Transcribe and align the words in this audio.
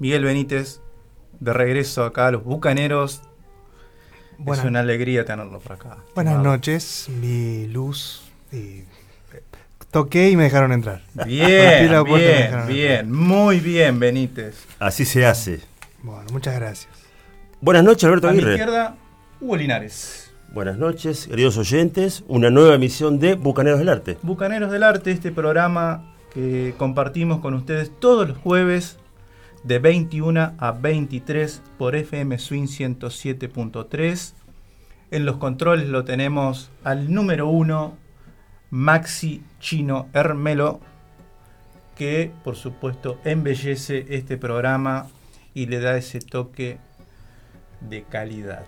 Miguel 0.00 0.24
Benítez, 0.24 0.80
de 1.38 1.52
regreso 1.52 2.04
acá 2.04 2.26
a 2.26 2.30
los 2.32 2.42
Bucaneros. 2.44 3.22
Buenas- 4.38 4.64
Es 4.64 4.68
una 4.68 4.80
alegría 4.80 5.24
tenerlo 5.24 5.58
por 5.60 5.72
acá. 5.72 5.98
Buenas 6.14 6.32
estimado. 6.34 6.42
noches, 6.56 7.08
mi 7.20 7.66
luz. 7.68 8.22
Y 8.50 8.56
eh, 8.56 8.84
toqué 9.90 10.30
y 10.30 10.36
me 10.36 10.44
dejaron 10.44 10.72
entrar. 10.72 11.02
Bien, 11.26 11.88
la 11.92 12.02
bien, 12.02 12.18
dejaron 12.18 12.66
bien. 12.68 13.12
Muy 13.12 13.60
bien, 13.60 14.00
Benítez. 14.00 14.64
Así 14.78 15.04
se 15.04 15.26
hace. 15.26 15.60
Bueno, 16.02 16.24
muchas 16.32 16.54
gracias. 16.56 16.90
Buenas 17.60 17.84
noches, 17.84 18.04
Alberto 18.04 18.28
A 18.28 18.32
mi 18.32 18.38
Aguirre. 18.38 18.52
izquierda, 18.54 18.96
Hugo 19.40 19.56
Linares. 19.56 20.32
Buenas 20.52 20.78
noches, 20.78 21.26
queridos 21.28 21.56
oyentes. 21.58 22.24
Una 22.26 22.48
nueva 22.50 22.74
emisión 22.74 23.18
de 23.20 23.34
Bucaneros 23.34 23.78
del 23.78 23.90
Arte. 23.90 24.16
Bucaneros 24.22 24.72
del 24.72 24.82
Arte, 24.82 25.12
este 25.12 25.30
programa 25.30 26.14
que 26.32 26.74
compartimos 26.78 27.40
con 27.40 27.52
ustedes 27.54 27.92
todos 28.00 28.26
los 28.26 28.38
jueves 28.38 28.96
de 29.62 29.78
21 29.78 30.54
a 30.58 30.72
23 30.72 31.62
por 31.78 31.96
FM 31.96 32.38
Swing 32.38 32.66
107.3. 32.66 34.34
En 35.10 35.26
los 35.26 35.36
controles 35.36 35.88
lo 35.88 36.04
tenemos 36.04 36.70
al 36.84 37.12
número 37.12 37.48
uno, 37.48 37.96
Maxi 38.70 39.42
Chino 39.58 40.08
Hermelo, 40.12 40.80
que 41.96 42.32
por 42.44 42.56
supuesto 42.56 43.18
embellece 43.24 44.06
este 44.10 44.38
programa 44.38 45.08
y 45.52 45.66
le 45.66 45.80
da 45.80 45.96
ese 45.96 46.20
toque 46.20 46.78
de 47.80 48.04
calidad. 48.04 48.64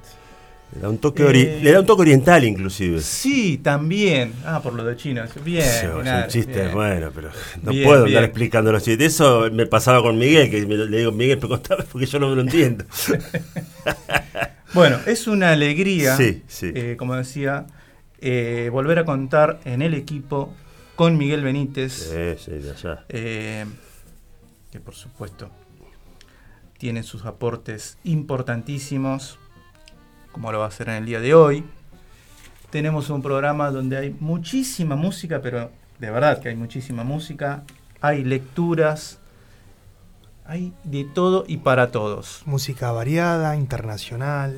Le 0.75 0.81
da 0.81 0.89
un 0.89 0.98
toque, 0.98 1.23
ori- 1.25 1.45
Eh, 1.47 1.61
le 1.62 1.73
da 1.73 1.81
un 1.81 1.87
toque 1.87 2.03
oriental, 2.03 2.45
inclusive. 2.45 3.01
Sí, 3.03 3.59
también. 3.59 4.33
Ah, 4.45 4.61
por 4.62 4.73
lo 4.73 4.84
de 4.84 4.97
chino. 4.97 5.23
Bien. 5.45 5.62
Sí, 5.65 5.87
es 5.87 5.92
un 5.92 6.28
chiste, 6.28 6.61
bien. 6.62 6.73
bueno, 6.75 7.11
pero 7.15 7.31
no 7.62 7.73
Bien, 7.73 7.84
puedo 7.84 8.05
bien. 8.05 8.17
andar 8.17 8.25
explicando 8.31 8.73
los 8.73 8.83
chistes. 8.83 9.15
Eso 9.15 9.50
me 9.53 9.67
pasaba 9.67 10.00
con 10.03 10.17
Miguel, 10.19 10.50
que 10.50 10.65
me- 10.67 10.77
le 10.77 10.98
digo, 10.98 11.12
Miguel, 11.12 11.37
pero 11.39 11.50
contame 11.50 11.84
porque 11.91 12.06
yo 12.06 12.19
no 12.19 12.34
lo 12.34 12.41
entiendo. 12.41 12.84
Bueno, 14.75 14.98
es 15.06 15.27
una 15.27 15.50
alegría, 15.53 16.17
Sí, 16.17 16.43
sí. 16.48 16.73
eh, 16.75 16.97
como 16.98 17.15
decía, 17.15 17.67
eh, 18.23 18.70
volver 18.73 18.98
a 19.00 19.05
contar 19.05 19.61
en 19.67 19.83
el 19.83 19.93
equipo 19.93 20.55
con 20.97 21.19
Miguel 21.19 21.43
Benítez, 21.45 21.93
Sí, 21.93 22.43
sí, 22.43 22.53
de 22.53 22.70
allá. 22.70 23.05
que 23.09 24.81
por 24.83 24.95
supuesto 24.95 25.50
tiene 26.78 27.03
sus 27.03 27.27
aportes 27.27 27.98
importantísimos, 28.05 29.39
como 30.33 30.50
lo 30.52 30.58
va 30.58 30.64
a 30.66 30.69
hacer 30.69 30.88
en 30.88 30.97
el 30.97 31.06
día 31.06 31.20
de 31.20 31.34
hoy. 31.34 31.64
Tenemos 32.70 33.11
un 33.11 33.22
programa 33.22 33.70
donde 33.70 33.97
hay 33.98 34.16
muchísima 34.19 34.97
música, 34.97 35.41
pero 35.42 35.70
de 35.98 36.11
verdad 36.11 36.41
que 36.41 36.48
hay 36.48 36.56
muchísima 36.56 37.05
música, 37.05 37.62
hay 38.00 38.25
lecturas, 38.25 39.19
hay 40.47 40.72
de 40.84 41.05
todo 41.05 41.44
y 41.47 41.58
para 41.58 41.91
todos. 41.91 42.42
Música 42.47 42.91
variada, 42.92 43.56
internacional, 43.56 44.56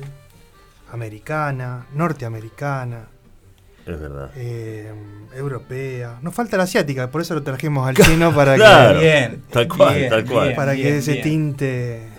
americana, 0.91 1.85
norteamericana, 1.93 3.07
Es 3.85 3.99
verdad. 3.99 4.31
eh, 4.35 4.93
europea. 5.35 6.17
Nos 6.21 6.33
falta 6.33 6.55
la 6.57 6.63
asiática, 6.63 7.11
por 7.11 7.21
eso 7.21 7.33
lo 7.35 7.43
trajimos 7.43 7.85
al 7.87 7.95
chino 8.05 8.33
para 8.33 8.55
Claro. 8.55 8.99
que, 8.99 9.05
Bien, 9.05 9.43
Tal 9.51 9.67
cual, 9.67 9.95
bien, 9.97 10.09
tal 10.09 10.25
cual. 10.25 10.43
bien, 10.45 10.55
para 10.55 10.71
bien, 10.71 10.87
que 10.87 10.97
ese 10.99 11.15
tinte. 11.15 12.09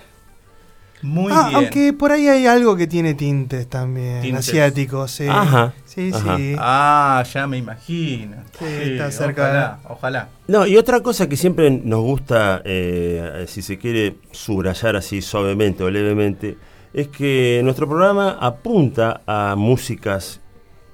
Muy 1.06 1.32
Ah, 1.34 1.44
bien. 1.48 1.56
aunque 1.56 1.92
por 1.92 2.10
ahí 2.12 2.26
hay 2.28 2.46
algo 2.46 2.76
que 2.76 2.86
tiene 2.86 3.14
tintes 3.14 3.68
también, 3.68 4.22
Tintes. 4.22 4.48
asiáticos, 4.48 5.10
sí. 5.12 5.26
Ajá, 5.28 5.72
Sí, 5.84 6.10
ajá. 6.12 6.36
sí. 6.36 6.54
Ah, 6.58 7.24
ya 7.32 7.46
me 7.46 7.58
imagino. 7.58 8.36
Sí, 8.58 8.64
está 8.66 9.10
cerca 9.12 9.42
Ojalá, 9.44 9.78
ojalá. 9.88 10.28
No, 10.48 10.66
y 10.66 10.76
otra 10.76 11.00
cosa 11.00 11.28
que 11.28 11.36
siempre 11.36 11.70
nos 11.70 12.00
gusta, 12.00 12.60
eh, 12.64 13.44
si 13.48 13.62
se 13.62 13.78
quiere 13.78 14.16
subrayar 14.32 14.96
así 14.96 15.22
suavemente 15.22 15.84
o 15.84 15.90
levemente, 15.90 16.56
es 16.92 17.08
que 17.08 17.60
nuestro 17.62 17.88
programa 17.88 18.36
apunta 18.40 19.20
a 19.26 19.54
músicas 19.56 20.40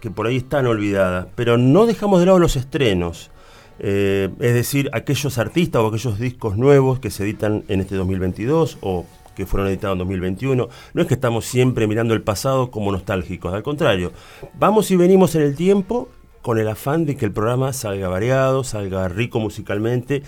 que 0.00 0.10
por 0.10 0.26
ahí 0.26 0.36
están 0.38 0.66
olvidadas, 0.66 1.26
pero 1.36 1.56
no 1.56 1.86
dejamos 1.86 2.20
de 2.20 2.26
lado 2.26 2.38
los 2.38 2.56
estrenos. 2.56 3.30
Eh, 3.78 4.28
es 4.40 4.54
decir, 4.54 4.90
aquellos 4.92 5.38
artistas 5.38 5.80
o 5.82 5.86
aquellos 5.88 6.18
discos 6.18 6.56
nuevos 6.56 7.00
que 7.00 7.10
se 7.10 7.22
editan 7.24 7.64
en 7.68 7.80
este 7.80 7.94
2022 7.96 8.78
o 8.82 9.06
que 9.34 9.46
fueron 9.46 9.68
editados 9.68 9.94
en 9.94 9.98
2021. 10.00 10.68
No 10.94 11.02
es 11.02 11.08
que 11.08 11.14
estamos 11.14 11.44
siempre 11.44 11.86
mirando 11.86 12.14
el 12.14 12.22
pasado 12.22 12.70
como 12.70 12.92
nostálgicos, 12.92 13.52
al 13.54 13.62
contrario, 13.62 14.12
vamos 14.54 14.90
y 14.90 14.96
venimos 14.96 15.34
en 15.34 15.42
el 15.42 15.56
tiempo 15.56 16.08
con 16.42 16.58
el 16.58 16.68
afán 16.68 17.06
de 17.06 17.16
que 17.16 17.24
el 17.24 17.32
programa 17.32 17.72
salga 17.72 18.08
variado, 18.08 18.64
salga 18.64 19.08
rico 19.08 19.38
musicalmente, 19.38 20.22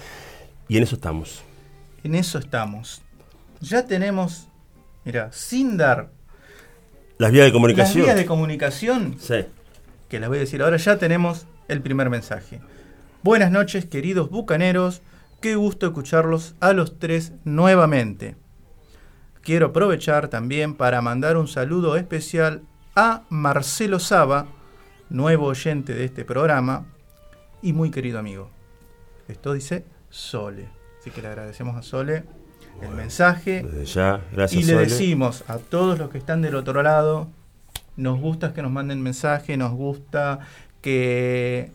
y 0.69 0.77
en 0.77 0.85
eso 0.85 0.95
estamos. 0.95 1.43
En 2.05 2.15
eso 2.15 2.39
estamos. 2.39 3.03
Ya 3.61 3.85
tenemos, 3.87 4.47
mira, 5.05 5.31
sin 5.33 5.77
dar 5.77 6.11
Las 7.19 7.31
vías 7.33 7.45
de 7.45 7.49
las 7.51 7.53
comunicación. 7.53 8.05
vías 8.05 8.17
de 8.17 8.27
comunicación, 8.27 9.17
Sí. 9.19 9.45
que 10.09 10.21
las 10.21 10.29
voy 10.29 10.39
a 10.39 10.41
decir 10.43 10.63
ahora, 10.63 10.77
ya 10.77 10.99
tenemos 10.99 11.47
el 11.69 11.81
primer 11.81 12.11
mensaje. 12.11 12.61
Buenas 13.23 13.51
noches, 13.51 13.87
queridos 13.87 14.31
bucaneros. 14.31 15.01
Qué 15.41 15.57
gusto 15.57 15.87
escucharlos 15.87 16.55
a 16.61 16.73
los 16.73 16.99
tres 16.99 17.33
nuevamente. 17.45 18.37
Quiero 19.45 19.67
aprovechar 19.67 20.29
también 20.29 20.75
para 20.75 21.03
mandar 21.03 21.37
un 21.37 21.49
saludo 21.49 21.97
especial 21.97 22.63
a 22.97 23.23
Marcelo 23.29 23.99
Saba, 23.99 24.47
nuevo 25.11 25.47
oyente 25.47 25.95
de 25.95 26.05
este 26.05 26.25
programa 26.25 26.87
y 27.61 27.73
muy 27.73 27.91
querido 27.91 28.19
amigo. 28.19 28.51
Esto 29.29 29.53
dice 29.53 29.85
Sole. 30.09 30.69
Así 31.01 31.11
que 31.11 31.21
le 31.21 31.29
agradecemos 31.29 31.77
a 31.77 31.83
Sole 31.83 32.25
el 32.81 32.91
mensaje 32.91 33.63
Desde 33.63 33.85
ya, 33.85 34.21
gracias. 34.33 34.63
y 34.63 34.67
le 34.67 34.73
Sole. 34.73 34.85
decimos 34.87 35.45
a 35.47 35.59
todos 35.59 35.99
los 35.99 36.09
que 36.11 36.19
están 36.19 36.41
del 36.41 36.55
otro 36.55 36.83
lado, 36.83 37.29
nos 37.97 38.19
gusta 38.19 38.55
que 38.55 38.63
nos 38.63 38.71
manden 38.73 39.03
mensaje, 39.03 39.57
nos 39.59 39.73
gusta 39.73 40.41
que 40.81 41.71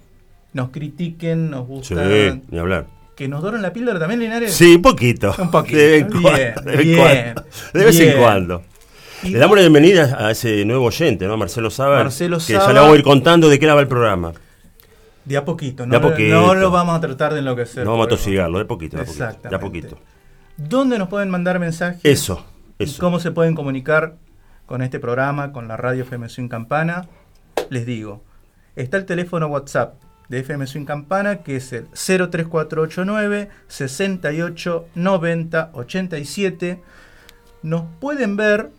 nos 0.54 0.70
critiquen, 0.72 1.52
nos 1.52 1.66
Sí, 1.68 1.94
gusta 1.94 2.06
ni 2.50 2.58
hablar. 2.58 2.88
Que 3.20 3.28
nos 3.28 3.42
doren 3.42 3.62
la 3.62 3.74
píldora 3.74 4.00
también, 4.00 4.22
Linares. 4.22 4.54
Sí, 4.54 4.76
un 4.76 4.82
poquito. 4.82 5.36
Un 5.38 5.52
poquito. 5.52 5.78
De 5.78 6.02
vez 6.02 6.02
en 6.02 6.08
Bien, 6.10 6.22
cuando. 6.24 6.62
De 6.64 6.72
vez 6.72 6.80
en 6.80 6.88
bien, 6.88 6.98
cuando. 6.98 7.44
De 7.74 7.86
vez 7.86 8.00
en 8.00 8.06
bien. 8.08 8.18
cuando. 8.20 8.64
Y 9.24 9.30
Le 9.32 9.40
damos 9.40 9.58
la 9.58 9.62
bienvenida 9.64 10.18
a 10.26 10.32
ese 10.32 10.64
nuevo 10.64 10.86
oyente, 10.86 11.28
¿no? 11.28 11.36
Marcelo 11.36 11.70
Saba. 11.70 11.98
Marcelo 11.98 12.38
que 12.38 12.54
Saba. 12.54 12.68
ya 12.68 12.74
le 12.74 12.80
vamos 12.80 12.96
a 12.96 12.98
ir 12.98 13.04
contando 13.04 13.50
de 13.50 13.60
qué 13.60 13.66
era 13.66 13.76
va 13.76 13.82
el 13.82 13.90
programa. 13.90 14.32
de 15.26 15.36
a 15.38 15.44
poquito, 15.44 15.86
no, 15.86 15.92
De 15.92 15.98
a 15.98 16.02
poquito. 16.02 16.34
no 16.34 16.56
lo 16.56 16.72
vamos 16.72 16.96
a 16.96 17.02
tratar 17.02 17.34
de 17.34 17.40
enloquecer. 17.40 17.84
no 17.84 17.92
vamos 17.92 18.06
a 18.08 18.10
tosigarlo, 18.10 18.58
de 18.58 18.64
poquito, 18.64 18.96
de 18.96 19.04
poquito. 19.04 19.20
De 19.24 19.28
a 19.28 19.30
Exactamente. 19.32 19.66
poquito. 19.66 19.98
¿Dónde 20.56 20.98
nos 20.98 21.10
pueden 21.10 21.30
mandar 21.30 21.60
mensajes? 21.60 22.00
Eso, 22.06 22.46
¿Y 22.80 22.86
eso. 22.86 23.02
cómo 23.02 23.20
se 23.20 23.32
pueden 23.32 23.54
comunicar 23.54 24.16
con 24.66 24.82
este 24.82 25.00
programa, 25.02 25.52
con 25.52 25.68
la 25.68 25.76
radio 25.76 26.04
FM 26.04 26.30
Swing 26.30 26.48
Campana? 26.48 27.10
Les 27.70 27.86
digo, 27.86 28.24
está 28.78 28.96
el 28.96 29.04
teléfono 29.06 29.48
WhatsApp 29.48 29.96
de 30.30 30.40
FM 30.40 30.68
Swing 30.68 30.86
Campana, 30.86 31.44
que 31.44 31.58
es 31.58 31.74
el 31.74 31.88
03489 31.88 33.50
68 33.68 34.88
90 34.96 35.70
87. 35.74 36.82
Nos 37.64 37.84
pueden 38.00 38.38
ver 38.38 38.72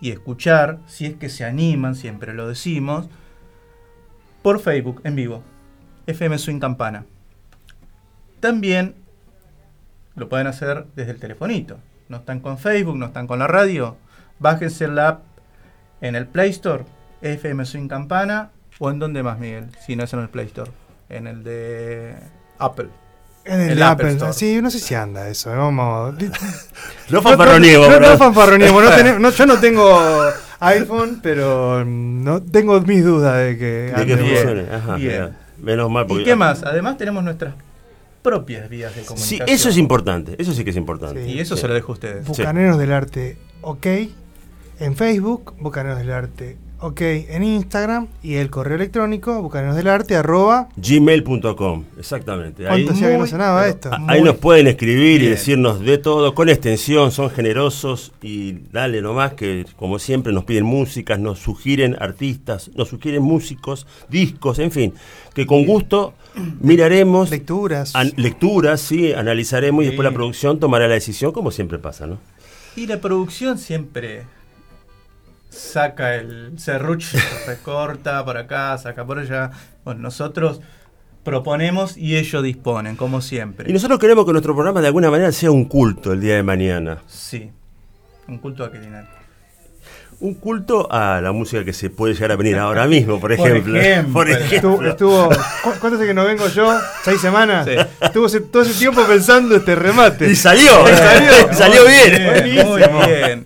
y 0.00 0.10
escuchar, 0.10 0.78
si 0.86 1.06
es 1.06 1.14
que 1.16 1.28
se 1.28 1.44
animan, 1.44 1.94
siempre 1.94 2.34
lo 2.34 2.48
decimos, 2.48 3.08
por 4.42 4.60
Facebook 4.60 5.00
en 5.04 5.14
vivo, 5.14 5.42
FM 6.06 6.38
Swing 6.38 6.58
Campana. 6.58 7.04
También 8.40 8.94
lo 10.14 10.28
pueden 10.28 10.46
hacer 10.46 10.86
desde 10.94 11.12
el 11.12 11.20
telefonito. 11.20 11.78
No 12.08 12.18
están 12.18 12.40
con 12.40 12.58
Facebook, 12.58 12.96
no 12.96 13.06
están 13.06 13.26
con 13.26 13.38
la 13.38 13.46
radio. 13.46 13.96
Bájense 14.38 14.88
la 14.88 15.08
app 15.08 15.22
en 16.00 16.14
el 16.14 16.26
Play 16.26 16.50
Store, 16.50 16.84
FM 17.20 17.64
Swing 17.64 17.88
Campana, 17.88 18.52
o 18.78 18.90
en 18.90 18.98
dónde 18.98 19.22
más, 19.22 19.38
Miguel, 19.38 19.66
si 19.86 19.96
no 19.96 20.04
es 20.04 20.12
en 20.12 20.20
el 20.20 20.28
Play 20.28 20.46
Store, 20.46 20.70
en 21.08 21.26
el 21.26 21.42
de 21.44 22.14
Apple. 22.58 22.88
En 23.44 23.60
el, 23.60 23.70
El 23.70 23.82
Apple 23.82 24.06
Apple, 24.08 24.12
Store. 24.16 24.32
sí, 24.34 24.60
no 24.60 24.70
sé 24.70 24.78
si 24.78 24.94
anda 24.94 25.28
eso. 25.28 25.50
Vamos. 25.50 26.14
No 27.10 27.22
fanfarroniemos, 27.22 27.86
No, 27.88 27.94
no, 27.94 27.98
bro. 28.00 28.10
no 28.10 28.18
fanfarroniemos, 28.18 28.84
no 28.84 28.90
tenemos- 28.96 29.20
no, 29.20 29.30
yo 29.30 29.46
no 29.46 29.58
tengo 29.58 29.98
iPhone, 30.60 31.20
pero 31.22 31.84
no 31.84 32.42
tengo 32.42 32.78
mis 32.82 33.02
dudas 33.04 33.38
de 33.38 33.56
que. 33.56 33.92
De 33.96 34.06
que 34.06 34.16
funcione. 34.18 34.66
Ajá, 34.70 34.96
bien. 34.96 35.30
Menos 35.58 35.90
mal. 35.90 36.04
¿Y 36.04 36.08
porque- 36.08 36.24
qué 36.24 36.36
más? 36.36 36.62
Además 36.62 36.98
tenemos 36.98 37.24
nuestras 37.24 37.54
propias 38.22 38.68
vías 38.68 38.94
de 38.94 39.00
Sí, 39.02 39.06
comunicación. 39.06 39.48
eso 39.48 39.68
es 39.70 39.78
importante, 39.78 40.34
eso 40.38 40.52
sí 40.52 40.62
que 40.64 40.70
es 40.70 40.76
importante. 40.76 41.24
Sí. 41.24 41.30
Y 41.32 41.40
eso 41.40 41.54
Sí. 41.56 41.62
se 41.62 41.68
lo 41.68 41.74
dejo 41.74 41.92
a 41.92 41.94
ustedes. 41.94 42.26
Bucaneros 42.26 42.76
del 42.78 42.92
Arte, 42.92 43.38
ok. 43.62 43.86
En 44.80 44.94
Facebook, 44.96 45.54
Bucaneros 45.58 45.98
del 45.98 46.12
Arte, 46.12 46.58
ok. 46.80 47.00
En 47.00 47.42
Instagram 47.44 48.06
y 48.22 48.34
el 48.34 48.50
correo 48.50 48.76
electrónico, 48.76 49.40
bucaneros 49.42 49.76
del 49.76 49.88
arte, 49.88 50.16
arroba. 50.16 50.68
gmail.com, 50.76 51.84
exactamente. 51.98 52.64
Ahí, 52.68 52.84
¿Cuánto 52.84 52.92
hacía 52.92 53.06
que 53.08 53.12
no 53.14 53.18
muy, 53.20 53.28
sonaba 53.28 53.60
pero- 53.62 53.74
esto? 53.74 53.92
a- 53.92 53.98
muy 53.98 54.14
ahí 54.14 54.22
nos 54.22 54.36
pueden 54.36 54.66
escribir 54.66 55.22
y 55.22 55.26
decirnos 55.26 55.80
de 55.80 55.98
todo, 55.98 56.34
con 56.34 56.48
extensión, 56.48 57.10
son 57.12 57.30
generosos 57.30 58.12
y 58.22 58.52
dale 58.72 59.02
nomás 59.02 59.34
que, 59.34 59.66
como 59.76 59.98
siempre, 59.98 60.32
nos 60.32 60.44
piden 60.44 60.64
músicas, 60.64 61.18
nos 61.18 61.38
sugieren 61.38 61.96
artistas, 62.00 62.70
nos 62.74 62.88
sugieren 62.88 63.22
músicos, 63.22 63.86
discos, 64.08 64.58
en 64.58 64.70
fin, 64.70 64.94
que 65.34 65.46
con 65.46 65.64
gusto 65.64 66.14
miraremos 66.60 67.30
Lecturas. 67.30 67.94
an- 67.94 68.12
lecturas, 68.16 68.80
sí, 68.80 69.12
analizaremos 69.12 69.82
y 69.84 69.88
después 69.88 70.04
la 70.04 70.12
producción 70.14 70.58
tomará 70.60 70.88
la 70.88 70.94
decisión, 70.94 71.32
como 71.32 71.50
siempre 71.50 71.78
pasa, 71.78 72.06
¿no? 72.06 72.18
Y 72.76 72.86
la 72.86 73.00
producción 73.00 73.58
siempre 73.58 74.22
saca 75.50 76.14
el 76.14 76.58
serrucho, 76.58 77.16
recorta 77.46 78.24
por 78.24 78.36
acá, 78.36 78.76
saca 78.78 79.04
por 79.04 79.18
allá. 79.18 79.50
Bueno, 79.84 80.00
nosotros 80.02 80.60
proponemos 81.24 81.96
y 81.96 82.16
ellos 82.16 82.42
disponen, 82.42 82.96
como 82.96 83.20
siempre. 83.20 83.68
Y 83.70 83.72
nosotros 83.72 83.98
queremos 83.98 84.24
que 84.24 84.32
nuestro 84.32 84.54
programa 84.54 84.80
de 84.80 84.86
alguna 84.88 85.10
manera 85.10 85.32
sea 85.32 85.50
un 85.50 85.64
culto 85.66 86.12
el 86.12 86.20
día 86.20 86.36
de 86.36 86.42
mañana. 86.42 86.98
Sí, 87.06 87.50
un 88.26 88.38
culto 88.38 88.64
a 88.64 88.72
Quirinal. 88.72 89.08
Un 90.20 90.34
culto 90.34 90.90
a 90.90 91.20
la 91.20 91.30
música 91.30 91.64
que 91.64 91.72
se 91.72 91.90
puede 91.90 92.12
llegar 92.14 92.32
a 92.32 92.36
venir 92.36 92.56
ahora 92.58 92.88
mismo, 92.88 93.20
por 93.20 93.36
Por 93.36 93.48
ejemplo. 93.48 93.78
ejemplo. 93.78 94.12
Por 94.14 94.28
Estuvo, 94.28 94.46
ejemplo. 94.82 94.88
estuvo- 94.90 95.28
¿cu- 95.28 95.72
¿Cuánto 95.80 95.96
hace 95.96 96.06
que 96.08 96.14
no 96.14 96.24
vengo 96.24 96.48
yo? 96.48 96.76
¿Seis 97.04 97.20
semanas? 97.20 97.66
Sí. 97.66 97.76
Estuvo 98.00 98.26
ese- 98.26 98.40
todo 98.40 98.62
ese 98.62 98.76
tiempo 98.76 99.04
pensando 99.06 99.54
este 99.54 99.76
remate. 99.76 100.28
Y 100.28 100.34
salió, 100.34 100.84
salió. 100.88 101.52
salió 101.54 101.82
bien. 101.86 102.66
Muy 102.66 102.80
bien. 102.80 103.44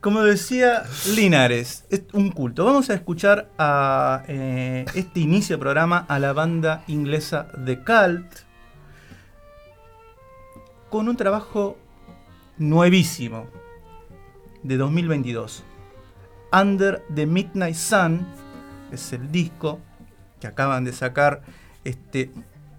Como 0.00 0.22
decía 0.22 0.84
Linares, 1.16 1.84
es 1.90 2.02
un 2.12 2.30
culto. 2.30 2.64
Vamos 2.64 2.88
a 2.88 2.94
escuchar 2.94 3.50
a 3.58 4.22
eh, 4.28 4.84
este 4.94 5.20
inicio 5.20 5.56
de 5.56 5.60
programa 5.60 6.06
a 6.08 6.18
la 6.20 6.32
banda 6.32 6.84
inglesa 6.86 7.48
The 7.64 7.80
Cult 7.82 8.32
con 10.88 11.08
un 11.08 11.16
trabajo 11.16 11.76
nuevísimo 12.58 13.48
de 14.62 14.76
2022. 14.76 15.64
Under 16.52 17.02
the 17.14 17.26
Midnight 17.26 17.74
Sun 17.74 18.24
es 18.92 19.12
el 19.12 19.30
disco 19.32 19.80
que 20.40 20.46
acaban 20.46 20.84
de 20.84 20.92
sacar 20.92 21.42
este 21.84 22.30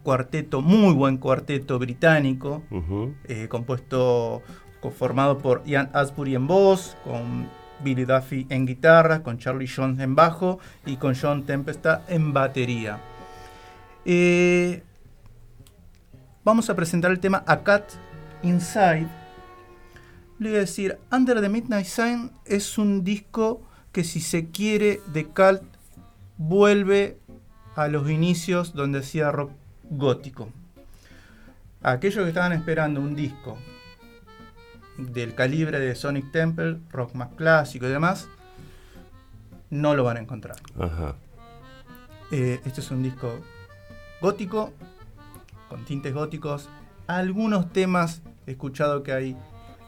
cuarteto, 0.04 0.62
muy 0.62 0.94
buen 0.94 1.18
cuarteto 1.18 1.78
británico, 1.78 2.64
Ujú. 2.72 3.14
eh, 3.26 3.48
compuesto, 3.50 4.42
conformado 4.82 5.38
por 5.38 5.64
Ian 5.66 5.90
Asbury 5.94 6.36
en 6.36 6.48
voz, 6.48 6.96
con 7.04 7.48
Billy 7.84 8.06
Duffy 8.06 8.46
en 8.50 8.66
guitarra, 8.66 9.24
con 9.24 9.38
Charlie 9.38 9.68
Jones 9.68 10.00
en 10.00 10.16
bajo 10.16 10.60
y 10.86 10.98
con 10.98 11.16
John 11.16 11.46
Tempesta 11.46 12.04
en 12.08 12.34
batería. 12.34 13.00
Eh, 14.06 14.84
vamos 16.44 16.70
a 16.70 16.76
presentar 16.76 17.12
el 17.12 17.20
tema 17.20 17.44
A 17.48 17.64
Cat 17.64 17.92
Inside. 18.44 19.08
Le 20.40 20.50
voy 20.50 20.58
a 20.58 20.62
decir, 20.62 20.98
Under 21.12 21.42
the 21.42 21.50
Midnight 21.50 21.86
Sun 21.86 22.32
es 22.46 22.78
un 22.78 23.04
disco 23.04 23.62
que 23.92 24.04
si 24.04 24.22
se 24.22 24.50
quiere 24.50 25.02
de 25.08 25.26
Cult 25.26 25.64
vuelve 26.38 27.18
a 27.76 27.88
los 27.88 28.10
inicios 28.10 28.74
donde 28.74 29.00
hacía 29.00 29.32
rock 29.32 29.52
gótico. 29.90 30.50
Aquellos 31.82 32.24
que 32.24 32.30
estaban 32.30 32.54
esperando 32.54 33.02
un 33.02 33.16
disco 33.16 33.58
del 35.00 35.36
calibre 35.36 35.80
de 35.80 35.96
Sonic 35.96 36.32
Temple, 36.32 36.80
rock 36.90 37.16
más 37.16 37.30
clásico 37.36 37.88
y 37.88 37.90
demás, 37.90 38.28
no 39.70 39.96
lo 39.96 40.04
van 40.04 40.18
a 40.18 40.20
encontrar. 40.20 40.58
Ajá. 40.80 41.16
Eh, 42.32 42.60
este 42.66 42.82
es 42.82 42.92
un 42.92 43.02
disco 43.02 43.40
gótico, 44.22 44.74
con 45.68 45.86
tintes 45.86 46.14
góticos. 46.14 46.70
Algunos 47.08 47.72
temas 47.72 48.22
he 48.46 48.52
escuchado 48.52 49.04
que 49.04 49.14
hay 49.14 49.38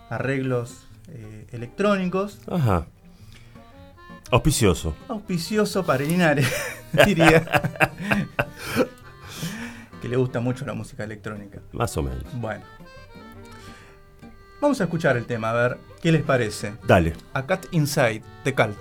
arreglos 0.09 0.87
eh, 1.09 1.47
electrónicos. 1.51 2.39
Ajá. 2.49 2.85
Auspicioso. 4.31 4.95
Auspicioso 5.09 5.85
para 5.85 6.03
Linares, 6.03 6.49
diría. 7.05 7.43
que 10.01 10.07
le 10.07 10.17
gusta 10.17 10.39
mucho 10.39 10.65
la 10.65 10.73
música 10.73 11.03
electrónica. 11.03 11.59
Más 11.73 11.95
o 11.97 12.03
menos. 12.03 12.23
Bueno. 12.33 12.63
Vamos 14.61 14.79
a 14.79 14.83
escuchar 14.83 15.17
el 15.17 15.25
tema, 15.25 15.49
a 15.49 15.53
ver 15.53 15.79
qué 16.01 16.11
les 16.11 16.21
parece. 16.21 16.73
Dale. 16.85 17.13
A 17.33 17.47
Cat 17.47 17.65
Inside, 17.71 18.21
The 18.43 18.53
Cult. 18.53 18.77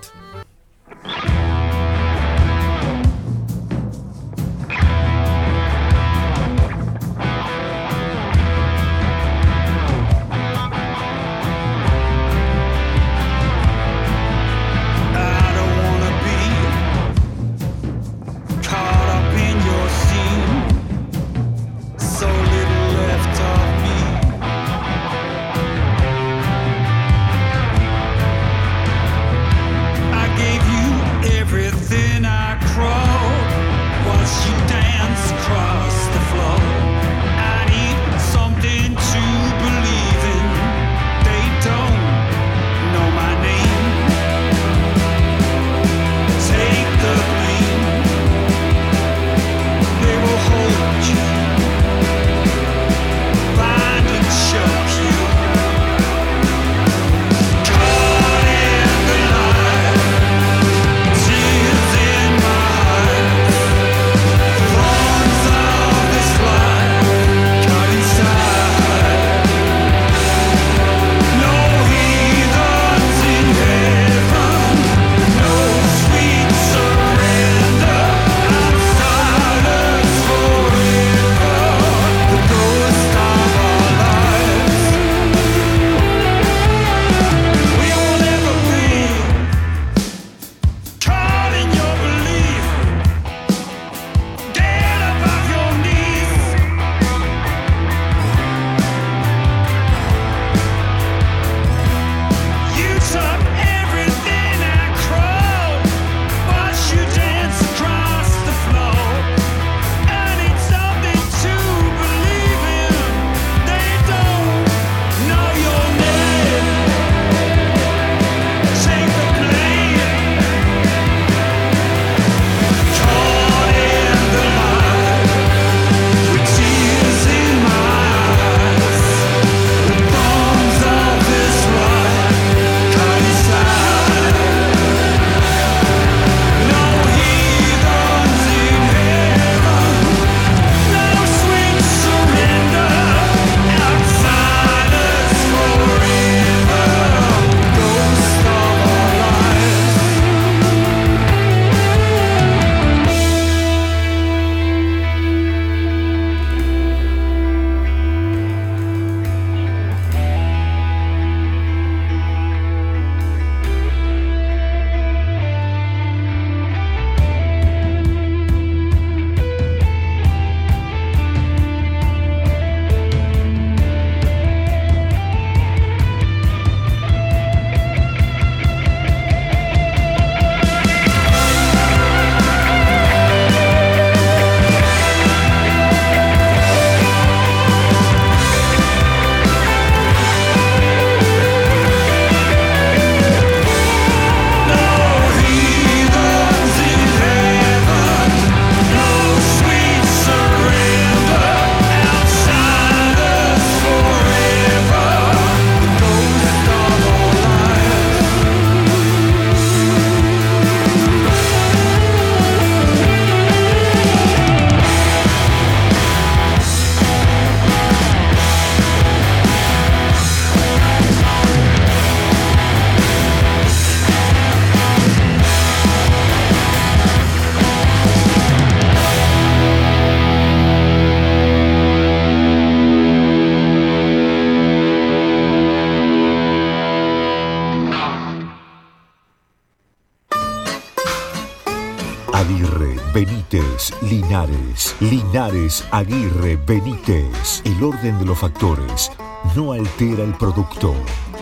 Aguirre, 245.91 246.57
Benítez. 246.65 247.61
El 247.65 247.83
orden 247.83 248.17
de 248.21 248.25
los 248.25 248.39
factores 248.39 249.11
no 249.57 249.73
altera 249.73 250.23
el 250.23 250.33
producto. 250.35 250.95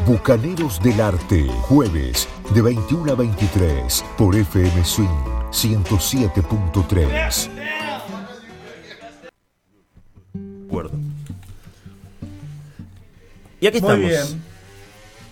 Bucaneros 0.07 0.81
del 0.81 0.99
Arte. 0.99 1.47
Jueves, 1.69 2.27
de 2.55 2.63
21 2.63 3.13
a 3.13 3.15
23. 3.15 4.03
Por 4.17 4.35
FM 4.35 4.83
Swing 4.83 5.09
107.3. 5.51 7.51
acuerdo. 10.67 10.93
Y 13.61 13.67
aquí 13.67 13.81
Muy 13.83 13.91
estamos. 13.91 13.99
bien. 14.09 14.43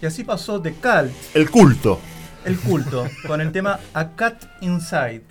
Y 0.02 0.06
así 0.06 0.23
pasó 0.23 0.59
de 0.59 0.75
Cult, 0.75 1.12
El 1.33 1.50
culto. 1.50 1.99
el 2.45 2.59
culto, 2.59 3.06
con 3.26 3.40
el 3.40 3.52
tema 3.52 3.80
A 3.95 4.11
Cat 4.11 4.45
Inside. 4.61 5.23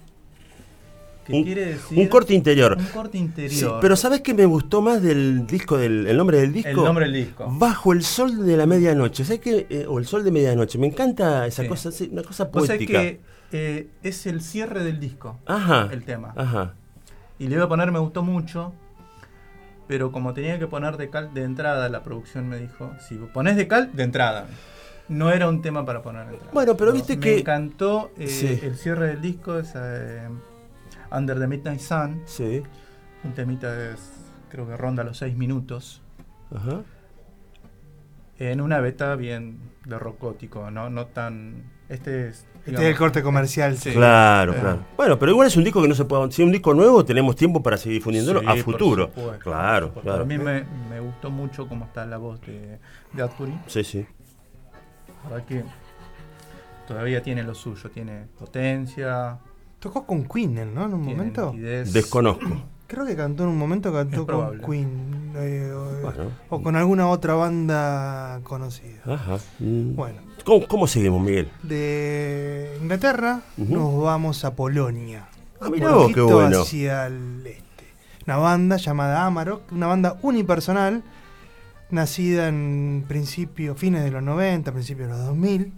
Que 1.25 1.33
Un- 1.33 1.43
quiere 1.43 1.65
decir. 1.65 1.97
Un 1.97 2.07
corte 2.07 2.33
interior. 2.35 2.77
Un 2.77 2.85
corte 2.85 3.17
Sí, 3.17 3.23
interior. 3.23 3.79
pero 3.81 3.95
¿sabes 3.95 4.21
qué 4.21 4.33
me 4.35 4.45
gustó 4.45 4.81
más 4.81 5.01
del 5.01 5.47
disco, 5.47 5.75
del 5.77 6.05
el 6.07 6.15
nombre 6.17 6.39
del 6.39 6.53
disco? 6.53 6.69
El 6.69 6.75
nombre 6.77 7.05
del 7.05 7.13
disco. 7.15 7.47
Bajo 7.49 7.93
el 7.93 8.03
sol 8.03 8.45
de 8.45 8.55
la 8.55 8.65
medianoche. 8.67 9.25
¿Sabes 9.25 9.39
qué? 9.41 9.65
Eh, 9.69 9.85
o 9.87 9.97
el 9.97 10.05
sol 10.05 10.23
de 10.23 10.29
medianoche. 10.31 10.77
Me 10.77 10.85
encanta 10.87 11.47
esa 11.47 11.63
Sí. 11.63 11.67
cosa, 11.67 11.91
sí, 11.91 12.09
una 12.11 12.21
cosa 12.21 12.43
O 12.43 12.59
sea 12.61 12.77
poética. 12.77 13.01
que 13.01 13.21
eh, 13.51 13.87
es 14.03 14.25
el 14.27 14.41
cierre 14.41 14.83
del 14.83 14.99
disco. 14.99 15.39
Ajá. 15.47 15.89
el 15.91 16.03
tema. 16.03 16.33
Ajá. 16.35 16.73
Y 17.39 17.47
le 17.47 17.55
iba 17.55 17.63
a 17.65 17.69
poner 17.69 17.91
me 17.91 17.99
gustó 17.99 18.21
mucho. 18.23 18.73
Pero 19.87 20.11
como 20.11 20.33
tenía 20.33 20.57
que 20.59 20.67
poner 20.67 20.97
de 20.97 21.09
cal 21.09 21.33
de 21.33 21.43
entrada, 21.43 21.89
la 21.89 22.01
producción 22.03 22.47
me 22.49 22.57
dijo, 22.59 22.91
si 23.07 23.15
pones 23.33 23.55
de 23.55 23.67
cal, 23.67 23.91
de 23.93 24.03
entrada. 24.03 24.47
No 25.07 25.31
era 25.31 25.47
un 25.47 25.61
tema 25.61 25.85
para 25.85 26.01
poner 26.01 26.25
de 26.25 26.33
entrada. 26.33 26.51
Bueno, 26.53 26.75
pero 26.75 26.91
viste 26.91 27.15
me 27.15 27.19
que- 27.21 27.39
encantó 27.39 28.11
eh, 28.17 28.27
Sí. 28.27 28.59
el 28.63 28.75
cierre 28.75 29.07
del 29.09 29.21
disco, 29.21 29.59
es 29.59 29.73
eh, 29.75 30.21
Under 31.15 31.39
the 31.39 31.47
Midnight 31.47 31.79
Sun. 31.79 32.21
Sí. 32.25 32.61
Un 33.23 33.33
temita 33.33 33.91
es, 33.91 34.11
creo 34.49 34.67
que 34.67 34.75
ronda 34.77 35.03
los 35.03 35.17
6 35.17 35.35
minutos. 35.35 36.01
Ajá. 36.55 36.81
En 38.37 38.59
una 38.59 38.79
beta 38.81 39.15
bien 39.15 39.59
de 39.85 39.97
rock 39.97 40.19
gótico, 40.19 40.69
¿no? 40.69 40.89
No 40.89 41.05
tan... 41.07 41.71
Este 41.87 42.29
es... 42.29 42.45
Este 42.65 42.81
es 42.81 42.89
el 42.89 42.97
corte 42.97 43.21
comercial. 43.21 43.77
Sí. 43.77 43.91
Claro, 43.93 44.53
Eh. 44.53 44.57
claro. 44.59 44.79
Bueno, 44.97 45.19
pero 45.19 45.31
igual 45.31 45.47
es 45.47 45.55
un 45.55 45.63
disco 45.63 45.81
que 45.81 45.87
no 45.87 45.93
se 45.95 46.03
puede. 46.03 46.31
Si 46.31 46.41
es 46.41 46.45
un 46.45 46.51
disco 46.51 46.73
nuevo, 46.73 47.05
tenemos 47.05 47.35
tiempo 47.35 47.61
para 47.63 47.77
seguir 47.77 47.99
difundiéndolo 47.99 48.39
Sí, 48.41 48.45
a 48.47 48.49
por 48.49 48.59
futuro. 48.63 49.05
supuesto, 49.13 49.39
Claro, 49.39 49.93
por 49.93 50.03
claro. 50.03 50.23
A 50.23 50.25
mí 50.25 50.37
me, 50.37 50.65
me 50.89 50.99
gustó 50.99 51.29
mucho 51.29 51.67
cómo 51.67 51.85
está 51.85 52.05
la 52.05 52.17
voz 52.17 52.41
de, 52.41 52.79
de 53.13 53.21
Atbury. 53.23 53.53
Sí, 53.67 53.83
sí. 53.83 54.05
La 55.23 55.29
verdad 55.29 55.45
que 55.47 55.63
todavía 56.87 57.21
tiene 57.23 57.43
lo 57.43 57.53
suyo, 57.55 57.89
tiene 57.91 58.25
potencia, 58.37 59.37
Tocó 59.85 60.03
con 60.07 60.23
Queen, 60.27 60.57
él, 60.57 60.73
¿no? 60.73 60.83
En 60.85 60.93
un 60.95 61.01
tiene 61.05 61.17
momento. 61.19 61.51
nitidez. 61.53 61.93
Desconozco. 61.93 62.43
Creo 62.87 63.05
que 63.05 63.15
cantó 63.15 63.43
en 63.43 63.49
un 63.49 63.57
momento 63.59 63.93
cantó 63.93 64.11
Es 64.13 64.17
con 64.17 64.25
probable. 64.25 64.63
Queen. 64.65 65.31
eh, 65.35 65.71
o, 65.71 66.01
Bueno. 66.01 66.31
o 66.49 66.61
con 66.63 66.75
alguna 66.75 67.07
otra 67.07 67.35
banda 67.35 68.39
conocida. 68.43 69.01
Ajá. 69.05 69.37
Mm. 69.59 69.93
Bueno, 69.95 70.21
¿Cómo, 70.43 70.67
cómo 70.67 70.87
seguimos, 70.87 71.21
Miguel? 71.21 71.51
de 71.61 72.77
Inglaterra 72.81 73.41
Ujú. 73.59 73.73
nos 73.75 74.01
vamos 74.03 74.43
a 74.43 74.55
Polonia. 74.55 75.27
Ah, 75.61 75.65
Un 75.67 75.71
mirá 75.73 75.89
vos, 75.91 76.07
qué 76.07 76.13
poquito 76.15 76.33
bueno. 76.35 76.61
hacia 76.61 77.05
el 77.05 77.43
este. 77.45 77.85
Una 78.25 78.37
banda 78.37 78.77
llamada 78.77 79.23
Amarok, 79.27 79.71
una 79.71 79.85
banda 79.85 80.17
unipersonal, 80.23 81.03
nacida 81.91 82.47
en 82.47 83.05
principio, 83.07 83.75
fines 83.75 84.03
de 84.03 84.09
los 84.09 84.23
90, 84.23 84.71
principios 84.71 85.09
de 85.09 85.15
los 85.15 85.25
2000, 85.27 85.71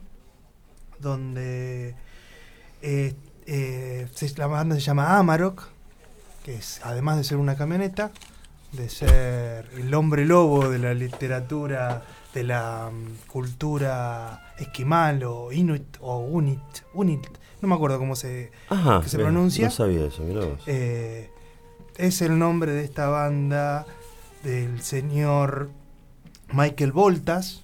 donde 1.00 1.96
eh, 2.82 3.14
eh, 3.48 4.08
la 4.38 4.48
banda 4.48 4.75
se 4.75 4.82
llama 4.82 5.18
Amarok, 5.18 5.63
que 6.44 6.56
es, 6.56 6.80
además 6.84 7.18
de 7.18 7.24
ser 7.24 7.38
una 7.38 7.56
camioneta, 7.56 8.12
de 8.74 8.89
ser 8.89 9.70
el 9.77 9.94
hombre 9.94 10.25
lobo 10.25 10.70
de 10.70 10.80
la 10.80 10.94
literatura, 10.94 12.04
de 12.34 12.44
la 12.44 12.89
mm, 12.92 13.27
cultura 13.27 14.54
esquimal 14.60 15.24
o 15.24 15.51
inuit 15.51 15.98
o 16.01 16.18
unit, 16.20 16.60
unit, 16.94 17.25
no 17.62 17.68
me 17.68 17.75
acuerdo 17.75 17.98
cómo 17.98 18.16
se, 18.16 18.51
Ajá. 18.70 19.01
que 19.01 19.10
se 19.10 19.18
pronuncia. 19.18 19.66
No 19.66 19.72
sabía 19.72 20.06
eso, 20.06 20.24
mirá 20.24 20.46
vos. 20.46 20.60
eh, 20.68 21.30
es 21.98 22.22
el 22.22 22.38
nombre 22.38 22.72
de 22.74 22.84
esta 22.84 23.08
banda 23.08 23.86
del 24.44 24.82
señor 24.82 25.70
Michael 26.54 26.92
Voltas, 26.92 27.63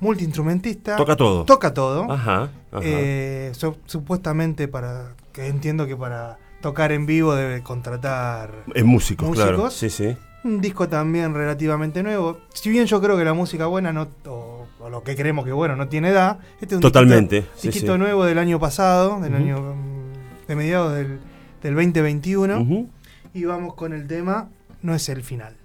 multiinstrumentista. 0.00 0.96
Toca 0.96 1.16
todo. 1.16 1.44
Toca 1.44 1.74
todo. 1.74 2.10
Ajá. 2.10 2.50
ajá. 2.70 2.80
Eh, 2.82 3.52
su- 3.54 3.76
supuestamente 3.86 4.68
para 4.68 5.14
que 5.32 5.46
entiendo 5.48 5.86
que 5.86 5.96
para 5.96 6.38
tocar 6.60 6.92
en 6.92 7.06
vivo 7.06 7.34
debe 7.34 7.62
contratar 7.62 8.64
es 8.74 8.84
músico, 8.84 9.30
claro. 9.32 9.52
músicos. 9.58 9.74
Sí, 9.74 9.90
sí. 9.90 10.16
un 10.44 10.60
disco 10.60 10.88
también 10.88 11.34
relativamente 11.34 12.02
nuevo. 12.02 12.38
Si 12.54 12.70
bien 12.70 12.86
yo 12.86 13.00
creo 13.00 13.16
que 13.16 13.24
la 13.24 13.34
música 13.34 13.66
buena 13.66 13.92
no 13.92 14.08
o, 14.26 14.66
o 14.80 14.90
lo 14.90 15.02
que 15.02 15.16
creemos 15.16 15.44
que 15.44 15.52
bueno 15.52 15.74
no 15.76 15.88
tiene 15.88 16.10
edad, 16.10 16.38
este 16.60 16.66
es 16.66 16.76
un 16.76 16.80
Totalmente, 16.82 17.36
disquito, 17.36 17.60
sí, 17.60 17.68
disquito 17.68 17.92
sí. 17.94 17.98
nuevo 17.98 18.24
del 18.24 18.38
año 18.38 18.60
pasado, 18.60 19.20
del 19.20 19.34
año 19.34 19.74
mm, 19.74 20.46
de 20.48 20.56
mediados 20.56 20.94
del, 20.94 21.18
del 21.62 21.74
2021 21.74 22.60
Ujú. 22.60 22.88
y 23.34 23.44
vamos 23.44 23.74
con 23.74 23.92
el 23.92 24.06
tema 24.06 24.48
No 24.82 24.94
es 24.94 25.08
el 25.08 25.22
final. 25.22 25.56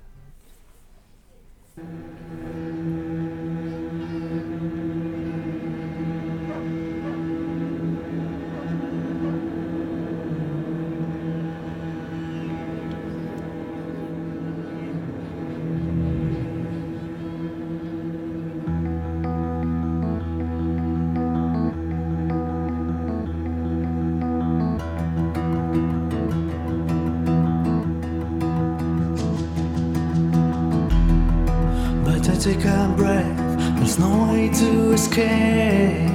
Take 32.54 32.64
a 32.64 32.94
breath, 32.96 33.78
there's 33.78 34.00
no 34.00 34.32
way 34.32 34.48
to 34.48 34.94
escape. 34.94 36.08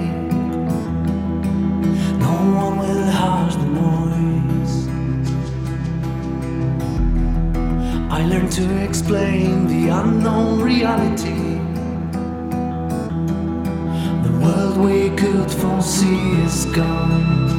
No 2.27 2.35
one 2.63 2.79
will 2.79 3.11
hush 3.11 3.55
the 3.57 3.69
noise. 3.85 4.75
I 8.11 8.25
learned 8.25 8.53
to 8.53 8.67
explain 8.83 9.67
the 9.67 9.91
unknown 9.91 10.63
reality. 10.63 11.59
The 14.27 14.33
world 14.43 14.79
we 14.79 15.11
could 15.11 15.51
foresee 15.51 16.33
is 16.47 16.65
gone. 16.75 17.52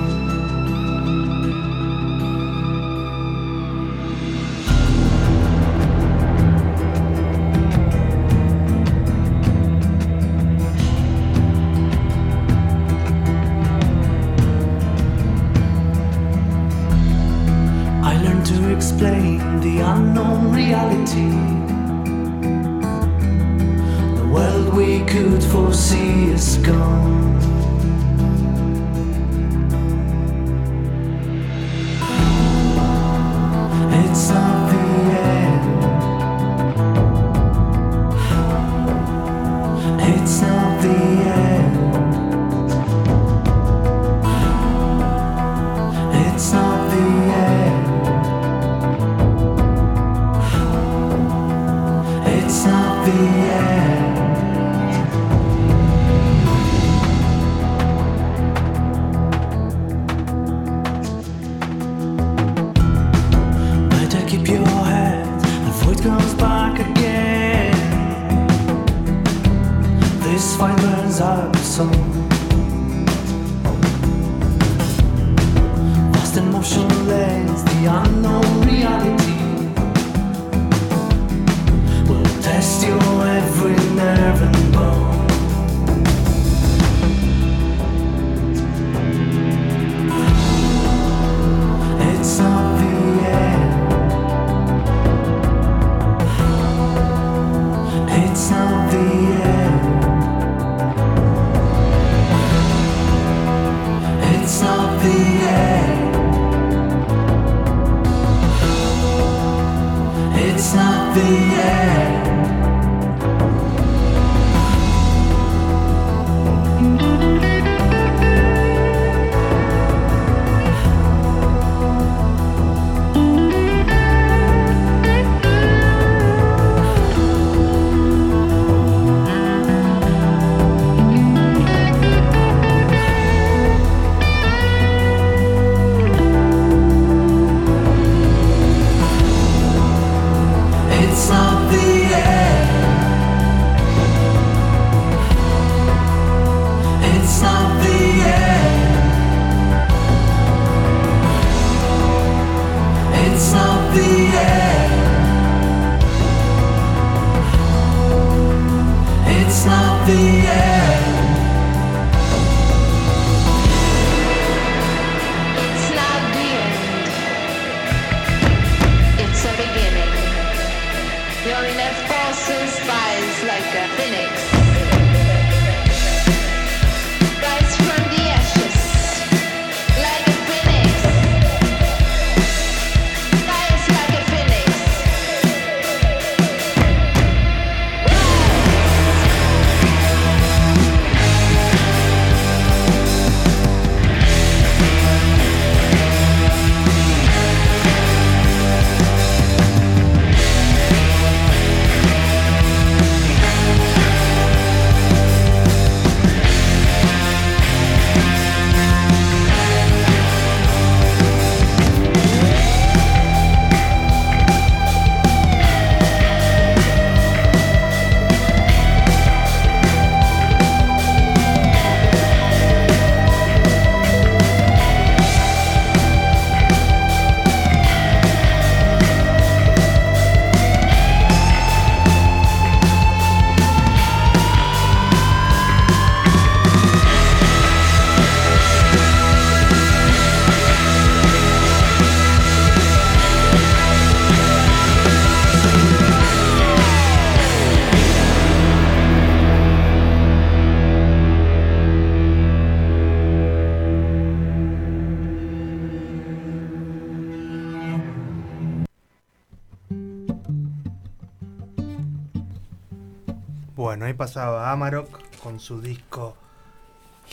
Pasaba 264.27 264.71
Amarok 264.71 265.19
con 265.43 265.59
su 265.59 265.81
disco 265.81 266.35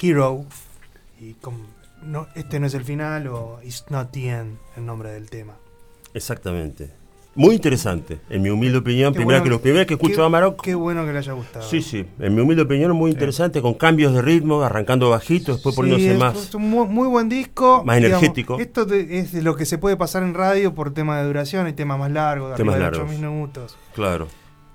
Hero. 0.03 0.45
Y 1.21 1.35
con, 1.35 1.55
no, 2.03 2.27
este 2.35 2.59
no 2.59 2.67
es 2.67 2.75
el 2.75 2.85
final 2.85 3.29
o 3.29 3.61
It's 3.63 3.85
Not 3.91 4.11
the 4.11 4.29
End, 4.29 4.59
el 4.77 4.85
nombre 4.87 5.13
del 5.13 5.31
tema. 5.31 5.53
Exactamente. 6.15 6.91
Muy 7.37 7.55
interesante, 7.55 8.19
en 8.29 8.43
mi 8.43 8.51
humilde 8.51 8.79
opinión. 8.79 9.13
Qué 9.13 9.19
Primera, 9.19 9.39
bueno 9.39 9.45
que, 9.45 9.51
lo- 9.51 9.63
primera 9.63 9.87
que 9.87 9.95
escucho 9.95 10.17
qué- 10.17 10.23
a 10.23 10.25
Amarok. 10.25 10.63
Qué 10.63 10.75
bueno 10.75 11.07
que 11.07 11.13
le 11.13 11.19
haya 11.19 11.33
gustado. 11.33 11.65
Sí, 11.65 11.81
sí, 11.81 12.05
en 12.19 12.35
mi 12.35 12.41
humilde 12.41 12.63
opinión 12.63 12.91
muy 12.97 13.13
interesante, 13.13 13.63
con 13.63 13.75
cambios 13.75 14.13
de 14.15 14.21
ritmo, 14.23 14.63
arrancando 14.63 15.11
bajito, 15.11 15.53
después 15.53 15.77
Sí, 15.77 15.81
poniéndose 15.81 16.13
es, 16.15 16.19
más. 16.19 16.37
es 16.37 16.55
un 16.57 16.69
muy, 16.69 16.89
muy 16.89 17.07
buen 17.07 17.29
disco. 17.29 17.85
Más 17.85 17.99
energético. 17.99 18.59
Esto 18.59 18.85
es 18.93 19.33
lo 19.35 19.55
que 19.55 19.65
se 19.65 19.79
puede 19.79 19.97
pasar 19.97 20.25
en 20.25 20.35
radio 20.35 20.75
por 20.75 20.93
tema 20.93 21.21
de 21.21 21.27
duración. 21.27 21.67
Hay 21.67 21.75
temas 21.75 22.01
más 22.01 22.11
largos, 22.11 22.51
de 22.51 22.57
Temas 22.57 22.75
de 22.75 22.81
largos. 22.81 23.03
8 23.05 23.13
minutos. 23.13 23.79
Claro. 23.95 24.27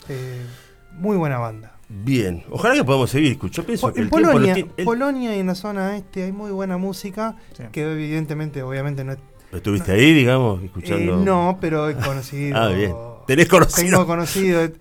Eh, 0.07 0.45
muy 0.93 1.17
buena 1.17 1.39
banda. 1.39 1.74
Bien, 1.87 2.43
ojalá 2.49 2.73
que 2.75 2.83
podamos 2.83 3.09
seguir. 3.11 3.37
Yo 3.51 3.63
pienso 3.65 3.93
que 3.93 3.99
en 3.99 4.05
el 4.05 4.09
tiempo 4.11 4.31
Polonia, 4.31 4.53
el- 4.77 4.85
Polonia 4.85 5.35
y 5.35 5.39
en 5.39 5.47
la 5.47 5.55
zona 5.55 5.95
este 5.97 6.23
hay 6.23 6.31
muy 6.31 6.51
buena 6.51 6.77
música 6.77 7.35
Sí. 7.55 7.63
que 7.71 7.91
evidentemente, 7.91 8.63
obviamente 8.63 9.03
no 9.03 9.11
es 9.13 9.19
¿Estuviste 9.51 9.91
ahí, 9.93 10.13
digamos, 10.13 10.61
Eh, 10.61 10.65
escuchando? 10.65 11.17
no, 11.17 11.57
pero 11.61 11.87
he 11.87 11.93
conocido. 11.95 12.57
Ah, 12.59 12.69
bien. 12.69 12.93
Tenés 13.27 13.47
conocido. 13.47 13.89
Tengo 13.89 14.05
conocido. 14.07 14.63
eh, 14.63 14.73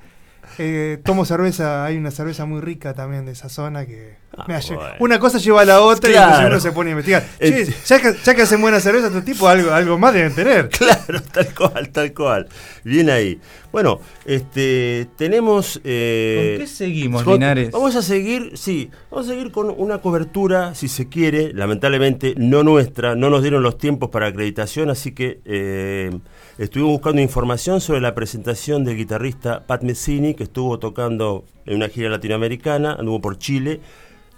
eh, 0.59 0.99
tomo 1.05 1.25
cerveza, 1.25 1.85
hay 1.85 1.97
una 1.97 2.11
cerveza 2.11 2.45
muy 2.47 2.61
rica 2.61 2.95
también 2.95 3.25
de 3.27 3.33
esa 3.33 3.49
zona 3.49 3.87
que. 3.87 4.17
Ah, 4.37 4.45
bueno. 4.47 4.83
Una 5.01 5.19
cosa 5.19 5.39
lleva 5.39 5.61
a 5.61 5.65
la 5.65 5.81
otra 5.81 6.11
y 6.11 6.13
Claro. 6.15 6.27
entonces 6.29 6.51
uno 6.51 6.61
se 6.61 6.73
pone 6.73 6.91
a 6.91 6.93
investigar. 6.93 7.25
Che, 7.39 7.63
Eh, 7.63 7.75
ya, 7.87 8.01
que, 8.01 8.15
ya 8.25 8.35
que 8.35 8.43
hacen 8.43 8.61
buena 8.61 8.81
cerveza, 8.81 9.11
tu 9.11 9.21
tipo 9.23 9.47
algo, 9.47 9.71
algo 9.73 9.99
más 9.99 10.13
deben 10.15 10.35
tener. 10.35 10.69
Claro, 10.79 11.21
tal 11.33 11.55
cual, 11.55 11.89
tal 11.91 12.13
cual. 12.15 12.49
Bien 12.83 13.11
ahí. 13.11 13.41
Bueno, 13.75 13.99
este, 14.25 15.09
tenemos... 15.17 15.81
eh, 15.83 16.55
¿Con 16.59 16.65
qué 16.65 16.73
seguimos, 16.73 17.25
con- 17.25 17.33
Linares? 17.33 17.73
Vamos 17.73 17.97
a 17.97 18.03
seguir, 18.03 18.53
sí, 18.55 18.89
vamos 19.11 19.27
a 19.27 19.31
seguir 19.33 19.51
con 19.51 19.75
una 19.77 19.99
cobertura, 19.99 20.77
si 20.77 20.87
se 20.87 21.09
quiere, 21.09 21.53
lamentablemente 21.53 22.35
no 22.37 22.63
nuestra, 22.63 23.17
no 23.17 23.31
nos 23.31 23.43
dieron 23.43 23.65
los 23.65 23.77
tiempos 23.77 24.11
para 24.11 24.29
acreditación, 24.29 24.91
así 24.91 25.11
que 25.11 25.41
eh, 25.45 26.17
estuvimos 26.57 26.93
buscando 26.93 27.21
información 27.21 27.81
sobre 27.81 28.01
la 28.01 28.15
presentación 28.15 28.85
del 28.85 28.97
guitarrista 28.97 29.67
Pat 29.67 29.83
Messini, 29.83 30.35
que 30.35 30.45
estuvo 30.45 30.79
tocando 30.79 31.45
en 31.67 31.75
una 31.75 31.89
gira 31.89 32.09
latinoamericana, 32.11 32.93
anduvo 32.93 33.21
por 33.21 33.39
Chile, 33.39 33.81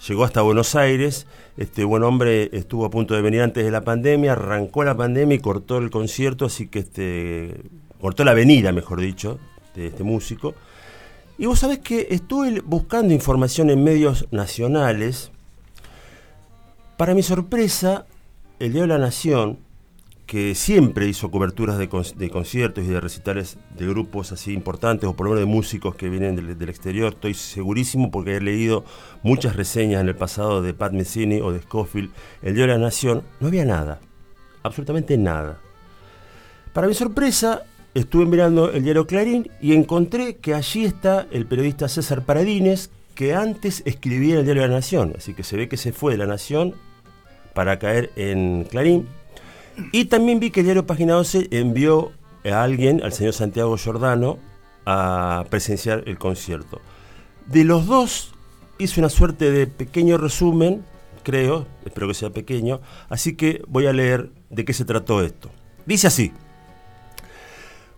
llegó 0.09 0.25
hasta 0.25 0.41
Buenos 0.41 0.75
Aires, 0.77 1.27
este 1.59 1.85
buen 1.85 2.05
hombre 2.05 2.49
estuvo 2.55 2.87
a 2.87 2.91
punto 2.91 3.13
de 3.15 3.21
venir 3.21 3.43
antes 3.43 3.67
de 3.67 3.71
la 3.71 3.83
pandemia, 3.83 4.33
arrancó 4.33 4.83
la 4.83 4.97
pandemia 4.97 5.35
y 5.37 5.41
cortó 5.41 5.77
el 5.77 5.91
concierto, 5.91 6.47
así 6.47 6.69
que 6.69 6.79
este 6.79 7.61
cortó 8.01 8.25
la 8.25 8.35
venida, 8.35 8.73
mejor 8.73 9.01
dicho, 9.01 9.39
de 9.75 9.89
este 9.89 10.05
músico. 10.05 10.55
Y 11.39 11.47
vos 11.47 11.59
sabés 11.59 11.81
que 11.81 12.09
estuve 12.11 12.61
buscando 12.61 13.13
información 13.13 13.71
en 13.71 13.85
medios 13.85 14.27
nacionales. 14.31 15.31
Para 16.97 17.15
mi 17.15 17.23
sorpresa, 17.23 18.07
el 18.59 18.73
Diario 18.73 18.95
de 18.95 18.99
la 18.99 19.05
Nación, 19.07 19.59
que 20.25 20.55
siempre 20.57 21.07
hizo 21.07 21.31
coberturas 21.31 21.79
de, 21.79 21.89
con- 21.89 22.03
de 22.17 22.31
conciertos 22.31 22.83
y 22.83 22.89
de 22.89 23.01
recitales 23.01 23.59
de 23.79 23.87
grupos 23.87 24.33
así 24.33 24.53
importantes, 24.55 25.09
o 25.09 25.15
por 25.15 25.27
lo 25.27 25.35
menos 25.35 25.47
de 25.47 25.55
músicos 25.55 25.95
que 25.95 26.09
vienen 26.09 26.35
del, 26.35 26.59
del 26.59 26.69
exterior, 26.69 27.13
estoy 27.13 27.35
segurísimo 27.35 28.11
porque 28.11 28.37
he 28.37 28.41
leído 28.41 28.85
muchas 29.23 29.55
reseñas 29.55 30.01
en 30.01 30.09
el 30.09 30.17
pasado 30.17 30.63
de 30.63 30.75
Pat 30.75 30.93
Messini 30.93 31.41
o 31.41 31.53
de 31.53 31.61
Scofield, 31.61 32.11
el 32.43 32.55
Diario 32.55 32.75
de 32.75 32.81
la 32.81 32.87
Nación, 32.87 33.23
no 33.39 33.49
había 33.49 33.65
nada, 33.67 34.01
absolutamente 34.65 35.17
nada. 35.17 35.61
Para 36.73 36.89
mi 36.89 36.95
sorpresa, 36.95 37.63
estuve 38.01 38.27
mirando 38.27 38.71
el 38.71 38.85
diario 38.85 39.07
Clarín 39.07 39.51
y 39.61 39.73
encontré 39.73 40.37
que 40.37 40.55
allí 40.55 40.85
está 40.85 41.27
el 41.31 41.47
periodista 41.47 41.89
César 41.89 42.25
Paradines, 42.25 42.91
que 43.15 43.35
antes 43.35 43.83
escribía 43.87 44.35
en 44.35 44.41
el 44.41 44.45
diario 44.45 44.67
la 44.67 44.75
Nación. 44.75 45.15
Así 45.17 45.33
que 45.33 45.43
se 45.43 45.57
ve 45.57 45.69
que 45.69 45.79
se 45.79 45.93
fue 45.93 46.13
de 46.13 46.19
la 46.19 46.27
Nación 46.27 46.75
para 47.55 47.79
caer 47.79 48.11
en 48.17 48.65
Clarín. 48.65 49.09
Y 49.93 50.07
también 50.07 50.41
vi 50.41 50.51
que 50.51 50.61
el 50.61 50.67
diario 50.67 50.87
Página 50.87 51.15
12 51.15 51.49
envió 51.53 52.13
a 52.45 52.63
alguien, 52.63 53.03
al 53.03 53.13
señor 53.13 53.33
Santiago 53.33 53.77
Giordano, 53.79 54.39
a 54.85 55.45
presenciar 55.49 56.05
el 56.07 56.19
concierto. 56.19 56.81
De 57.47 57.65
los 57.65 57.87
dos 57.87 58.35
hice 58.79 59.01
una 59.01 59.09
suerte 59.09 59.51
de 59.51 59.67
pequeño 59.67 60.19
resumen, 60.19 60.85
creo, 61.23 61.67
espero 61.85 62.09
que 62.09 62.15
sea 62.15 62.31
pequeño, 62.31 62.81
así 63.09 63.37
que 63.37 63.63
voy 63.69 63.87
a 63.87 63.93
leer 63.93 64.31
de 64.51 64.65
qué 64.67 64.75
se 64.75 64.85
trató 64.85 65.23
esto. 65.23 65.51
Dice 65.87 66.09
así. 66.09 66.33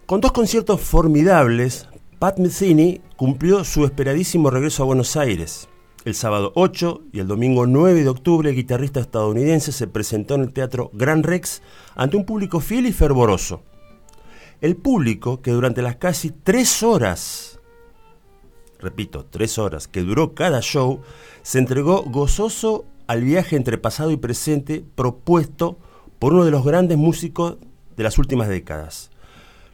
Con 0.08 0.22
dos 0.22 0.32
conciertos 0.32 0.80
formidables, 0.80 1.86
Pat 2.18 2.38
Metheny 2.38 3.02
cumplió 3.16 3.62
su 3.62 3.84
esperadísimo 3.84 4.48
regreso 4.48 4.82
a 4.82 4.86
Buenos 4.86 5.18
Aires. 5.18 5.68
El 6.06 6.14
sábado 6.14 6.50
8 6.54 7.02
y 7.12 7.20
el 7.20 7.26
domingo 7.26 7.66
9 7.66 8.04
de 8.04 8.08
octubre, 8.08 8.48
el 8.48 8.56
guitarrista 8.56 9.00
estadounidense 9.00 9.70
se 9.70 9.86
presentó 9.86 10.36
en 10.36 10.44
el 10.44 10.54
Teatro 10.54 10.88
Gran 10.94 11.24
Rex 11.24 11.60
ante 11.94 12.16
un 12.16 12.24
público 12.24 12.60
fiel 12.60 12.86
y 12.86 12.92
fervoroso. 12.94 13.60
El 14.62 14.76
público, 14.76 15.42
que 15.42 15.50
durante 15.50 15.82
las 15.82 15.96
casi 15.96 16.30
tres 16.30 16.82
horas, 16.82 17.60
repito, 18.78 19.26
tres 19.26 19.58
horas, 19.58 19.88
que 19.88 20.00
duró 20.00 20.34
cada 20.34 20.62
show, 20.62 21.02
se 21.42 21.58
entregó 21.58 22.02
gozoso 22.04 22.86
al 23.08 23.24
viaje 23.24 23.56
entre 23.56 23.76
pasado 23.76 24.10
y 24.10 24.16
presente 24.16 24.82
propuesto 24.94 25.76
por 26.18 26.32
uno 26.32 26.46
de 26.46 26.50
los 26.50 26.64
grandes 26.64 26.96
músicos 26.96 27.58
de 27.94 28.04
las 28.04 28.16
últimas 28.16 28.48
décadas. 28.48 29.10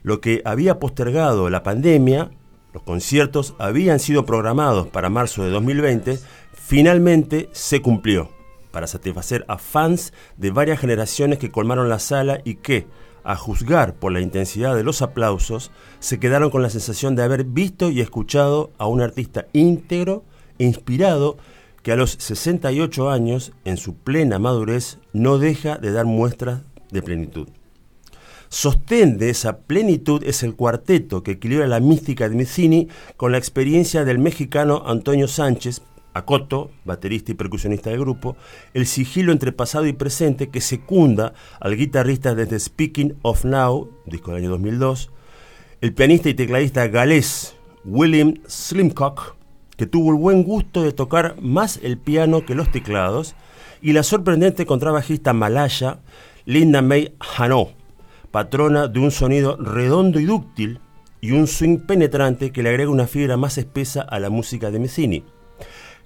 Lo 0.05 0.21
que 0.21 0.43
había 0.45 0.79
postergado 0.79 1.49
la 1.49 1.63
pandemia, 1.63 2.31
los 2.75 2.83
conciertos 2.83 3.55
habían 3.59 3.99
sido 3.99 4.27
programados 4.27 4.87
para 4.87 5.09
marzo 5.09 5.43
de 5.45 5.49
2020, 5.49 6.19
finalmente 6.53 7.49
se 7.53 7.81
cumplió 7.81 8.29
para 8.71 8.87
satisfacer 8.87 9.47
a 9.49 9.57
fans 9.57 10.13
de 10.37 10.51
varias 10.51 10.79
generaciones 10.79 11.39
que 11.39 11.51
colmaron 11.51 11.89
la 11.89 11.99
sala 11.99 12.43
y 12.45 12.57
que, 12.57 12.87
a 13.25 13.35
juzgar 13.35 13.95
por 13.95 14.13
la 14.13 14.21
intensidad 14.21 14.77
de 14.77 14.85
los 14.85 15.01
aplausos, 15.01 15.71
se 16.01 16.21
quedaron 16.21 16.51
con 16.51 16.61
la 16.61 16.69
sensación 16.69 17.17
de 17.17 17.23
haber 17.23 17.45
visto 17.45 17.89
y 17.89 18.03
escuchado 18.03 18.73
a 18.77 18.87
un 18.87 19.01
artista 19.01 19.47
íntegro 19.55 20.23
inspirado 20.59 21.39
que 21.83 21.93
a 21.93 21.97
los 21.97 22.11
68 22.11 23.09
años, 23.11 23.53
en 23.65 23.79
su 23.79 23.95
plena 23.95 24.39
madurez, 24.39 24.99
no 25.15 25.39
deja 25.39 25.79
de 25.79 25.93
dar 25.93 26.05
muestras 26.05 26.61
de 26.91 27.01
plenitud. 27.01 27.49
Sostén 28.49 29.19
de 29.19 29.31
esa 29.31 29.59
plenitud 29.59 30.23
es 30.25 30.43
el 30.43 30.55
cuarteto 30.55 31.23
que 31.23 31.33
equilibra 31.33 31.67
la 31.67 31.81
mística 31.81 32.29
de 32.29 32.37
Micini 32.37 32.89
con 33.17 33.33
la 33.33 33.39
experiencia 33.39 34.05
del 34.05 34.19
mexicano 34.19 34.83
Antonio 34.87 35.29
Sánchez, 35.29 35.83
Acoto, 36.15 36.71
baterista 36.85 37.33
y 37.33 37.35
percusionista 37.35 37.91
del 37.91 37.99
grupo, 37.99 38.37
el 38.73 38.87
sigilo 38.87 39.33
entre 39.33 39.51
pasado 39.51 39.87
y 39.87 39.93
presente 39.93 40.49
que 40.49 40.61
secunda 40.61 41.35
al 41.59 41.77
guitarrista 41.77 42.37
desde 42.37 42.61
Speaking 42.61 43.17
of 43.23 43.45
Now, 43.45 43.91
disco 44.07 44.31
del 44.31 44.43
año 44.43 44.51
2002, 44.51 45.11
el 45.81 45.93
pianista 45.93 46.29
y 46.29 46.35
tecladista 46.35 46.87
galés 46.87 47.57
William 47.85 48.35
Slimcock, 48.47 49.35
que 49.77 49.87
tuvo 49.87 50.13
el 50.13 50.19
buen 50.19 50.45
gusto 50.45 50.85
de 50.85 50.93
tocar 50.93 51.35
más 51.43 51.81
el 51.83 51.99
piano 51.99 52.47
que 52.47 52.55
los 52.55 52.71
teclados, 52.71 53.35
y 53.83 53.93
la 53.93 54.05
sorprendente 54.05 54.67
contrabajista 54.67 55.33
malaya 55.33 55.99
Linda 56.47 56.81
May 56.81 57.15
Hano, 57.37 57.73
patrona 58.35 58.89
de 58.89 58.99
un 58.99 59.13
sonido 59.13 59.57
redondo 59.59 60.19
y 60.19 60.25
dúctil 60.25 60.81
y 61.21 61.31
un 61.31 61.47
swing 61.47 61.79
penetrante 61.79 62.51
que 62.51 62.65
le 62.65 62.71
agrega 62.71 62.91
una 62.91 63.07
fibra 63.07 63.37
más 63.37 63.59
espesa 63.59 64.03
a 64.03 64.19
la 64.19 64.29
música 64.29 64.73
de 64.73 64.81
Messini. 64.81 65.25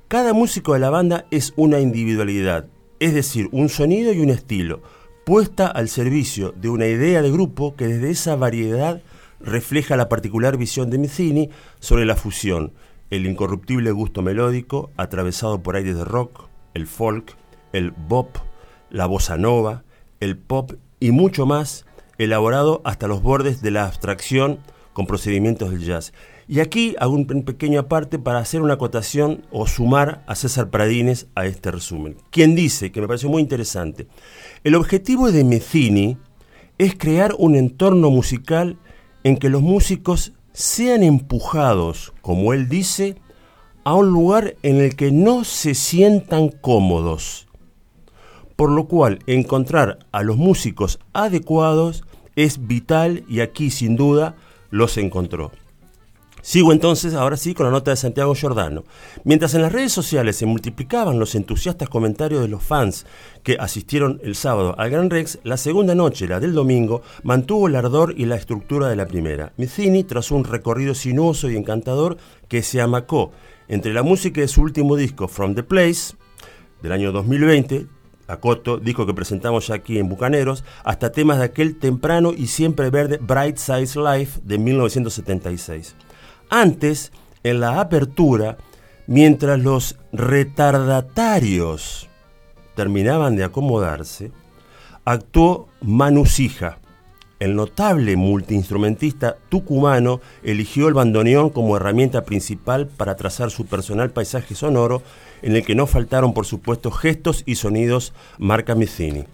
Cada 0.08 0.34
músico 0.34 0.74
de 0.74 0.80
la 0.80 0.90
banda 0.90 1.24
es 1.30 1.54
una 1.56 1.80
individualidad, 1.80 2.66
es 3.00 3.14
decir, 3.14 3.48
un 3.50 3.70
sonido 3.70 4.12
y 4.12 4.20
un 4.20 4.28
estilo, 4.28 4.82
puesta 5.24 5.68
al 5.68 5.88
servicio 5.88 6.52
de 6.52 6.68
una 6.68 6.86
idea 6.86 7.22
de 7.22 7.30
grupo 7.30 7.74
que 7.76 7.86
desde 7.86 8.10
esa 8.10 8.36
variedad 8.36 9.00
refleja 9.40 9.96
la 9.96 10.10
particular 10.10 10.58
visión 10.58 10.90
de 10.90 10.98
Messini 10.98 11.48
sobre 11.80 12.04
la 12.04 12.14
fusión, 12.14 12.74
el 13.08 13.24
incorruptible 13.24 13.90
gusto 13.90 14.20
melódico 14.20 14.90
atravesado 14.98 15.62
por 15.62 15.76
aires 15.76 15.96
de 15.96 16.04
rock, 16.04 16.42
el 16.74 16.88
folk, 16.88 17.38
el 17.72 17.92
bop, 17.92 18.36
la 18.90 19.06
bossa 19.06 19.38
nova, 19.38 19.84
el 20.20 20.36
pop 20.36 20.72
y 21.00 21.10
mucho 21.10 21.46
más, 21.46 21.86
elaborado 22.18 22.82
hasta 22.84 23.08
los 23.08 23.22
bordes 23.22 23.62
de 23.62 23.70
la 23.70 23.86
abstracción 23.86 24.58
con 24.92 25.06
procedimientos 25.06 25.70
del 25.70 25.84
jazz. 25.84 26.12
Y 26.48 26.60
aquí 26.60 26.96
hago 26.98 27.14
un 27.14 27.26
pequeño 27.26 27.78
aparte 27.78 28.18
para 28.18 28.40
hacer 28.40 28.62
una 28.62 28.74
acotación 28.74 29.46
o 29.50 29.66
sumar 29.66 30.24
a 30.26 30.34
César 30.34 30.70
Pradines 30.70 31.28
a 31.34 31.46
este 31.46 31.70
resumen. 31.70 32.16
Quien 32.30 32.54
dice, 32.54 32.90
que 32.90 33.00
me 33.00 33.06
pareció 33.06 33.28
muy 33.28 33.42
interesante, 33.42 34.08
el 34.64 34.74
objetivo 34.74 35.30
de 35.30 35.44
Mezzini 35.44 36.16
es 36.78 36.96
crear 36.96 37.34
un 37.38 37.54
entorno 37.54 38.10
musical 38.10 38.78
en 39.24 39.36
que 39.36 39.50
los 39.50 39.62
músicos 39.62 40.32
sean 40.52 41.02
empujados, 41.02 42.14
como 42.22 42.52
él 42.52 42.68
dice, 42.68 43.16
a 43.84 43.94
un 43.94 44.08
lugar 44.08 44.56
en 44.62 44.78
el 44.78 44.96
que 44.96 45.12
no 45.12 45.44
se 45.44 45.74
sientan 45.74 46.48
cómodos. 46.48 47.46
Por 48.56 48.70
lo 48.70 48.88
cual, 48.88 49.20
encontrar 49.26 50.00
a 50.10 50.22
los 50.22 50.36
músicos 50.36 50.98
adecuados 51.12 52.04
es 52.38 52.68
vital 52.68 53.24
y 53.28 53.40
aquí 53.40 53.68
sin 53.68 53.96
duda 53.96 54.36
los 54.70 54.96
encontró. 54.96 55.50
Sigo 56.40 56.72
entonces, 56.72 57.14
ahora 57.14 57.36
sí, 57.36 57.52
con 57.52 57.66
la 57.66 57.72
nota 57.72 57.90
de 57.90 57.96
Santiago 57.96 58.32
Giordano. 58.32 58.84
Mientras 59.24 59.54
en 59.54 59.62
las 59.62 59.72
redes 59.72 59.90
sociales 59.90 60.36
se 60.36 60.46
multiplicaban 60.46 61.18
los 61.18 61.34
entusiastas 61.34 61.88
comentarios 61.88 62.40
de 62.40 62.46
los 62.46 62.62
fans 62.62 63.06
que 63.42 63.56
asistieron 63.58 64.20
el 64.22 64.36
sábado 64.36 64.76
al 64.78 64.88
Gran 64.88 65.10
Rex, 65.10 65.40
la 65.42 65.56
segunda 65.56 65.96
noche, 65.96 66.28
la 66.28 66.38
del 66.38 66.54
domingo, 66.54 67.02
mantuvo 67.24 67.66
el 67.66 67.74
ardor 67.74 68.14
y 68.16 68.24
la 68.26 68.36
estructura 68.36 68.86
de 68.86 68.94
la 68.94 69.08
primera. 69.08 69.52
Mizzini 69.56 70.04
trazó 70.04 70.36
un 70.36 70.44
recorrido 70.44 70.94
sinuoso 70.94 71.50
y 71.50 71.56
encantador 71.56 72.18
que 72.46 72.62
se 72.62 72.80
amacó 72.80 73.32
entre 73.66 73.92
la 73.92 74.04
música 74.04 74.40
de 74.40 74.48
su 74.48 74.62
último 74.62 74.94
disco, 74.94 75.26
From 75.26 75.56
the 75.56 75.64
Place, 75.64 76.14
del 76.82 76.92
año 76.92 77.10
2020, 77.10 77.97
Acoto, 78.28 78.76
disco 78.76 79.06
que 79.06 79.14
presentamos 79.14 79.66
ya 79.66 79.76
aquí 79.76 79.98
en 79.98 80.08
Bucaneros, 80.08 80.62
hasta 80.84 81.12
temas 81.12 81.38
de 81.38 81.44
aquel 81.44 81.78
temprano 81.78 82.32
y 82.36 82.48
siempre 82.48 82.90
verde 82.90 83.18
Bright 83.20 83.56
Size 83.56 83.98
Life 83.98 84.40
de 84.44 84.58
1976. 84.58 85.96
Antes, 86.50 87.10
en 87.42 87.60
la 87.60 87.80
apertura, 87.80 88.58
mientras 89.06 89.58
los 89.58 89.96
retardatarios 90.12 92.08
terminaban 92.74 93.34
de 93.34 93.44
acomodarse, 93.44 94.30
actuó 95.06 95.68
Manu 95.80 96.26
Sija. 96.26 96.78
El 97.40 97.54
notable 97.56 98.16
multiinstrumentista 98.16 99.36
tucumano 99.48 100.20
eligió 100.42 100.88
el 100.88 100.94
bandoneón 100.94 101.50
como 101.50 101.76
herramienta 101.76 102.24
principal 102.24 102.88
para 102.88 103.16
trazar 103.16 103.50
su 103.50 103.64
personal 103.64 104.10
paisaje 104.10 104.54
sonoro, 104.54 105.02
en 105.42 105.56
el 105.56 105.64
que 105.64 105.74
no 105.74 105.86
faltaron, 105.86 106.34
por 106.34 106.46
supuesto, 106.46 106.90
gestos 106.90 107.42
y 107.46 107.56
sonidos 107.56 108.12
marca 108.38 108.74
Mizzini. 108.74 109.24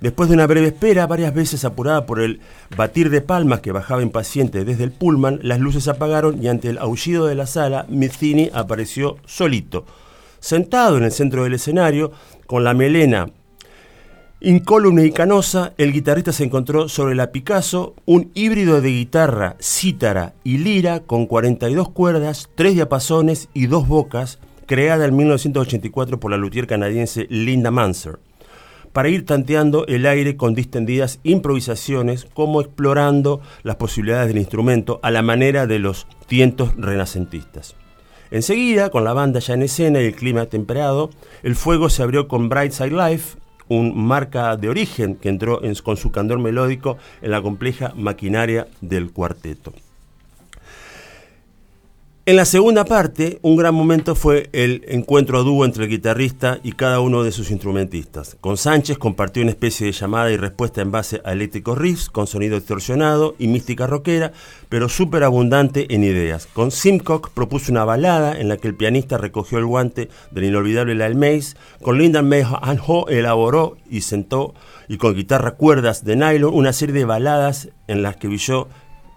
Después 0.00 0.28
de 0.28 0.34
una 0.34 0.46
breve 0.46 0.68
espera, 0.68 1.06
varias 1.06 1.34
veces 1.34 1.64
apurada 1.64 2.04
por 2.04 2.20
el 2.20 2.40
batir 2.76 3.08
de 3.08 3.22
palmas 3.22 3.60
que 3.60 3.72
bajaba 3.72 4.02
impaciente 4.02 4.64
desde 4.64 4.84
el 4.84 4.92
pullman, 4.92 5.40
las 5.42 5.58
luces 5.58 5.88
apagaron 5.88 6.42
y 6.42 6.48
ante 6.48 6.68
el 6.68 6.78
aullido 6.78 7.26
de 7.26 7.34
la 7.34 7.46
sala, 7.46 7.86
Mizzini 7.88 8.50
apareció 8.52 9.16
solito, 9.24 9.86
sentado 10.38 10.98
en 10.98 11.04
el 11.04 11.12
centro 11.12 11.44
del 11.44 11.54
escenario, 11.54 12.12
con 12.46 12.62
la 12.62 12.74
melena 12.74 13.28
incólume 14.40 15.04
y 15.06 15.12
canosa, 15.12 15.72
el 15.78 15.92
guitarrista 15.92 16.32
se 16.32 16.44
encontró 16.44 16.88
sobre 16.88 17.14
la 17.14 17.32
Picasso 17.32 17.94
un 18.04 18.30
híbrido 18.34 18.80
de 18.80 18.90
guitarra, 18.90 19.56
cítara 19.60 20.34
y 20.44 20.58
lira 20.58 21.00
con 21.00 21.26
42 21.26 21.90
cuerdas, 21.90 22.48
3 22.54 22.74
diapasones 22.74 23.48
y 23.54 23.66
dos 23.66 23.88
bocas, 23.88 24.38
creada 24.66 25.06
en 25.06 25.16
1984 25.16 26.20
por 26.20 26.30
la 26.30 26.36
luthier 26.36 26.66
canadiense 26.66 27.26
Linda 27.30 27.70
Manser 27.70 28.18
para 28.92 29.08
ir 29.10 29.26
tanteando 29.26 29.86
el 29.88 30.06
aire 30.06 30.36
con 30.36 30.54
distendidas 30.54 31.20
improvisaciones, 31.22 32.26
como 32.32 32.62
explorando 32.62 33.42
las 33.62 33.76
posibilidades 33.76 34.28
del 34.28 34.38
instrumento 34.38 35.00
a 35.02 35.10
la 35.10 35.20
manera 35.20 35.66
de 35.66 35.78
los 35.78 36.06
tientos 36.26 36.74
renacentistas. 36.78 37.74
Enseguida, 38.30 38.88
con 38.88 39.04
la 39.04 39.12
banda 39.12 39.38
ya 39.38 39.52
en 39.54 39.62
escena 39.62 40.00
y 40.00 40.06
el 40.06 40.14
clima 40.14 40.46
temperado, 40.46 41.10
el 41.42 41.56
fuego 41.56 41.90
se 41.90 42.02
abrió 42.02 42.26
con 42.26 42.48
Brightside 42.48 42.90
Life, 43.10 43.36
un 43.68 43.96
marca 43.96 44.56
de 44.56 44.68
origen 44.70 45.16
que 45.16 45.28
entró 45.28 45.62
en- 45.62 45.74
con 45.74 45.96
su 45.98 46.10
candor 46.10 46.38
melódico 46.38 46.96
en 47.20 47.32
la 47.32 47.42
compleja 47.42 47.92
maquinaria 47.96 48.66
del 48.80 49.12
cuarteto. 49.12 49.74
En 52.28 52.34
la 52.34 52.44
segunda 52.44 52.84
parte, 52.84 53.38
un 53.42 53.54
gran 53.54 53.72
momento 53.72 54.16
fue 54.16 54.50
el 54.52 54.84
encuentro 54.88 55.38
a 55.38 55.42
dúo 55.42 55.64
entre 55.64 55.84
el 55.84 55.90
guitarrista 55.90 56.58
y 56.64 56.72
cada 56.72 56.98
uno 56.98 57.22
de 57.22 57.30
sus 57.30 57.52
instrumentistas. 57.52 58.36
Con 58.40 58.56
Sánchez 58.56 58.98
compartió 58.98 59.44
una 59.44 59.52
especie 59.52 59.86
de 59.86 59.92
llamada 59.92 60.32
y 60.32 60.36
respuesta 60.36 60.82
en 60.82 60.90
base 60.90 61.22
a 61.24 61.30
eléctricos 61.30 61.78
riffs, 61.78 62.10
con 62.10 62.26
sonido 62.26 62.56
distorsionado 62.56 63.36
y 63.38 63.46
mística 63.46 63.86
rockera, 63.86 64.32
pero 64.68 64.88
súper 64.88 65.22
abundante 65.22 65.94
en 65.94 66.02
ideas. 66.02 66.48
Con 66.52 66.72
Simcock 66.72 67.30
propuso 67.30 67.70
una 67.70 67.84
balada 67.84 68.36
en 68.36 68.48
la 68.48 68.56
que 68.56 68.66
el 68.66 68.74
pianista 68.74 69.18
recogió 69.18 69.58
el 69.58 69.66
guante 69.66 70.08
del 70.32 70.46
inolvidable 70.46 70.96
Lyle 70.96 71.14
Mays. 71.14 71.56
Con 71.80 71.96
Linda 71.96 72.22
May 72.22 72.42
Ho 72.88 73.06
elaboró 73.08 73.76
y 73.88 74.00
sentó, 74.00 74.52
y 74.88 74.96
con 74.96 75.14
guitarra 75.14 75.52
cuerdas 75.52 76.04
de 76.04 76.16
nylon, 76.16 76.52
una 76.52 76.72
serie 76.72 76.96
de 76.96 77.04
baladas 77.04 77.68
en 77.86 78.02
las 78.02 78.16
que 78.16 78.26
brilló 78.26 78.66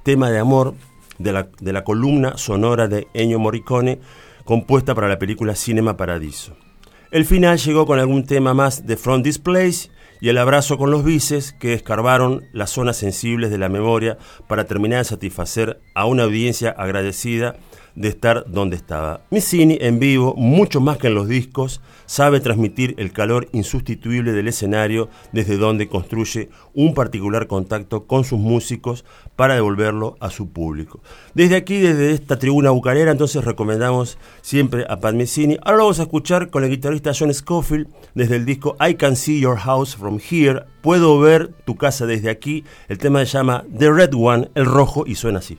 tema 0.03 0.29
de 0.29 0.37
amor 0.37 0.75
de 1.19 1.73
la, 1.73 1.83
columna 1.83 2.37
sonora 2.37 2.87
de 2.87 3.07
Ennio 3.13 3.39
Morricone 3.39 3.99
compuesta 4.45 4.95
para 4.95 5.07
la 5.07 5.19
película 5.19 5.55
Cinema 5.55 5.95
Paradiso. 5.97 6.55
El 7.11 7.25
final 7.25 7.57
llegó 7.57 7.85
con 7.85 7.99
algún 7.99 8.25
tema 8.25 8.53
más 8.53 8.87
de 8.87 8.97
Front 8.97 9.25
Displays 9.25 9.91
y 10.21 10.29
el 10.29 10.37
abrazo 10.37 10.77
con 10.77 10.91
los 10.91 11.03
bices 11.03 11.53
que 11.53 11.73
escarbaron 11.73 12.45
las 12.51 12.71
zonas 12.71 12.97
sensibles 12.97 13.51
de 13.51 13.57
la 13.57 13.69
memoria 13.69 14.17
para 14.47 14.65
terminar 14.65 14.99
de 14.99 15.05
satisfacer 15.05 15.79
a 15.93 16.05
una 16.05 16.23
audiencia 16.23 16.71
agradecida 16.71 17.57
de 17.99 18.07
estar 18.07 18.45
donde 18.47 18.77
estaba. 18.77 19.21
Missini 19.29 19.77
en 19.81 19.99
vivo, 19.99 20.33
mucho 20.35 20.79
más 20.79 20.97
que 20.97 21.07
en 21.07 21.15
los 21.15 21.27
discos, 21.27 21.81
sabe 22.05 22.39
transmitir 22.39 22.95
el 22.97 23.11
calor 23.11 23.49
insustituible 23.51 24.31
del 24.31 24.47
escenario 24.47 25.09
desde 25.33 25.57
donde 25.57 25.89
construye 25.89 26.49
un 26.73 26.93
particular 26.93 27.47
contacto 27.47 28.07
con 28.07 28.23
sus 28.23 28.39
músicos 28.39 29.03
para 29.35 29.55
devolverlo 29.55 30.15
a 30.21 30.29
su 30.29 30.49
público. 30.49 31.01
Desde 31.33 31.57
aquí, 31.57 31.77
desde 31.77 32.13
esta 32.13 32.39
tribuna 32.39 32.69
bucanera, 32.69 33.11
entonces 33.11 33.43
recomendamos 33.43 34.17
siempre 34.41 34.85
a 34.89 35.01
Pat 35.01 35.13
Messini. 35.13 35.57
Ahora 35.61 35.79
lo 35.79 35.83
vamos 35.83 35.99
a 35.99 36.03
escuchar 36.03 36.49
con 36.49 36.63
el 36.63 36.69
guitarrista 36.69 37.11
John 37.13 37.33
Scofield 37.33 37.89
desde 38.15 38.37
el 38.37 38.45
disco 38.45 38.77
I 38.79 38.95
Can 38.95 39.17
See 39.17 39.41
Your 39.41 39.57
House 39.57 39.97
From 39.97 40.19
Here. 40.19 40.63
Puedo 40.81 41.19
ver 41.19 41.53
tu 41.65 41.75
casa 41.75 42.05
desde 42.05 42.29
aquí. 42.29 42.63
El 42.87 42.97
tema 42.97 43.19
se 43.19 43.37
llama 43.37 43.65
The 43.77 43.91
Red 43.91 44.13
One, 44.13 44.49
el 44.55 44.65
rojo, 44.65 45.03
y 45.05 45.15
suena 45.15 45.39
así. 45.39 45.57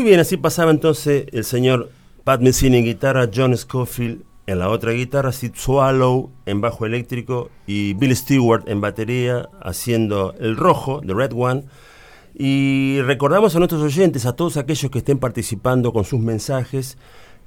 Muy 0.00 0.08
bien, 0.08 0.20
así 0.20 0.38
pasaba 0.38 0.70
entonces 0.70 1.26
el 1.30 1.44
señor 1.44 1.90
Pat 2.24 2.40
Messina 2.40 2.78
en 2.78 2.86
guitarra, 2.86 3.28
John 3.34 3.54
Scofield 3.54 4.22
en 4.46 4.58
la 4.58 4.70
otra 4.70 4.92
guitarra, 4.92 5.30
Sid 5.30 5.52
Swallow 5.54 6.30
en 6.46 6.62
bajo 6.62 6.86
eléctrico 6.86 7.50
y 7.66 7.92
Bill 7.92 8.16
Stewart 8.16 8.66
en 8.66 8.80
batería 8.80 9.50
haciendo 9.60 10.34
el 10.40 10.56
rojo, 10.56 11.02
The 11.06 11.12
Red 11.12 11.32
One. 11.36 11.64
Y 12.34 13.02
recordamos 13.02 13.54
a 13.54 13.58
nuestros 13.58 13.82
oyentes, 13.82 14.24
a 14.24 14.34
todos 14.34 14.56
aquellos 14.56 14.90
que 14.90 15.00
estén 15.00 15.18
participando 15.18 15.92
con 15.92 16.04
sus 16.04 16.20
mensajes, 16.20 16.96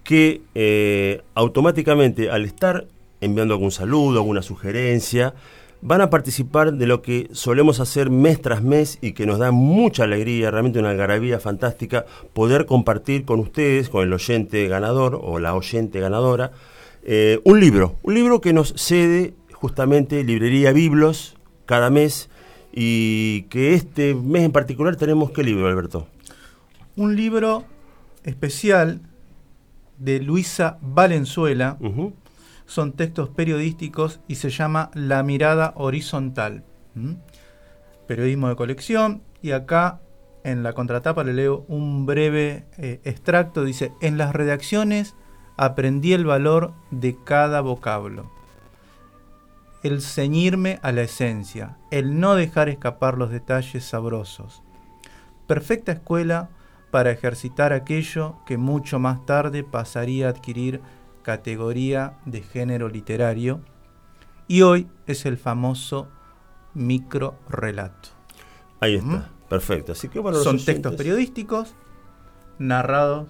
que 0.04 0.44
eh, 0.54 1.24
automáticamente 1.34 2.30
al 2.30 2.46
estar 2.46 2.86
enviando 3.20 3.56
algún 3.56 3.72
saludo, 3.72 4.20
alguna 4.20 4.44
sugerencia, 4.44 5.34
van 5.84 6.00
a 6.00 6.10
participar 6.10 6.74
de 6.74 6.88
lo 6.88 7.02
que 7.02 7.28
solemos 7.34 7.82
hacer 7.82 8.10
mes 8.10 8.42
tras 8.42 8.64
mes 8.64 8.98
y 9.02 9.12
que 9.12 9.26
nos 9.26 9.38
da 9.38 9.52
mucha 9.52 10.06
alegría, 10.06 10.50
realmente 10.50 10.80
una 10.80 10.92
algarabía 10.92 11.42
fantástica, 11.42 12.06
poder 12.32 12.66
compartir 12.66 13.26
con 13.26 13.42
ustedes, 13.42 13.90
con 13.90 14.04
el 14.04 14.14
oyente 14.14 14.66
ganador 14.70 15.20
o 15.22 15.40
la 15.40 15.54
oyente 15.54 16.00
ganadora, 16.00 16.52
eh, 17.04 17.42
un 17.44 17.60
libro, 17.60 17.98
un 18.02 18.14
libro 18.14 18.40
que 18.40 18.54
nos 18.54 18.74
cede 18.78 19.34
justamente 19.52 20.24
Librería 20.24 20.72
Biblos 20.72 21.36
cada 21.66 21.90
mes 21.90 22.30
y 22.72 23.44
que 23.44 23.74
este 23.74 24.16
mes 24.16 24.44
en 24.44 24.54
particular 24.54 24.96
tenemos 24.96 25.32
qué 25.32 25.44
libro, 25.44 25.68
Alberto. 25.68 26.08
Un 26.96 27.18
libro 27.18 27.66
especial 28.24 29.02
de 29.98 30.22
Luisa 30.22 30.78
Valenzuela. 30.82 31.78
Son 32.66 32.94
textos 32.94 33.30
periodísticos 33.30 34.20
y 34.28 34.36
se 34.36 34.50
llama 34.50 34.90
La 34.94 35.24
mirada 35.24 35.74
horizontal. 35.76 36.64
Periodismo 38.08 38.50
de 38.50 38.56
colección. 38.56 39.24
Y 39.42 39.52
acá 39.52 40.00
en 40.44 40.64
la 40.64 40.74
contratapa 40.74 41.24
le 41.24 41.34
leo 41.34 41.66
un 41.68 42.06
breve 42.06 42.66
eh, 42.78 43.02
extracto. 43.04 43.64
Dice, 43.64 43.92
en 44.02 44.18
las 44.18 44.34
redacciones 44.34 45.16
aprendí 45.58 46.14
el 46.14 46.26
valor 46.26 46.74
de 46.92 47.18
cada 47.24 47.62
vocablo. 47.62 48.32
El 49.84 50.02
ceñirme 50.02 50.80
a 50.82 50.94
la 50.94 51.02
esencia, 51.02 51.78
el 51.92 52.20
no 52.20 52.36
dejar 52.36 52.70
escapar 52.70 53.18
los 53.18 53.32
detalles 53.32 53.84
sabrosos. 53.84 54.64
Perfecta 55.46 55.92
escuela 55.92 56.50
para 56.90 57.12
ejercitar 57.12 57.74
aquello 57.74 58.38
que 58.46 58.58
mucho 58.58 59.00
más 59.00 59.26
tarde 59.26 59.64
pasaría 59.64 60.28
a 60.28 60.30
adquirir 60.30 60.80
categoría 61.24 62.14
de 62.26 62.42
género 62.42 62.88
literario 62.90 63.62
y 64.48 64.62
hoy 64.62 64.88
es 65.08 65.26
el 65.26 65.38
famoso 65.38 66.08
microrelato. 66.74 68.10
Ahí 68.80 68.96
está, 68.96 69.30
perfecto. 69.50 69.94
Así 69.94 70.10
que 70.10 70.20
bueno, 70.20 70.38
los 70.38 70.44
Son 70.44 70.56
oyentes- 70.58 70.66
textos 70.76 70.96
periodísticos 70.96 71.74
narrados 72.60 73.28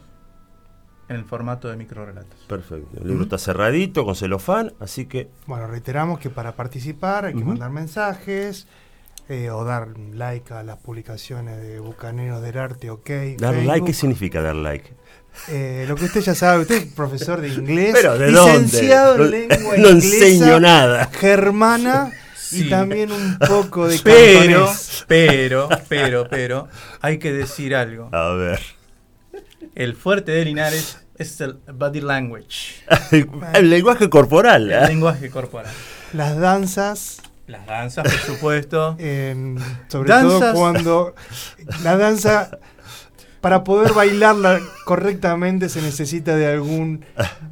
en 1.09 1.17
el 1.17 1.25
formato 1.25 1.67
de 1.69 1.77
microrelatos. 1.77 2.39
Perfecto. 2.47 2.99
El 3.01 3.07
libro 3.09 3.23
está 3.23 3.37
cerradito, 3.37 4.05
con 4.05 4.15
celofán, 4.15 4.73
así 4.79 5.05
que 5.05 5.29
Bueno, 5.45 5.67
reiteramos 5.67 6.19
que 6.19 6.29
para 6.29 6.53
participar 6.53 7.25
hay 7.25 7.33
que 7.35 7.43
mandar 7.43 7.69
mensajes 7.69 8.67
eh, 9.29 9.49
o 9.51 9.63
dar 9.63 9.97
like 9.97 10.53
a 10.53 10.63
las 10.63 10.77
publicaciones 10.77 11.61
de 11.61 11.79
Bucaneros 11.79 12.41
del 12.41 12.57
Arte, 12.57 12.89
ok. 12.89 13.09
dar 13.37 13.53
Facebook. 13.53 13.63
like, 13.67 13.85
¿qué 13.85 13.93
significa 13.93 14.41
dar 14.41 14.55
like? 14.55 14.93
Eh, 15.49 15.85
lo 15.87 15.95
que 15.95 16.05
usted 16.05 16.21
ya 16.21 16.35
sabe, 16.35 16.61
usted 16.61 16.75
es 16.75 16.85
profesor 16.93 17.41
de 17.41 17.49
inglés, 17.49 17.91
Pero, 17.93 18.17
¿de 18.17 18.31
licenciado 18.31 19.17
dónde? 19.17 19.43
en 19.43 19.49
lengua 19.49 19.77
No 19.77 19.89
inglesa, 19.89 20.25
enseño 20.27 20.59
nada. 20.59 21.09
germana 21.11 22.11
Sí. 22.37 22.67
y 22.67 22.69
también 22.69 23.11
un 23.11 23.37
poco 23.47 23.87
de 23.87 23.99
Pero, 24.03 24.65
cantonés. 24.65 25.03
pero, 25.07 25.69
pero, 25.89 26.27
pero, 26.29 26.67
hay 27.01 27.17
que 27.17 27.33
decir 27.33 27.75
algo. 27.75 28.09
A 28.11 28.29
ver. 28.33 28.59
El 29.75 29.95
fuerte 29.95 30.31
de 30.31 30.45
Linares 30.45 30.97
es 31.17 31.41
el 31.41 31.53
body 31.73 32.01
language, 32.01 32.83
el 33.53 33.69
lenguaje 33.69 34.09
corporal. 34.09 34.71
el 34.71 34.83
¿eh? 34.83 34.87
lenguaje 34.87 35.29
corporal. 35.29 35.71
Las 36.13 36.37
danzas, 36.37 37.21
Las 37.47 37.65
danzas, 37.65 38.03
por 38.03 38.19
supuesto. 38.35 38.95
en- 38.99 39.57
sobre 39.87 40.09
Danzas. 40.09 40.39
todo 40.39 40.53
cuando 40.53 41.15
la 41.83 41.97
danza, 41.97 42.59
para 43.43 43.63
poder 43.65 43.91
bailarla 43.91 44.61
correctamente 44.85 45.67
se 45.67 45.81
necesita 45.81 46.35
de 46.37 46.47
algún 46.47 47.03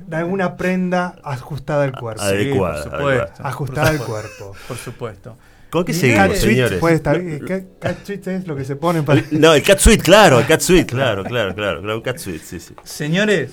de 0.08 0.16
alguna 0.16 0.56
prenda 0.56 1.16
ajustada 1.22 1.84
al 1.84 1.92
cuerpo. 1.92 2.22
Ade- 2.24 2.50
Adecuada, 2.50 2.84
Sí, 2.84 2.90
por 2.90 2.98
supuesto. 3.00 3.44
Ajustada 3.48 3.90
al 3.90 3.98
cuerpo. 4.00 4.54
Por 4.70 4.78
supuesto. 4.78 5.38
¿Con 5.70 5.84
qué 5.86 5.94
seguimos, 5.94 6.38
señores? 6.38 6.80
Puede 6.80 6.96
estar, 6.96 7.18
eh, 7.18 7.40
cat- 7.46 7.64
cat 7.80 7.98
suite 8.06 8.36
es 8.38 8.48
lo 8.48 8.56
que 8.56 8.64
se 8.64 8.76
pone 8.78 9.04
para... 9.04 9.22
No, 9.32 9.54
el 9.54 9.62
cat 9.64 9.80
suite, 9.80 10.02
claro, 10.02 10.40
el 10.40 10.46
cat 10.48 10.62
suite, 10.62 10.86
claro, 10.86 11.24
claro, 11.26 11.54
claro, 11.54 11.82
claro, 11.82 11.96
un 11.98 12.02
cat 12.02 12.18
suite, 12.18 12.44
sí, 12.46 12.60
sí. 12.62 12.74
Señores, 12.84 13.52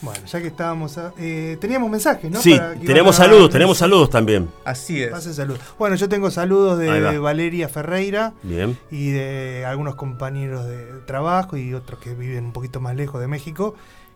Bueno, 0.00 0.24
ya 0.26 0.40
que 0.40 0.46
estábamos... 0.48 0.96
a- 0.98 1.12
eh, 1.18 1.56
teníamos 1.60 1.90
mensajes, 1.90 2.30
¿no? 2.30 2.40
Sí, 2.40 2.56
Para 2.56 2.74
que 2.74 2.86
tenemos 2.86 3.18
a- 3.18 3.24
saludos, 3.24 3.50
tenemos 3.50 3.78
saludos 3.78 4.10
también. 4.10 4.48
así 4.64 5.02
es. 5.02 5.10
Pasen 5.10 5.34
saludos. 5.34 5.60
Bueno, 5.78 5.96
yo 5.96 6.08
tengo 6.08 6.30
saludos 6.30 6.78
de 6.78 7.18
Valeria 7.18 7.68
Ferreira 7.68 8.34
Bien. 8.42 8.78
y 8.90 9.10
de 9.10 9.64
algunos 9.66 9.94
compañeros 9.96 10.66
de 10.66 10.84
trabajo 11.06 11.56
y 11.56 11.74
otros 11.74 11.98
que 12.00 12.14
viven 12.14 12.44
un 12.46 12.52
poquito 12.52 12.80
más 12.80 12.94
lejos 12.96 13.20
de 13.20 13.26
México 13.26 13.74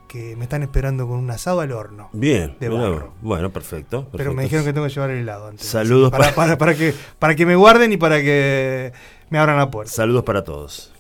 que 0.09 0.37
me 0.37 0.45
están 0.45 0.63
esperando 0.63 1.09
con 1.09 1.17
un 1.19 1.31
asado 1.31 1.61
al 1.61 1.73
horno. 1.73 2.11
Bien. 2.13 2.55
De 2.61 2.69
barro. 2.69 3.15
Bueno, 3.23 3.51
perfecto. 3.51 4.09
Pero 4.15 4.35
me 4.35 4.43
dijeron 4.43 4.65
que 4.65 4.73
tengo 4.75 4.87
que 4.87 4.93
llevar 4.93 5.11
el 5.11 5.19
helado 5.21 5.47
antes. 5.49 5.67
Saludos 5.67 6.11
para, 6.11 6.25
para- 6.27 6.35
para, 6.35 6.59
para 6.59 6.75
que, 6.75 6.95
para 7.19 7.35
que 7.35 7.47
me 7.47 7.57
guarden 7.57 7.93
y 7.93 7.97
para 7.97 8.21
que 8.21 8.93
me 9.31 9.39
abran 9.39 9.57
la 9.57 9.71
puerta. 9.71 9.91
Saludos 9.93 10.23
para 10.25 10.45
todos. 10.45 10.93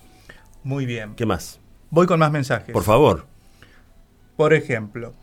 Muy 0.64 0.86
bien. 0.86 1.14
¿Qué 1.14 1.26
más? 1.26 1.60
Voy 1.90 2.06
con 2.06 2.18
más 2.20 2.32
mensajes. 2.32 2.72
Por 2.72 2.84
favor. 2.84 3.26
Por 4.36 4.54
ejemplo, 4.54 5.14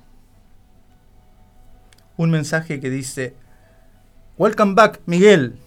un 2.18 2.30
mensaje 2.30 2.80
que 2.80 2.90
dice, 2.90 3.34
Welcome 4.40 4.74
back, 4.74 5.02
Miguel. 5.06 5.58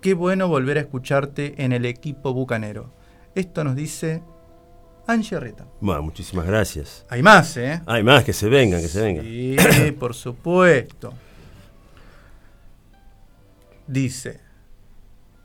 Qué 0.00 0.14
bueno 0.14 0.48
volver 0.48 0.78
a 0.78 0.80
escucharte 0.80 1.62
en 1.62 1.72
el 1.72 1.84
equipo 1.84 2.32
bucanero. 2.32 2.90
Esto 3.34 3.62
nos 3.62 3.76
dice 3.76 4.22
Angie 5.06 5.38
Reta. 5.38 5.66
Bueno, 5.80 6.02
muchísimas 6.02 6.46
gracias. 6.46 7.04
Hay 7.10 7.22
más, 7.22 7.56
¿eh? 7.58 7.82
Hay 7.84 8.02
más, 8.02 8.24
que 8.24 8.32
se 8.32 8.48
vengan, 8.48 8.80
que 8.80 8.88
se 8.88 9.02
vengan. 9.02 9.24
Sí, 9.24 9.92
por 10.00 10.14
supuesto. 10.14 11.12
Dice, 13.86 14.40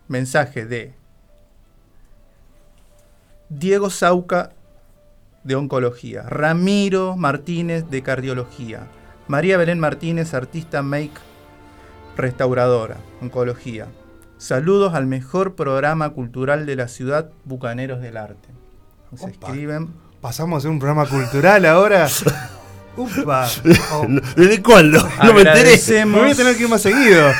mensaje 0.08 0.66
de 0.66 0.94
Diego 3.50 3.90
Sauca 3.90 4.54
de 5.50 5.56
Oncología, 5.56 6.22
Ramiro 6.22 7.18
Martínez 7.18 7.90
de 7.90 8.04
Cardiología, 8.04 8.86
María 9.28 9.58
Belén 9.58 9.80
Martínez, 9.80 10.36
artista 10.36 10.84
make 10.84 11.10
restauradora, 12.16 12.98
Oncología. 13.20 13.88
Saludos 14.38 14.94
al 14.94 15.08
mejor 15.08 15.56
programa 15.56 16.12
cultural 16.12 16.68
de 16.68 16.76
la 16.76 16.88
ciudad, 16.88 17.32
Bucaneros 17.46 18.00
del 18.00 18.18
Arte. 18.18 18.50
Nos 19.12 19.24
Opa. 19.24 19.32
escriben 19.32 19.90
Pasamos 20.22 20.66
a 20.66 20.70
un 20.70 20.78
programa 20.78 21.10
cultural 21.10 21.66
ahora. 21.66 22.08
Upa. 23.00 23.48
Oh, 23.94 24.06
¿Desde 24.36 24.62
cuándo? 24.62 25.00
No 25.24 25.34
me 25.34 25.42
enteré. 25.42 25.78
Me 26.06 26.20
voy 26.20 26.32
a 26.32 26.36
tener 26.36 26.58
que 26.58 26.64
ir 26.64 26.70
más 26.70 26.82
seguido. 26.82 27.30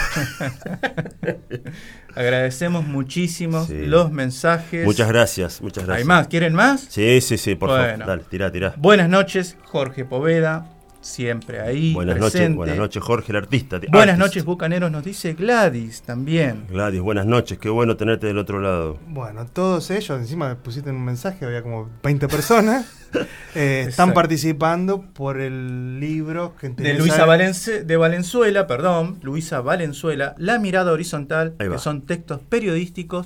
Agradecemos 2.16 2.86
muchísimo 2.86 3.66
Sí. 3.66 3.86
los 3.86 4.12
mensajes. 4.12 4.86
Muchas 4.86 5.08
gracias, 5.10 5.62
muchas 5.62 5.86
gracias. 5.86 6.02
¿Hay 6.02 6.08
más? 6.08 6.28
¿Quieren 6.28 6.54
más? 6.54 6.82
Sí, 6.90 7.22
sí, 7.22 7.38
sí, 7.38 7.56
por 7.56 7.70
Bueno. 7.70 7.92
favor. 7.92 8.06
Dale, 8.08 8.24
tirá, 8.30 8.52
tirá. 8.52 8.74
Buenas 8.78 9.10
noches, 9.10 9.58
Jorge 9.66 10.06
Poveda. 10.06 10.66
Siempre 11.02 11.62
ahí. 11.62 11.94
Buenas 11.94 12.18
presente. 12.18 12.40
noches, 12.50 12.56
buenas 12.58 12.78
noches, 12.78 13.02
Jorge, 13.04 13.32
el 13.32 13.38
artista. 13.38 13.78
Buenas 13.80 14.00
artist. 14.16 14.20
noches, 14.20 14.46
Bucaneros, 14.46 14.92
nos 14.92 15.04
dice 15.06 15.34
Gladys 15.34 16.02
también. 16.02 16.66
Gladys, 16.70 17.00
buenas 17.00 17.26
noches, 17.26 17.58
qué 17.58 17.70
bueno 17.70 17.96
tenerte 17.96 18.28
del 18.28 18.38
otro 18.38 18.60
lado. 18.60 18.98
Bueno, 19.08 19.46
todos 19.46 19.90
ellos, 19.92 20.20
encima 20.20 20.50
me 20.50 20.56
pusiste 20.56 20.90
en 20.90 20.98
un 20.98 21.06
mensaje, 21.06 21.46
había 21.46 21.62
como 21.64 21.90
20 22.04 22.28
personas, 22.28 22.86
eh, 23.56 23.86
están 23.88 24.14
participando 24.14 25.02
por 25.02 25.40
el 25.40 26.02
libro 26.02 26.56
que 26.60 26.68
De 26.68 26.94
Luisa 26.96 27.26
Valence- 27.26 27.86
de 27.86 27.96
Valenzuela, 27.98 28.68
perdón, 28.68 29.20
Luisa 29.22 29.62
Valenzuela, 29.62 30.36
La 30.38 30.60
mirada 30.60 30.92
horizontal, 30.92 31.56
que 31.58 31.78
son 31.80 32.02
textos 32.02 32.42
periodísticos 32.50 33.26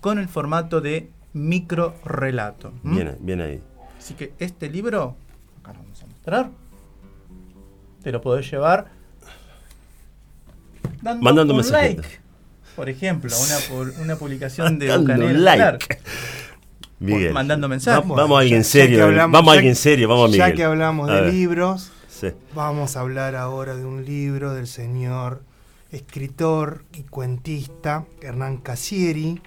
con 0.00 0.20
el 0.20 0.28
formato 0.28 0.80
de 0.80 1.10
micro 1.32 1.96
relato. 2.04 2.72
Bien, 2.84 3.16
bien 3.18 3.40
ahí. 3.40 3.60
Así 3.98 4.14
que 4.14 4.34
este 4.38 4.70
libro, 4.70 5.16
acá 5.60 5.72
lo 5.72 5.80
vamos 5.80 6.00
a 6.00 6.06
mostrar, 6.06 6.50
te 8.08 8.12
lo 8.12 8.22
podés 8.22 8.50
llevar 8.50 8.86
dando 11.02 11.22
Mandando 11.22 11.54
un 11.54 11.70
like. 11.70 12.02
Por 12.74 12.88
ejemplo, 12.88 13.30
una, 13.38 13.58
pu- 13.58 14.00
una 14.00 14.16
publicación 14.16 14.78
de 14.78 14.86
Dando 14.86 15.12
Bucaneros 15.12 15.42
like. 15.42 15.98
Miguel. 17.00 17.34
mandando 17.34 17.68
mensajes. 17.68 18.10
Va- 18.10 18.14
vamos 18.16 18.38
a 18.38 18.40
alguien 18.40 18.64
serio. 18.64 19.04
hablamos- 19.04 19.32
vamos 19.34 19.52
a 19.52 19.56
alguien 19.58 19.76
serio, 19.76 20.08
vamos 20.08 20.24
a 20.24 20.32
Miguel. 20.32 20.48
Ya 20.48 20.54
que 20.54 20.64
hablamos 20.64 21.10
A 21.10 21.16
de 21.16 21.20
ver, 21.20 21.34
libros, 21.34 21.92
sí. 22.08 22.28
vamos 22.54 22.96
a 22.96 23.00
hablar 23.00 23.36
ahora 23.36 23.76
de 23.76 23.84
un 23.84 24.06
libro 24.06 24.54
del 24.54 24.66
señor 24.66 25.42
escritor 25.92 26.84
y 26.94 27.02
cuentista 27.02 28.06
Hernán 28.22 28.56
Casieri, 28.56 29.42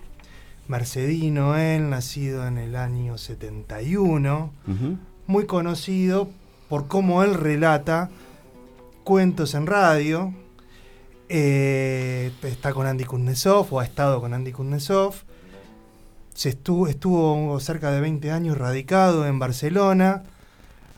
mercedino 0.68 1.58
él, 1.58 1.90
nacido 1.90 2.46
en 2.48 2.60
el 2.60 2.76
año 2.76 3.18
71, 3.18 4.54
Ujú. 4.68 4.98
muy 5.26 5.46
conocido 5.48 6.30
por 6.70 6.88
cómo 6.88 7.24
él 7.24 7.34
relata 7.34 8.10
cuentos 9.16 9.56
en 9.56 9.68
radio. 9.68 10.34
Eh, 11.28 12.32
está 12.44 12.72
con 12.74 12.88
Andy 12.88 13.04
Kuznetsov 13.04 13.68
o 13.74 13.82
ha 13.82 13.84
estado 13.84 14.22
con 14.22 14.34
Andy 14.34 14.54
Kuznetsov. 14.54 15.16
Se 16.34 16.48
estuvo, 16.48 16.88
estuvo 16.88 17.60
cerca 17.60 17.92
de 17.92 18.00
20 18.00 18.32
años 18.32 18.58
radicado 18.58 19.28
en 19.28 19.38
Barcelona. 19.38 20.24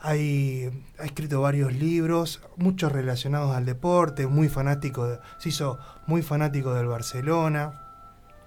Hay, 0.00 0.70
ha 1.00 1.04
escrito 1.06 1.40
varios 1.40 1.72
libros, 1.72 2.40
muchos 2.56 2.92
relacionados 2.92 3.50
al 3.56 3.64
deporte, 3.66 4.28
muy 4.28 4.48
fanático, 4.48 5.08
de- 5.08 5.18
se 5.38 5.48
hizo 5.48 5.80
muy 6.06 6.22
fanático 6.22 6.72
del 6.72 6.86
Barcelona 6.86 7.80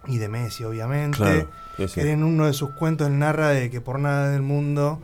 y 0.06 0.18
de 0.18 0.30
Messi, 0.30 0.64
obviamente. 0.64 1.18
Claro. 1.18 1.50
en 1.98 2.24
uno 2.24 2.46
de 2.46 2.54
sus 2.54 2.70
cuentos 2.70 3.08
él 3.08 3.20
narra 3.20 3.50
de 3.50 3.70
que 3.70 3.82
por 3.82 4.00
nada 4.00 4.30
del 4.30 4.44
mundo 4.44 5.02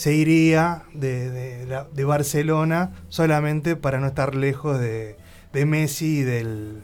se 0.00 0.14
iría 0.14 0.84
de, 0.94 1.66
de 1.92 2.04
Barcelona 2.06 2.92
solamente 3.10 3.76
para 3.76 4.00
no 4.00 4.06
estar 4.06 4.34
lejos 4.34 4.80
de, 4.80 5.18
de 5.52 5.66
Messi 5.66 6.20
y, 6.20 6.22
del, 6.22 6.82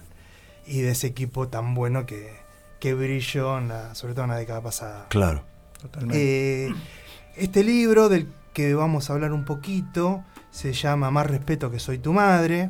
y 0.67 0.83
de 0.83 0.91
ese 0.91 1.07
equipo 1.07 1.49
tan 1.49 1.73
bueno 1.75 2.05
que, 2.05 2.31
que 2.79 2.93
brilló, 2.93 3.57
en 3.57 3.69
la- 3.69 3.95
sobre 3.95 4.13
todo 4.13 4.25
en 4.27 4.33
la 4.33 4.37
década 4.37 4.61
pasada. 4.61 5.07
Claro. 5.09 5.45
Totalmente. 5.81 6.67
Eh, 6.67 6.75
este 7.37 7.65
libro 7.65 8.11
del 8.11 8.29
que 8.53 8.75
vamos 8.75 9.09
a 9.09 9.15
hablar 9.15 9.33
un 9.33 9.47
poquito 9.47 10.23
se 10.51 10.75
llama 10.75 11.11
Más 11.11 11.27
respeto 11.27 11.71
que 11.71 11.79
soy 11.79 11.97
tu 11.99 12.13
madre. 12.13 12.69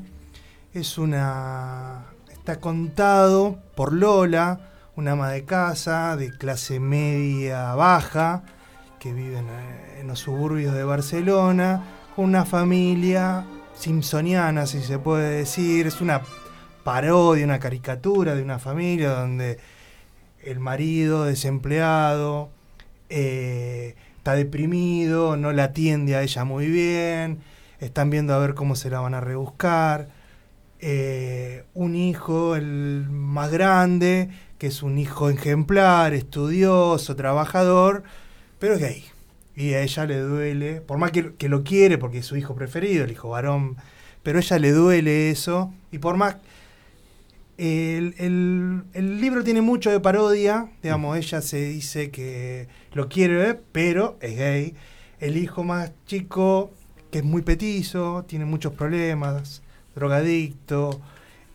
Es 0.73 0.97
una 0.97 2.05
está 2.31 2.61
contado 2.61 3.59
por 3.75 3.93
Lola, 3.93 4.61
una 4.95 5.13
ama 5.13 5.31
de 5.31 5.45
casa 5.45 6.17
de 6.17 6.31
clase 6.31 6.79
media 6.79 7.75
baja 7.75 8.45
que 8.99 9.13
vive 9.13 9.39
en, 9.39 9.49
eh, 9.49 10.01
en 10.01 10.07
los 10.07 10.21
suburbios 10.21 10.75
de 10.75 10.85
Barcelona 10.85 11.83
con 12.15 12.27
una 12.27 12.45
familia 12.45 13.45
simpsoniana, 13.75 14.67
si 14.67 14.81
se 14.81 14.99
puede 14.99 15.39
decir, 15.39 15.87
es 15.87 16.01
una 16.01 16.23
parodia, 16.83 17.45
una 17.45 17.59
caricatura 17.59 18.35
de 18.35 18.43
una 18.43 18.59
familia 18.59 19.11
donde 19.11 19.59
el 20.45 20.61
marido 20.61 21.25
desempleado 21.25 22.51
eh, 23.09 23.97
está 24.17 24.35
deprimido, 24.35 25.37
no 25.37 25.53
la 25.53 25.65
atiende 25.65 26.17
a 26.17 26.23
ella 26.23 26.45
muy 26.45 26.69
bien, 26.69 27.41
están 27.81 28.11
viendo 28.11 28.35
a 28.35 28.39
ver 28.39 28.55
cómo 28.55 28.77
se 28.77 28.91
la 28.91 29.01
van 29.01 29.15
a 29.15 29.21
rebuscar. 29.21 30.09
Eh, 30.79 31.65
un 31.75 31.97
hijo, 31.97 32.55
el 32.55 33.07
más 33.11 33.51
grande, 33.51 34.31
que 34.59 34.69
es 34.69 34.83
un 34.83 34.99
hijo 34.99 35.31
ejemplar, 35.31 36.15
estudioso, 36.15 37.17
trabajador, 37.17 38.05
pero 38.59 38.75
es 38.75 38.81
gay. 38.81 39.05
Y 39.57 39.73
a 39.75 39.83
ella 39.83 40.07
le 40.07 40.19
duele, 40.21 40.81
por 40.83 40.99
más 40.99 41.13
que, 41.13 41.35
que 41.35 41.49
lo 41.49 41.65
quiere, 41.65 41.99
porque 41.99 42.19
es 42.19 42.27
su 42.27 42.37
hijo 42.37 42.55
preferido, 42.55 43.05
el 43.05 43.13
hijo 43.13 43.31
varón, 43.31 43.77
pero 44.23 44.39
a 44.39 44.43
ella 44.43 44.59
le 44.59 44.73
duele 44.73 45.31
eso, 45.31 45.73
y 45.93 45.99
por 45.99 46.17
más 46.17 46.37
el, 47.59 48.15
el- 48.19 48.83
el 48.93 49.21
libro 49.21 49.43
tiene 49.43 49.63
mucho 49.63 49.91
de 49.91 50.01
parodia, 50.01 50.69
digamos, 50.83 51.17
ella 51.17 51.41
se 51.41 51.65
dice 51.69 52.11
que 52.11 52.69
lo 52.93 53.09
quiere 53.09 53.35
ver, 53.37 53.63
pero 53.73 54.17
es 54.21 54.37
gay. 54.37 54.75
El 55.21 55.37
hijo 55.39 55.65
más 55.65 55.93
chico, 56.07 56.71
que 57.11 57.19
es 57.19 57.25
muy 57.25 57.43
petizo, 57.43 58.25
tiene 58.29 58.45
muchos 58.45 58.75
problemas, 58.75 59.63
drogadicto, 59.95 61.01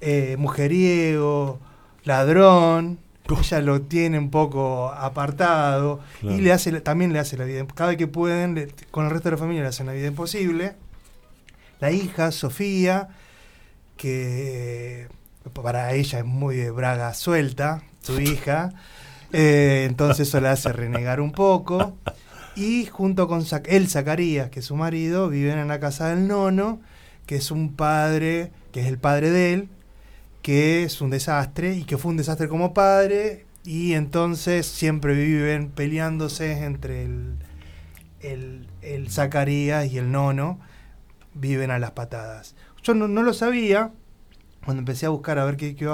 eh, 0.02 0.36
mujeriego, 0.39 1.60
ladrón. 2.04 2.97
Ella 3.30 3.62
lo 3.62 3.82
tiene 3.82 4.18
un 4.20 4.30
poco 4.30 4.90
apartado 4.90 6.00
Claro. 6.20 6.36
y 6.38 6.42
le 6.42 6.52
hace 6.52 6.82
también 6.82 7.14
le 7.14 7.20
hace 7.20 7.38
la 7.38 7.46
vida 7.46 7.66
cada 7.74 7.90
vez 7.90 7.98
que 7.98 8.08
pueden 8.08 8.56
le- 8.56 8.68
con 8.92 9.06
el 9.06 9.12
resto 9.12 9.30
de 9.30 9.36
la 9.36 9.38
familia 9.38 9.62
le 9.64 9.70
hacen 9.70 9.86
la 9.86 9.94
vida 9.94 10.08
imposible 10.08 10.74
la 11.80 11.92
hija 11.92 12.32
Sofía 12.32 13.08
que 13.98 15.08
para 15.54 15.94
ella 15.94 16.20
es 16.20 16.26
muy 16.26 16.56
de 16.56 16.72
braga 16.72 17.14
suelta, 17.14 17.84
su 18.02 18.20
hija, 18.22 18.74
eh, 19.34 19.86
entonces 19.90 20.28
eso 20.28 20.40
la 20.42 20.52
hace 20.52 20.72
renegar 20.74 21.20
un 21.22 21.32
poco. 21.32 21.98
Y 22.56 22.86
junto 22.86 23.28
con 23.28 23.44
él, 23.66 23.88
Zacarías, 23.90 24.50
que 24.50 24.60
es 24.60 24.66
su 24.66 24.76
marido, 24.76 25.30
viven 25.30 25.58
en 25.58 25.68
la 25.70 25.80
casa 25.80 26.10
del 26.10 26.28
nono, 26.28 26.82
que 27.26 27.38
es 27.38 27.50
un 27.50 27.74
padre, 27.76 28.52
que 28.72 28.82
es 28.82 28.88
el 28.88 28.98
padre 28.98 29.30
de 29.32 29.54
él, 29.54 29.70
que 30.42 30.84
es 30.84 31.02
un 31.02 31.10
desastre 31.10 31.76
y 31.76 31.84
que 31.84 31.98
fue 31.98 32.12
un 32.12 32.18
desastre 32.18 32.48
como 32.48 32.74
padre. 32.74 33.46
Y 33.64 33.94
entonces 33.94 34.66
siempre 34.66 35.14
viven 35.14 35.70
peleándose 35.70 36.64
entre 36.64 37.04
el, 37.04 37.36
el, 38.22 38.68
el 38.82 39.10
Zacarías 39.12 39.92
y 39.92 39.98
el 39.98 40.12
nono, 40.12 40.60
viven 41.34 41.70
a 41.72 41.80
las 41.80 41.92
patadas. 41.92 42.56
Yo 42.82 42.96
no, 42.96 43.08
no 43.08 43.22
lo 43.22 43.34
sabía, 43.34 43.92
cuando 44.66 44.80
empecé 44.80 45.06
a 45.06 45.10
buscar 45.10 45.38
a 45.38 45.46
ver 45.46 45.58
qué, 45.58 45.76
qué, 45.76 45.88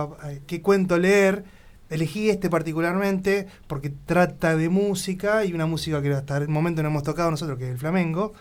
qué 0.48 0.62
cuento 0.62 0.98
leer, 0.98 1.44
elegí 1.90 2.30
este 2.30 2.50
particularmente 2.50 3.48
porque 3.68 3.90
trata 3.90 4.56
de 4.56 4.70
música 4.70 5.44
y 5.46 5.54
una 5.54 5.66
música 5.66 6.02
que 6.02 6.14
hasta 6.14 6.38
el 6.38 6.48
momento 6.48 6.82
no 6.84 6.90
hemos 6.90 7.04
tocado 7.04 7.32
nosotros, 7.32 7.58
que 7.58 7.66
es 7.66 7.72
el 7.72 7.78
flamenco, 7.78 8.34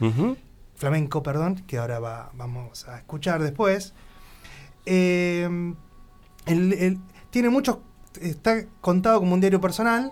flamenco, 0.76 1.22
perdón, 1.22 1.64
que 1.66 1.78
ahora 1.78 1.98
va, 1.98 2.30
vamos 2.34 2.86
a 2.88 2.98
escuchar 2.98 3.42
después. 3.42 3.92
Eh, 4.84 5.74
el- 6.46 6.72
el- 6.74 6.98
tiene 7.30 7.48
muchos, 7.50 7.78
está 8.20 8.64
contado 8.80 9.20
como 9.20 9.34
un 9.34 9.40
diario 9.40 9.60
personal 9.60 10.10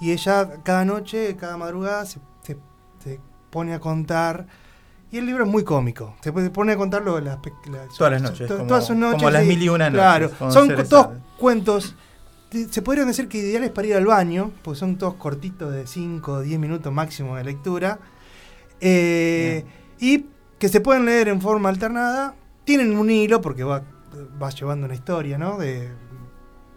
y 0.00 0.12
ella 0.12 0.48
cada 0.62 0.84
noche, 0.84 1.36
cada 1.36 1.56
madrugada 1.56 2.06
se, 2.06 2.18
se- 2.42 2.58
se 3.02 3.20
pone 3.50 3.74
a 3.74 3.80
contar. 3.80 4.46
Y 5.10 5.18
el 5.18 5.26
libro 5.26 5.44
es 5.44 5.50
muy 5.50 5.62
cómico. 5.62 6.14
Se 6.22 6.32
pone- 6.32 6.72
a 6.72 6.76
contarlo 6.76 7.20
las, 7.20 7.38
las- 7.70 7.88
Todas 7.98 8.12
las 8.14 8.22
noches, 8.22 8.48
to- 8.48 8.56
como- 8.56 8.66
todas 8.68 8.86
sus 8.86 8.96
noches. 8.96 9.18
como 9.18 9.30
las 9.30 9.44
y- 9.44 9.48
mil 9.48 9.62
y 9.62 9.68
una 9.68 9.90
noches, 9.90 10.30
Claro, 10.38 10.50
son 10.50 10.68
todos 10.88 11.08
cuentos. 11.38 11.94
Se 12.70 12.82
podrían 12.82 13.06
decir 13.06 13.28
que 13.28 13.38
ideales 13.38 13.70
para 13.70 13.88
ir 13.88 13.94
al 13.96 14.06
baño, 14.06 14.50
porque 14.62 14.78
son 14.78 14.96
todos 14.98 15.14
cortitos 15.14 15.72
de 15.72 15.86
5 15.86 16.32
o 16.32 16.40
10 16.40 16.58
minutos 16.58 16.92
máximo 16.92 17.36
de 17.36 17.44
lectura. 17.44 17.98
Eh, 18.80 19.64
y 20.00 20.26
que 20.58 20.68
se 20.68 20.80
pueden 20.80 21.04
leer 21.04 21.28
en 21.28 21.40
forma 21.40 21.68
alternada. 21.68 22.34
Tienen 22.64 22.96
un 22.96 23.10
hilo, 23.10 23.40
porque 23.40 23.64
va, 23.64 23.82
va 24.40 24.50
llevando 24.50 24.86
una 24.86 24.94
historia, 24.94 25.38
¿no? 25.38 25.58
De, 25.58 25.90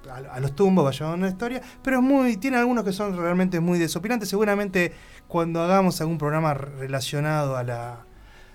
a, 0.09 0.35
a 0.35 0.39
los 0.39 0.55
tumbos 0.55 0.85
va 0.85 0.91
llevando 0.91 1.17
una 1.17 1.29
historia. 1.29 1.61
Pero 1.81 1.97
es 1.97 2.03
muy. 2.03 2.37
Tiene 2.37 2.57
algunos 2.57 2.83
que 2.83 2.93
son 2.93 3.17
realmente 3.17 3.59
muy 3.59 3.79
desopilantes. 3.79 4.29
Seguramente 4.29 4.93
cuando 5.27 5.61
hagamos 5.61 5.99
algún 6.01 6.17
programa 6.17 6.53
relacionado 6.53 7.57
a 7.57 7.63
la, 7.63 8.05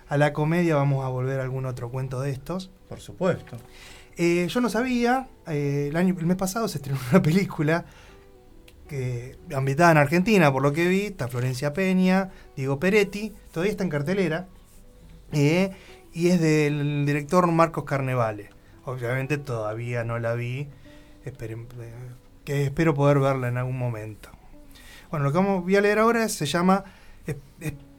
a 0.08 0.16
la 0.16 0.32
comedia, 0.32 0.76
vamos 0.76 1.04
a 1.04 1.08
volver 1.08 1.40
a 1.40 1.42
algún 1.42 1.66
otro 1.66 1.90
cuento 1.90 2.20
de 2.20 2.30
estos. 2.30 2.70
Por 2.88 3.00
supuesto. 3.00 3.56
Eh, 4.16 4.48
yo 4.48 4.60
no 4.60 4.68
sabía, 4.68 5.28
eh, 5.46 5.86
el, 5.88 5.96
año, 5.96 6.14
el 6.18 6.26
mes 6.26 6.36
pasado 6.36 6.68
se 6.68 6.78
estrenó 6.78 6.98
una 7.10 7.22
película 7.22 7.86
que 8.86 9.38
ambientada 9.54 9.92
en 9.92 9.98
Argentina, 9.98 10.52
por 10.52 10.62
lo 10.62 10.72
que 10.72 10.88
vi, 10.88 11.02
está 11.06 11.28
Florencia 11.28 11.72
Peña, 11.72 12.30
Diego 12.56 12.80
Peretti, 12.80 13.32
todavía 13.52 13.70
está 13.70 13.84
en 13.84 13.88
cartelera, 13.88 14.48
eh, 15.32 15.70
y 16.12 16.28
es 16.28 16.40
del 16.40 17.06
director 17.06 17.46
Marcos 17.50 17.84
Carnevale. 17.84 18.50
Obviamente 18.84 19.38
todavía 19.38 20.04
no 20.04 20.18
la 20.18 20.34
vi, 20.34 20.68
esperen- 21.24 21.66
eh, 21.80 21.92
que 22.44 22.64
espero 22.64 22.94
poder 22.94 23.18
verla 23.18 23.48
en 23.48 23.56
algún 23.58 23.78
momento. 23.78 24.30
Bueno, 25.10 25.24
lo 25.24 25.32
que 25.32 25.38
voy 25.38 25.76
a 25.76 25.80
leer 25.80 25.98
ahora 25.98 26.28
se 26.28 26.46
llama... 26.46 26.84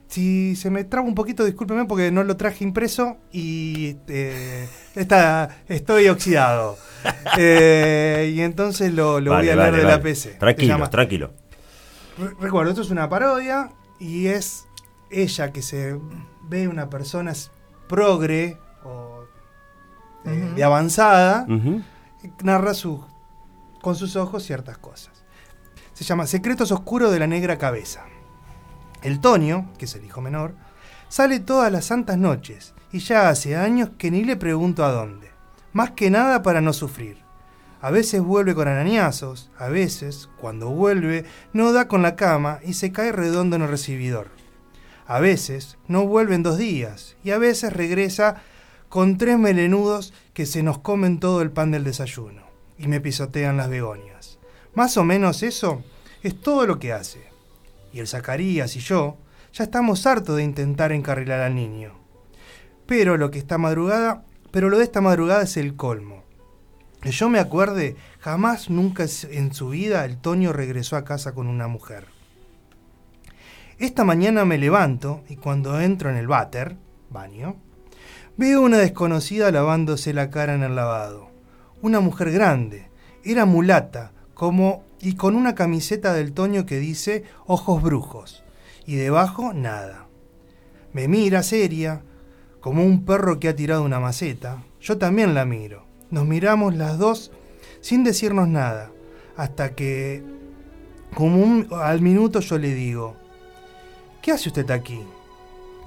si 0.08 0.56
se 0.58 0.70
me 0.70 0.84
traba 0.84 1.08
un 1.08 1.16
poquito, 1.16 1.46
discúlpeme 1.46 1.86
porque 1.86 2.12
no 2.12 2.24
lo 2.24 2.36
traje 2.36 2.64
impreso 2.66 3.18
y 3.32 3.96
eh, 4.10 4.68
está, 4.96 5.58
estoy 5.68 6.08
oxidado. 6.10 6.78
Eh, 7.38 8.32
y 8.36 8.42
entonces 8.42 8.94
lo, 8.94 9.20
lo 9.20 9.32
Vale, 9.32 9.48
voy 9.48 9.50
a 9.54 9.56
vale, 9.56 9.72
leer 9.72 9.82
de 9.82 9.86
vale. 9.86 9.98
la 9.98 10.04
PC. 10.04 10.30
Tranquilo, 10.34 10.90
tranquilo. 10.90 11.32
Re- 12.20 12.36
Recuerdo, 12.40 12.70
esto 12.72 12.82
es 12.84 12.92
una 12.92 13.10
parodia 13.10 13.72
y 14.00 14.28
es 14.28 14.66
ella 15.10 15.52
que 15.52 15.62
se 15.64 15.98
ve 16.44 16.68
una 16.68 16.90
persona 16.92 17.34
progre 17.88 18.58
eh, 20.26 20.53
de 20.55 20.63
avanzada, 20.63 21.45
narra 22.43 22.74
su, 22.74 23.03
con 23.82 23.95
sus 23.95 24.15
ojos 24.15 24.43
ciertas 24.43 24.78
cosas. 24.78 25.24
Se 25.93 26.03
llama 26.03 26.28
Secretos 26.28 26.72
Oscuros 26.72 27.11
de 27.11 27.19
la 27.19 27.28
Negra 27.28 27.57
Cabeza. 27.57 28.05
El 29.01 29.19
Toño, 29.19 29.69
que 29.78 29.86
es 29.86 29.95
el 29.95 30.05
hijo 30.05 30.22
menor, 30.22 30.55
sale 31.09 31.39
todas 31.39 31.72
las 31.72 31.86
santas 31.86 32.17
noches 32.17 32.74
y 32.91 32.99
ya 32.99 33.30
hace 33.30 33.55
años 33.55 33.91
que 33.97 34.11
ni 34.11 34.24
le 34.24 34.36
pregunto 34.36 34.86
a 34.86 34.91
dónde. 34.91 35.32
Más 35.74 35.91
que 35.91 36.09
nada 36.09 36.43
para 36.43 36.61
no 36.61 36.74
sufrir. 36.74 37.24
A 37.82 37.89
veces 37.89 38.22
vuelve 38.22 38.53
con 38.53 38.67
arañazos, 38.67 39.49
a 39.57 39.67
veces, 39.67 40.30
cuando 40.39 40.69
vuelve, 40.69 41.26
no 41.51 41.74
da 41.74 41.88
con 41.88 42.03
la 42.03 42.15
cama 42.15 42.59
y 42.63 42.74
se 42.74 42.91
cae 42.91 43.11
redondo 43.11 43.55
en 43.55 43.63
el 43.63 43.69
recibidor. 43.69 44.30
A 45.07 45.19
veces 45.19 45.78
no 45.88 46.05
vuelve 46.05 46.36
en 46.36 46.43
dos 46.43 46.57
días 46.57 47.17
y 47.24 47.32
a 47.32 47.39
veces 47.39 47.74
regresa 47.74 48.43
con 48.92 49.18
tres 49.18 49.39
melenudos 49.39 50.14
que 50.34 50.46
se 50.46 50.64
nos 50.64 50.80
comen 50.80 51.22
todo 51.22 51.42
el 51.42 51.50
pan 51.50 51.72
del 51.72 51.86
desayuno 51.86 52.42
y 52.78 52.89
me 52.89 53.00
pisotean 53.00 53.56
las 53.56 53.70
begonias. 53.70 54.38
Más 54.74 54.98
o 54.98 55.06
menos 55.06 55.44
eso 55.44 55.82
es 56.24 56.38
todo 56.42 56.68
lo 56.68 56.78
que 56.78 56.92
hace. 56.92 57.24
Y 57.94 58.02
el 58.02 58.08
Zacarías 58.10 58.76
y 58.76 58.82
yo 58.82 59.16
ya 59.54 59.64
estamos 59.64 60.06
hartos 60.06 60.36
de 60.36 60.44
intentar 60.44 60.92
encarrilar 60.92 61.39
al 61.39 61.56
niño. 61.56 61.94
Pero 62.86 63.16
lo 63.16 63.32
que 63.32 63.39
esta 63.39 63.58
madrugada, 63.58 64.26
pero 64.52 64.70
lo 64.70 64.78
de 64.78 64.84
esta 64.84 65.00
madrugada 65.00 65.44
es 65.44 65.56
el 65.56 65.78
colmo. 65.78 66.26
Yo 67.06 67.30
me 67.30 67.39
acuerde, 67.39 67.96
jamás 68.20 68.70
nunca 68.70 69.06
en 69.30 69.54
su 69.54 69.70
vida 69.70 70.04
el 70.04 70.18
Toño 70.18 70.52
regresó 70.52 70.98
a 70.98 71.06
casa 71.06 71.32
con 71.32 71.48
una 71.48 71.70
mujer. 71.70 72.08
Esta 73.80 74.04
mañana 74.04 74.44
me 74.44 74.58
levanto 74.58 75.24
y 75.30 75.38
cuando 75.38 75.80
entro 75.80 76.10
en 76.10 76.18
el 76.18 76.28
váter, 76.28 76.76
baño, 77.10 77.56
veo 78.38 78.62
una 78.62 78.78
desconocida 78.78 79.52
lavándose 79.52 80.14
la 80.14 80.30
cara 80.30 80.56
en 80.56 80.64
el 80.64 80.76
lavado. 80.76 81.30
Una 81.82 82.00
mujer 82.00 82.32
grande, 82.32 82.90
era 83.24 83.46
mulata, 83.46 84.12
como 84.34 84.84
y 85.00 85.16
con 85.16 85.36
una 85.36 85.56
camiseta 85.56 86.14
del 86.14 86.34
Toño 86.34 86.66
que 86.66 86.78
dice 86.80 87.24
ojos 87.46 87.82
brujos 87.82 88.44
y 88.86 88.96
debajo 88.96 89.54
nada. 89.54 90.08
Me 90.94 91.08
mira 91.08 91.44
seria, 91.44 92.02
como 92.60 92.84
un 92.84 93.06
perro 93.06 93.40
que 93.40 93.50
ha 93.50 93.56
tirado 93.56 93.84
una 93.84 94.00
maceta. 94.00 94.64
Yo 94.80 94.98
también 94.98 95.34
la 95.34 95.46
miro. 95.46 95.86
Nos 96.12 96.26
miramos 96.26 96.76
las 96.76 96.98
dos 96.98 97.32
sin 97.80 98.04
decirnos 98.04 98.48
nada, 98.48 98.92
hasta 99.38 99.74
que, 99.74 100.24
como 101.16 101.42
un- 101.42 101.68
al 101.72 102.02
minuto 102.02 102.40
yo 102.42 102.58
le 102.60 102.74
digo, 102.76 103.16
¿qué 104.22 104.32
hace 104.32 104.50
usted 104.50 104.70
aquí? 104.70 105.02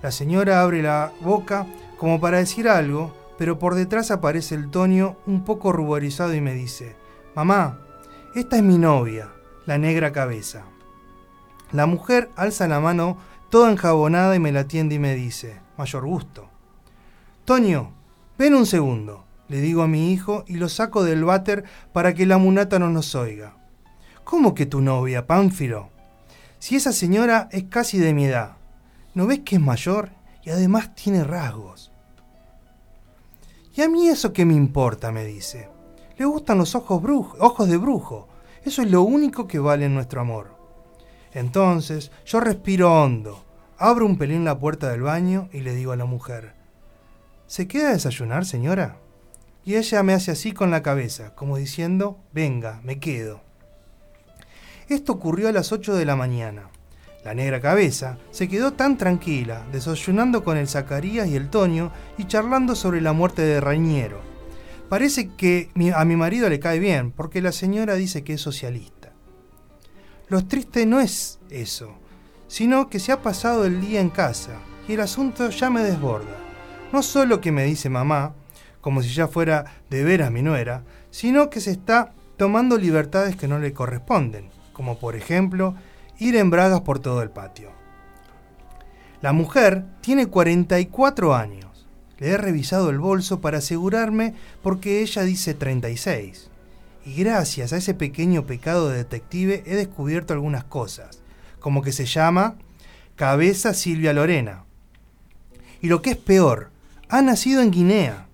La 0.02 0.10
señora 0.10 0.60
abre 0.60 0.82
la 0.82 1.12
boca 1.20 1.66
como 1.98 2.20
para 2.20 2.38
decir 2.38 2.68
algo, 2.68 3.14
pero 3.38 3.58
por 3.58 3.74
detrás 3.74 4.10
aparece 4.10 4.54
el 4.54 4.70
Toño 4.70 5.16
un 5.26 5.44
poco 5.44 5.72
ruborizado 5.72 6.34
y 6.34 6.40
me 6.40 6.54
dice, 6.54 6.96
Mamá, 7.34 7.80
esta 8.34 8.56
es 8.56 8.62
mi 8.62 8.78
novia, 8.78 9.30
la 9.66 9.78
negra 9.78 10.12
cabeza. 10.12 10.64
La 11.72 11.86
mujer 11.86 12.30
alza 12.36 12.68
la 12.68 12.80
mano 12.80 13.18
toda 13.50 13.70
enjabonada 13.70 14.36
y 14.36 14.40
me 14.40 14.52
la 14.52 14.60
atiende 14.60 14.96
y 14.96 14.98
me 14.98 15.14
dice, 15.14 15.60
mayor 15.76 16.04
gusto. 16.06 16.48
Toño, 17.44 17.92
ven 18.38 18.54
un 18.54 18.66
segundo, 18.66 19.24
le 19.48 19.60
digo 19.60 19.82
a 19.82 19.88
mi 19.88 20.12
hijo 20.12 20.44
y 20.46 20.56
lo 20.56 20.68
saco 20.68 21.04
del 21.04 21.24
váter 21.24 21.64
para 21.92 22.14
que 22.14 22.26
la 22.26 22.38
munata 22.38 22.78
no 22.78 22.90
nos 22.90 23.14
oiga. 23.14 23.56
¿Cómo 24.24 24.54
que 24.54 24.66
tu 24.66 24.80
novia, 24.80 25.26
Pánfilo? 25.26 25.90
Si 26.58 26.76
esa 26.76 26.92
señora 26.92 27.48
es 27.52 27.64
casi 27.64 27.98
de 27.98 28.14
mi 28.14 28.24
edad, 28.24 28.56
¿no 29.14 29.26
ves 29.26 29.40
que 29.40 29.56
es 29.56 29.60
mayor 29.60 30.10
y 30.44 30.50
además 30.50 30.94
tiene 30.94 31.24
rasgos? 31.24 31.90
¿Y 33.74 33.82
a 33.82 33.88
mí 33.88 34.08
eso 34.08 34.32
qué 34.32 34.44
me 34.44 34.54
importa? 34.54 35.10
me 35.10 35.24
dice. 35.24 35.68
Le 36.16 36.24
gustan 36.26 36.58
los 36.58 36.74
ojos, 36.74 37.02
ojos 37.40 37.68
de 37.68 37.76
brujo. 37.76 38.28
Eso 38.62 38.82
es 38.82 38.90
lo 38.90 39.02
único 39.02 39.48
que 39.48 39.58
vale 39.58 39.86
en 39.86 39.94
nuestro 39.94 40.20
amor. 40.20 40.54
Entonces 41.32 42.12
yo 42.24 42.40
respiro 42.40 43.02
hondo, 43.02 43.44
abro 43.76 44.06
un 44.06 44.16
pelín 44.16 44.44
la 44.44 44.58
puerta 44.58 44.90
del 44.90 45.02
baño 45.02 45.48
y 45.52 45.60
le 45.60 45.74
digo 45.74 45.90
a 45.90 45.96
la 45.96 46.04
mujer, 46.04 46.54
¿se 47.46 47.66
queda 47.66 47.88
a 47.88 47.92
desayunar, 47.92 48.46
señora? 48.46 48.98
Y 49.64 49.74
ella 49.74 50.02
me 50.04 50.12
hace 50.12 50.30
así 50.30 50.52
con 50.52 50.70
la 50.70 50.82
cabeza, 50.82 51.34
como 51.34 51.56
diciendo, 51.56 52.18
venga, 52.32 52.80
me 52.84 53.00
quedo. 53.00 53.40
Esto 54.88 55.12
ocurrió 55.12 55.48
a 55.48 55.52
las 55.52 55.72
8 55.72 55.94
de 55.94 56.04
la 56.04 56.14
mañana. 56.14 56.70
La 57.24 57.34
negra 57.34 57.60
cabeza 57.60 58.18
se 58.30 58.48
quedó 58.48 58.74
tan 58.74 58.98
tranquila, 58.98 59.64
desayunando 59.72 60.44
con 60.44 60.58
el 60.58 60.68
Zacarías 60.68 61.26
y 61.26 61.36
el 61.36 61.48
Toño 61.48 61.90
y 62.18 62.26
charlando 62.26 62.74
sobre 62.74 63.00
la 63.00 63.14
muerte 63.14 63.40
de 63.42 63.60
Rañero. 63.60 64.20
Parece 64.90 65.30
que 65.30 65.70
a 65.96 66.04
mi 66.04 66.16
marido 66.16 66.50
le 66.50 66.60
cae 66.60 66.78
bien, 66.78 67.10
porque 67.10 67.40
la 67.40 67.52
señora 67.52 67.94
dice 67.94 68.22
que 68.22 68.34
es 68.34 68.42
socialista. 68.42 69.12
Lo 70.28 70.46
triste 70.46 70.84
no 70.84 71.00
es 71.00 71.40
eso, 71.48 71.94
sino 72.46 72.90
que 72.90 73.00
se 73.00 73.12
ha 73.12 73.22
pasado 73.22 73.64
el 73.64 73.80
día 73.80 74.00
en 74.00 74.10
casa 74.10 74.58
y 74.86 74.92
el 74.92 75.00
asunto 75.00 75.48
ya 75.48 75.70
me 75.70 75.82
desborda. 75.82 76.36
No 76.92 77.02
solo 77.02 77.40
que 77.40 77.52
me 77.52 77.64
dice 77.64 77.88
mamá, 77.88 78.34
como 78.82 79.02
si 79.02 79.08
ya 79.08 79.28
fuera 79.28 79.64
de 79.88 80.04
veras 80.04 80.30
mi 80.30 80.42
nuera, 80.42 80.84
sino 81.10 81.48
que 81.48 81.62
se 81.62 81.70
está 81.70 82.12
tomando 82.36 82.76
libertades 82.76 83.34
que 83.34 83.48
no 83.48 83.58
le 83.58 83.72
corresponden, 83.72 84.50
como 84.74 84.98
por 84.98 85.16
ejemplo 85.16 85.74
ir 86.18 86.36
en 86.36 86.50
bragas 86.50 86.82
por 86.82 86.98
todo 86.98 87.22
el 87.22 87.30
patio. 87.30 87.70
La 89.20 89.32
mujer 89.32 89.84
tiene 90.00 90.26
44 90.26 91.34
años. 91.34 91.86
Le 92.18 92.28
he 92.28 92.36
revisado 92.36 92.90
el 92.90 92.98
bolso 92.98 93.40
para 93.40 93.58
asegurarme 93.58 94.34
porque 94.62 95.00
ella 95.00 95.22
dice 95.22 95.54
36. 95.54 96.50
Y 97.06 97.14
gracias 97.14 97.72
a 97.72 97.78
ese 97.78 97.94
pequeño 97.94 98.46
pecado 98.46 98.88
de 98.88 98.98
detective 98.98 99.62
he 99.66 99.76
descubierto 99.76 100.32
algunas 100.32 100.64
cosas, 100.64 101.20
como 101.58 101.82
que 101.82 101.92
se 101.92 102.06
llama 102.06 102.56
Cabeza 103.16 103.74
Silvia 103.74 104.12
Lorena. 104.12 104.64
Y 105.80 105.88
lo 105.88 106.02
que 106.02 106.10
es 106.10 106.16
peor, 106.16 106.70
ha 107.08 107.22
nacido 107.22 107.62
en 107.62 107.70
Guinea. 107.70 108.26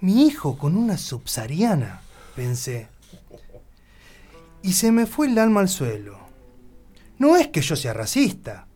Mi 0.00 0.26
hijo 0.26 0.58
con 0.58 0.76
una 0.76 0.98
subsahariana, 0.98 2.00
pensé. 2.34 2.88
Y 4.62 4.72
se 4.72 4.92
me 4.92 5.06
fue 5.06 5.28
el 5.28 5.38
alma 5.38 5.60
al 5.60 5.68
suelo. 5.68 6.25
No 7.18 7.36
es 7.36 7.48
que 7.48 7.60
yo 7.62 7.76
sea 7.76 7.92
racista, 7.92 8.66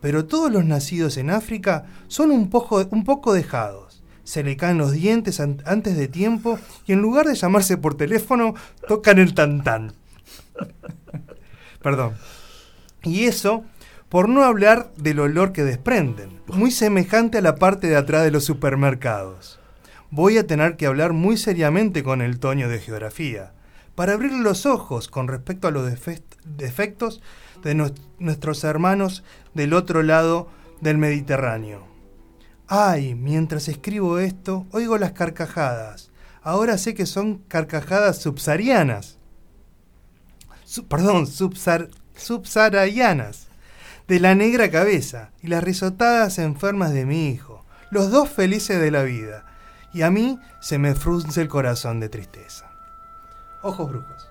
pero 0.00 0.26
todos 0.26 0.50
los 0.52 0.64
nacidos 0.64 1.16
en 1.16 1.30
África 1.30 1.86
son 2.08 2.30
un 2.30 2.50
poco, 2.50 2.86
un 2.90 3.04
poco 3.04 3.32
dejados. 3.32 4.02
Se 4.24 4.42
le 4.42 4.56
caen 4.56 4.78
los 4.78 4.92
dientes 4.92 5.40
an- 5.40 5.62
antes 5.66 5.96
de 5.96 6.08
tiempo 6.08 6.58
y 6.86 6.92
en 6.92 7.00
lugar 7.00 7.26
de 7.26 7.34
llamarse 7.34 7.76
por 7.76 7.96
teléfono, 7.96 8.54
tocan 8.88 9.18
el 9.18 9.34
tantán. 9.34 9.92
Perdón. 11.82 12.14
Y 13.02 13.24
eso 13.24 13.64
por 14.08 14.28
no 14.28 14.44
hablar 14.44 14.92
del 14.96 15.18
olor 15.20 15.52
que 15.52 15.64
desprenden, 15.64 16.40
muy 16.46 16.70
semejante 16.70 17.38
a 17.38 17.42
la 17.42 17.56
parte 17.56 17.88
de 17.88 17.96
atrás 17.96 18.22
de 18.24 18.30
los 18.30 18.44
supermercados. 18.44 19.58
Voy 20.10 20.38
a 20.38 20.46
tener 20.46 20.76
que 20.76 20.86
hablar 20.86 21.12
muy 21.12 21.36
seriamente 21.36 22.04
con 22.04 22.22
el 22.22 22.38
Toño 22.38 22.68
de 22.68 22.78
geografía, 22.78 23.52
para 23.96 24.12
abrir 24.12 24.32
los 24.32 24.64
ojos 24.64 25.08
con 25.08 25.26
respecto 25.26 25.66
a 25.66 25.72
los 25.72 25.90
defect- 25.90 26.22
defectos 26.44 27.20
de 27.66 27.74
nues- 27.74 28.00
nuestros 28.18 28.64
hermanos 28.64 29.22
del 29.54 29.74
otro 29.74 30.02
lado 30.02 30.48
del 30.80 30.96
Mediterráneo. 30.98 31.86
Ay, 32.68 33.14
mientras 33.14 33.68
escribo 33.68 34.18
esto, 34.18 34.66
oigo 34.72 34.96
las 34.98 35.12
carcajadas. 35.12 36.10
Ahora 36.42 36.78
sé 36.78 36.94
que 36.94 37.06
son 37.06 37.38
carcajadas 37.48 38.18
subsaharianas. 38.18 39.18
Su- 40.64 40.86
perdón, 40.86 41.26
subsar- 41.26 41.90
subsaharianas. 42.16 43.48
De 44.08 44.20
la 44.20 44.36
negra 44.36 44.70
cabeza 44.70 45.30
y 45.42 45.48
las 45.48 45.64
risotadas 45.64 46.38
enfermas 46.38 46.92
de 46.92 47.04
mi 47.04 47.28
hijo. 47.28 47.64
Los 47.90 48.10
dos 48.12 48.28
felices 48.28 48.80
de 48.80 48.90
la 48.92 49.02
vida. 49.02 49.44
Y 49.92 50.02
a 50.02 50.10
mí 50.10 50.38
se 50.60 50.78
me 50.78 50.94
frunce 50.94 51.40
el 51.40 51.48
corazón 51.48 51.98
de 51.98 52.08
tristeza. 52.08 52.70
Ojos 53.62 53.88
brujos. 53.90 54.28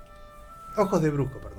Ojos 0.77 1.01
de 1.01 1.09
brujo, 1.09 1.39
perdón. 1.41 1.54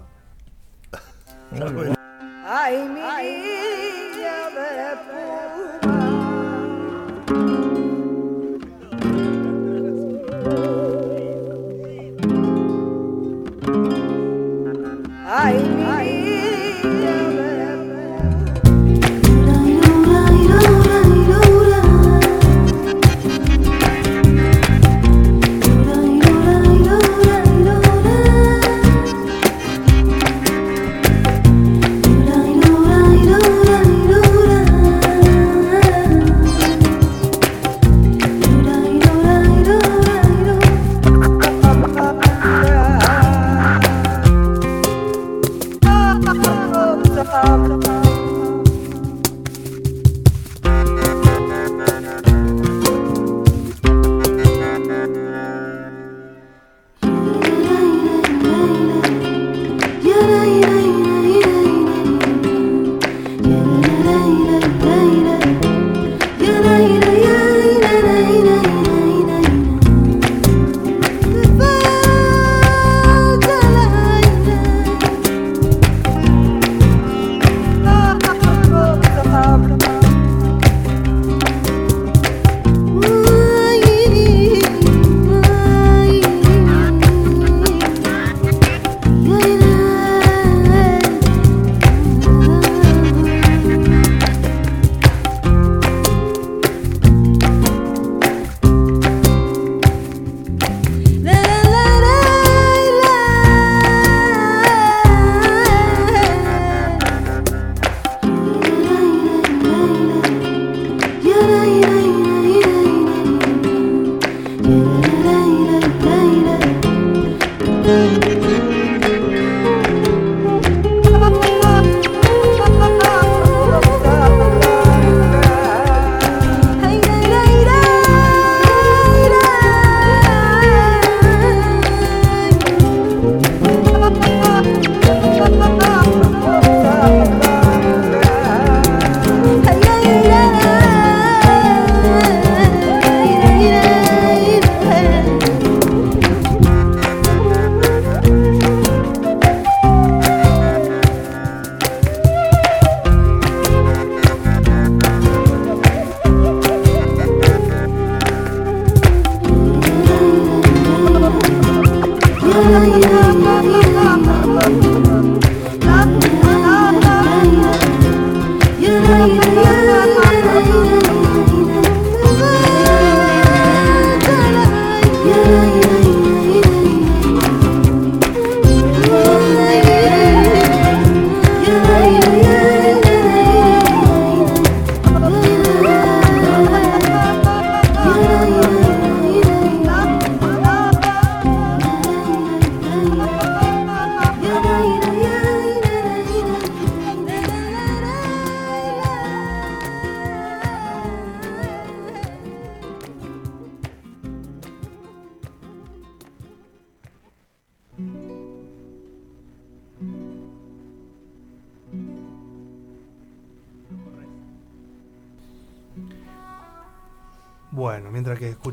Ay, 1.58 2.76
mi 2.86 3.00
niña 3.00 4.50
de 4.50 5.55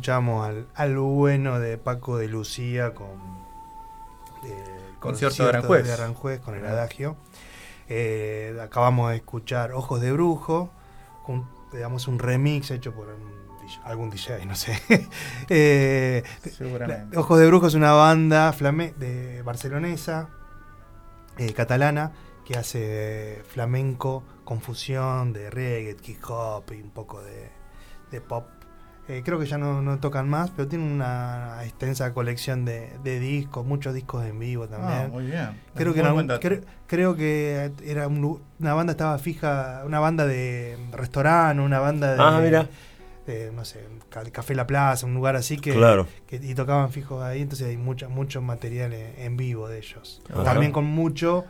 escuchamos 0.03 0.45
al, 0.45 0.67
al 0.75 0.97
bueno 0.97 1.61
de 1.61 1.77
Paco 1.77 2.17
de 2.17 2.27
Lucía 2.27 2.93
con 2.93 3.07
el 4.43 4.99
Concierto 4.99 5.43
de 5.43 5.49
Aranjuez. 5.49 5.85
de 5.85 5.93
Aranjuez 5.93 6.41
con 6.41 6.55
el 6.55 6.65
adagio. 6.65 7.15
Eh, 7.87 8.53
acabamos 8.61 9.11
de 9.11 9.15
escuchar 9.15 9.71
Ojos 9.71 10.01
de 10.01 10.11
Brujo, 10.11 10.71
con, 11.25 11.47
digamos 11.71 12.09
un 12.09 12.19
remix 12.19 12.69
hecho 12.71 12.93
por 12.93 13.07
un 13.07 13.61
DJ 13.61 13.79
algún 13.85 14.09
DJ, 14.09 14.45
no 14.45 14.55
sé. 14.55 14.77
Eh, 15.47 16.21
Seguramente. 16.51 17.17
Ojos 17.17 17.39
de 17.39 17.47
Brujo 17.47 17.67
es 17.67 17.73
una 17.73 17.93
banda 17.93 18.51
flame 18.51 18.93
de 18.97 19.41
barcelonesa, 19.41 20.27
eh, 21.37 21.53
catalana, 21.53 22.11
que 22.43 22.57
hace 22.57 23.41
flamenco 23.47 24.25
con 24.43 24.59
fusión 24.59 25.31
de 25.31 25.49
reggae, 25.49 25.95
hip 26.03 26.19
hop 26.27 26.65
y 26.73 26.81
un 26.81 26.91
poco 26.91 27.21
de, 27.21 27.49
de 28.11 28.19
pop. 28.19 28.62
Eh, 29.09 29.21
creo 29.25 29.37
que 29.37 29.45
ya 29.45 29.57
no, 29.57 29.81
no 29.81 29.99
tocan 29.99 30.29
más, 30.29 30.49
pero 30.51 30.67
tienen 30.69 30.89
una 30.89 31.57
extensa 31.63 32.13
colección 32.13 32.63
de, 32.63 32.89
de 33.03 33.19
discos, 33.19 33.65
muchos 33.65 33.93
discos 33.93 34.23
en 34.25 34.39
vivo 34.39 34.67
también. 34.69 35.01
Ah, 35.05 35.07
muy 35.11 35.25
bien. 35.25 35.49
Creo 35.75 35.93
que, 35.93 35.99
en 35.99 36.05
algún- 36.05 36.25
buen 36.25 36.27
dato. 36.27 36.47
cre- 36.47 36.63
creo 36.87 37.13
que 37.15 37.71
era 37.83 38.07
un 38.07 38.41
una 38.59 38.73
banda 38.73 38.91
estaba 38.91 39.17
fija, 39.17 39.81
una 39.85 39.99
banda 39.99 40.25
de 40.25 40.77
restaurante, 40.93 41.61
una 41.61 41.79
banda 41.79 42.13
de, 42.13 42.17
Ah, 42.21 42.39
mira. 42.41 42.69
de, 43.27 43.51
no 43.51 43.65
sé, 43.65 43.85
ca- 44.09 44.23
Café 44.31 44.55
La 44.55 44.65
Plaza, 44.67 45.05
un 45.05 45.13
lugar 45.13 45.35
así 45.35 45.57
que, 45.57 45.73
Claro. 45.73 46.07
que- 46.25 46.37
y 46.37 46.55
tocaban 46.55 46.89
fijos 46.89 47.21
ahí, 47.23 47.41
entonces 47.41 47.67
hay 47.67 47.75
mucho, 47.77 48.09
mucho 48.09 48.41
material 48.41 48.93
en, 48.93 49.13
en 49.17 49.35
vivo 49.35 49.67
de 49.67 49.79
ellos. 49.79 50.21
Ajá. 50.31 50.45
También 50.45 50.71
con 50.71 50.85
mucho, 50.85 51.43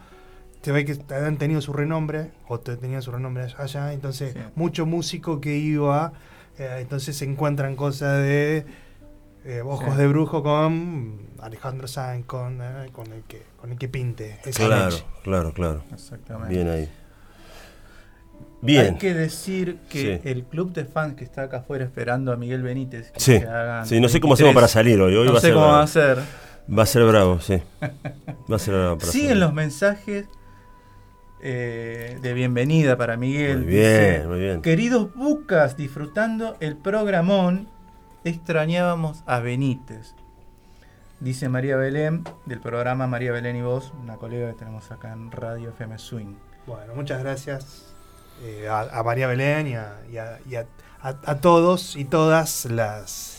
se 0.64 0.72
ve 0.72 0.86
que 0.86 0.98
han 1.14 1.38
tenido 1.38 1.62
su 1.62 1.72
renombre, 1.72 2.32
o 2.48 2.60
te- 2.60 2.78
tenían 2.78 3.04
su 3.04 3.12
renombre 3.12 3.46
allá, 3.60 3.94
entonces 3.94 4.34
Sí. 4.34 4.40
mucho 4.56 4.88
músico 4.88 5.40
que 5.40 5.56
iba, 5.58 6.14
eh, 6.58 6.78
entonces 6.80 7.16
se 7.18 7.26
encuentran 7.26 7.76
cosas 7.76 8.20
de 8.24 8.66
eh, 9.46 9.62
Ojos 9.62 9.94
Sí. 9.94 9.98
de 10.00 10.08
Brujo 10.08 10.42
con 10.44 11.20
Alejandro 11.42 11.88
Sanz, 11.88 12.26
con, 12.26 12.62
eh, 12.62 12.90
con, 12.94 13.12
el 13.12 13.24
que, 13.24 13.42
con 13.60 13.72
el 13.72 13.78
que 13.78 13.90
pinte. 13.90 14.40
esa 14.46 14.66
Claro, 14.66 14.86
noche. 14.86 15.06
claro, 15.24 15.54
claro. 15.54 15.84
Exactamente. 15.92 16.54
Bien 16.56 16.70
ahí. 16.70 16.90
Bien. 18.62 18.94
Hay 18.94 18.98
que 18.98 19.14
decir 19.14 19.78
que 19.90 20.22
Sí. 20.24 20.30
el 20.30 20.44
club 20.46 20.72
de 20.72 20.86
fans 20.86 21.16
que 21.16 21.26
está 21.26 21.44
acá 21.44 21.58
afuera 21.58 21.84
esperando 21.84 22.32
a 22.32 22.38
Miguel 22.38 22.62
Benítez. 22.64 23.12
que 23.12 23.20
Sí, 23.20 23.40
se 23.40 23.46
hagan 23.48 23.86
sí, 23.86 24.00
no 24.00 24.08
sé 24.08 24.22
cómo 24.22 24.34
23. 24.34 24.36
hacemos 24.36 24.56
para 24.56 24.68
salir 24.70 25.02
hoy. 25.02 25.16
Hoy 25.16 25.26
no 25.28 25.34
va, 25.34 25.38
a 25.38 25.42
sé 25.42 25.48
ser 25.48 25.54
cómo 25.54 25.66
bravo. 25.66 25.78
va 25.80 25.84
a 25.84 25.88
ser. 25.88 26.18
Va 26.78 26.84
a 26.84 26.86
ser 26.86 27.04
bravo, 27.06 27.42
sí. 27.42 27.62
Va 28.50 28.56
a 28.56 28.60
ser 28.60 28.74
bravo. 28.76 28.98
para 28.98 29.12
Siguen 29.12 29.28
salir. 29.30 29.42
los 29.44 29.54
mensajes 29.54 30.26
eh, 31.46 32.18
de 32.22 32.34
bienvenida 32.34 32.96
para 32.98 33.18
Miguel. 33.18 33.60
Muy 33.60 33.68
bien, 33.68 34.28
muy 34.30 34.40
bien. 34.40 34.62
Queridos 34.62 35.14
bucas, 35.14 35.76
disfrutando 35.76 36.56
el 36.62 36.78
programón, 36.78 37.68
extrañábamos 38.24 39.24
a 39.26 39.40
Benítez. 39.40 40.16
Dice 41.20 41.50
María 41.50 41.76
Belén, 41.78 42.24
del 42.46 42.60
programa 42.60 43.08
María 43.08 43.32
Belén 43.34 43.56
y 43.58 43.62
Vos, 43.62 43.94
una 44.02 44.16
colega 44.16 44.48
que 44.52 44.58
tenemos 44.60 44.92
acá 44.92 45.12
en 45.14 45.32
Radio 45.32 45.70
FM 45.70 45.98
Swing. 45.98 46.36
Bueno, 46.66 46.96
muchas 46.96 47.22
gracias 47.22 47.94
eh, 48.42 48.68
a, 48.70 48.82
a 48.82 49.04
María 49.04 49.28
Belén 49.28 49.68
y, 49.68 49.76
a, 49.76 49.98
y 50.12 50.18
a- 50.18 50.40
y 50.50 50.56
a- 50.56 50.66
a- 51.02 51.20
a 51.26 51.36
todos 51.42 51.96
y 51.98 52.06
todas 52.06 52.66
las, 52.66 53.33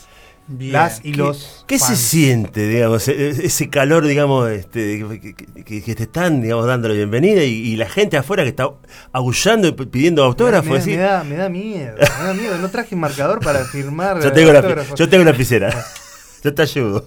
Bien. 0.47 0.73
las 0.75 1.01
y 1.05 1.13
¿Qué- 1.13 1.17
los. 1.19 1.65
¿Qué 1.67 1.79
se 1.79 1.97
siente, 1.97 2.69
digamos, 2.69 3.09
e- 3.09 3.13
e- 3.29 3.47
ese 3.47 3.71
calor, 3.71 4.07
digamos, 4.07 4.51
este, 4.51 4.99
que, 5.21 5.35
que- 5.35 5.65
que- 5.65 5.83
que 5.83 5.95
te 5.95 6.03
están, 6.03 6.43
digamos, 6.43 6.67
dando 6.67 6.89
la 6.89 6.95
bienvenida 6.95 7.43
y, 7.45 7.53
y 7.53 7.77
la 7.77 7.89
gente 7.89 8.17
afuera 8.19 8.43
que 8.43 8.51
está 8.51 8.69
aullando 9.13 9.69
y 9.69 9.73
pidiendo 9.73 10.23
autógrafos? 10.23 10.85
me- 10.87 10.97
da, 10.97 11.25
me 11.25 11.37
da 11.37 11.49
miedo, 11.49 11.95
me 11.99 12.25
da 12.27 12.35
miedo. 12.35 12.59
No 12.59 12.69
traje 12.69 12.95
marcador 12.95 13.41
para 13.41 13.65
firmar. 13.65 14.21
Yo 14.23 14.33
tengo, 14.33 14.53
la, 14.53 14.61
yo 14.95 15.09
tengo 15.09 15.25
la 15.25 15.31
lapicera. 15.33 15.85
yo 16.45 16.53
te 16.55 16.61
ayudo. 16.63 17.07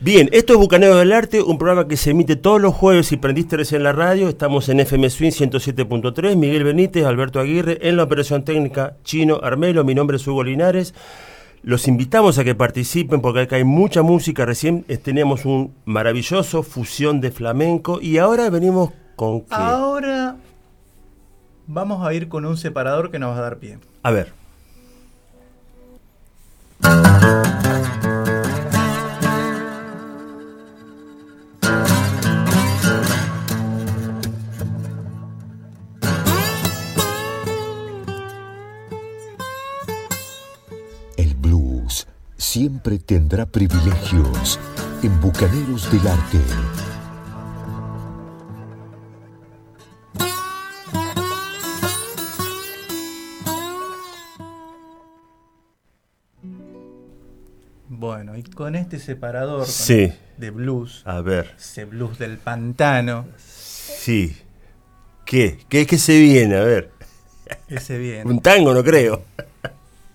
Bien, 0.00 0.28
esto 0.32 0.54
es 0.54 0.58
Bucanero 0.58 0.96
del 0.96 1.12
Arte, 1.12 1.40
un 1.42 1.56
programa 1.56 1.88
que 1.88 1.96
se 1.96 2.10
emite 2.10 2.36
todos 2.36 2.60
los 2.60 2.74
jueves. 2.74 3.06
Si 3.06 3.16
prendiste 3.16 3.56
recién 3.56 3.82
la 3.82 3.92
radio, 3.92 4.28
estamos 4.28 4.68
en 4.68 4.80
FM 4.80 5.08
Swing 5.08 5.30
107.3. 5.30 6.36
Miguel 6.36 6.64
Benítez, 6.64 7.04
Alberto 7.04 7.40
Aguirre, 7.40 7.78
en 7.86 7.96
la 7.96 8.02
operación 8.02 8.44
técnica 8.44 8.96
Chino 9.04 9.40
Armelo. 9.42 9.84
Mi 9.84 9.94
nombre 9.94 10.16
es 10.16 10.26
Hugo 10.26 10.42
Linares. 10.42 10.94
Los 11.64 11.88
invitamos 11.88 12.36
a 12.36 12.44
que 12.44 12.54
participen 12.54 13.22
porque 13.22 13.40
acá 13.40 13.56
hay 13.56 13.64
mucha 13.64 14.02
música. 14.02 14.44
Recién 14.44 14.84
teníamos 15.02 15.46
un 15.46 15.74
maravilloso 15.86 16.62
fusión 16.62 17.22
de 17.22 17.30
flamenco 17.30 18.00
y 18.02 18.18
ahora 18.18 18.50
venimos 18.50 18.90
con 19.16 19.40
qué? 19.40 19.54
Ahora 19.54 20.36
vamos 21.66 22.06
a 22.06 22.12
ir 22.12 22.28
con 22.28 22.44
un 22.44 22.58
separador 22.58 23.10
que 23.10 23.18
nos 23.18 23.34
va 23.34 23.38
a 23.38 23.40
dar 23.40 23.56
pie. 23.56 23.78
A 24.02 24.10
ver. 24.10 24.34
Siempre 42.58 43.00
tendrá 43.00 43.46
privilegios 43.46 44.60
en 45.02 45.20
Bucaneros 45.20 45.90
del 45.90 46.06
Arte. 46.06 46.38
Bueno, 57.88 58.36
y 58.36 58.42
con 58.42 58.74
este 58.74 58.98
separador 58.98 59.60
con- 59.60 59.66
Sí. 59.66 60.12
de 60.38 60.50
blues, 60.50 61.02
A 61.04 61.20
ver. 61.20 61.54
ese 61.58 61.84
blues 61.84 62.18
del 62.18 62.38
pantano, 62.38 63.26
Sí. 63.38 64.36
¿Qué? 65.24 65.58
¿Qué, 65.70 65.86
qué 65.86 65.96
se 65.98 66.18
viene? 66.20 66.56
A 66.56 66.64
ver. 66.64 66.90
ese 67.68 67.96
bien. 67.98 68.26
Un 68.26 68.40
tango, 68.40 68.74
no 68.74 68.82
creo. 68.84 69.22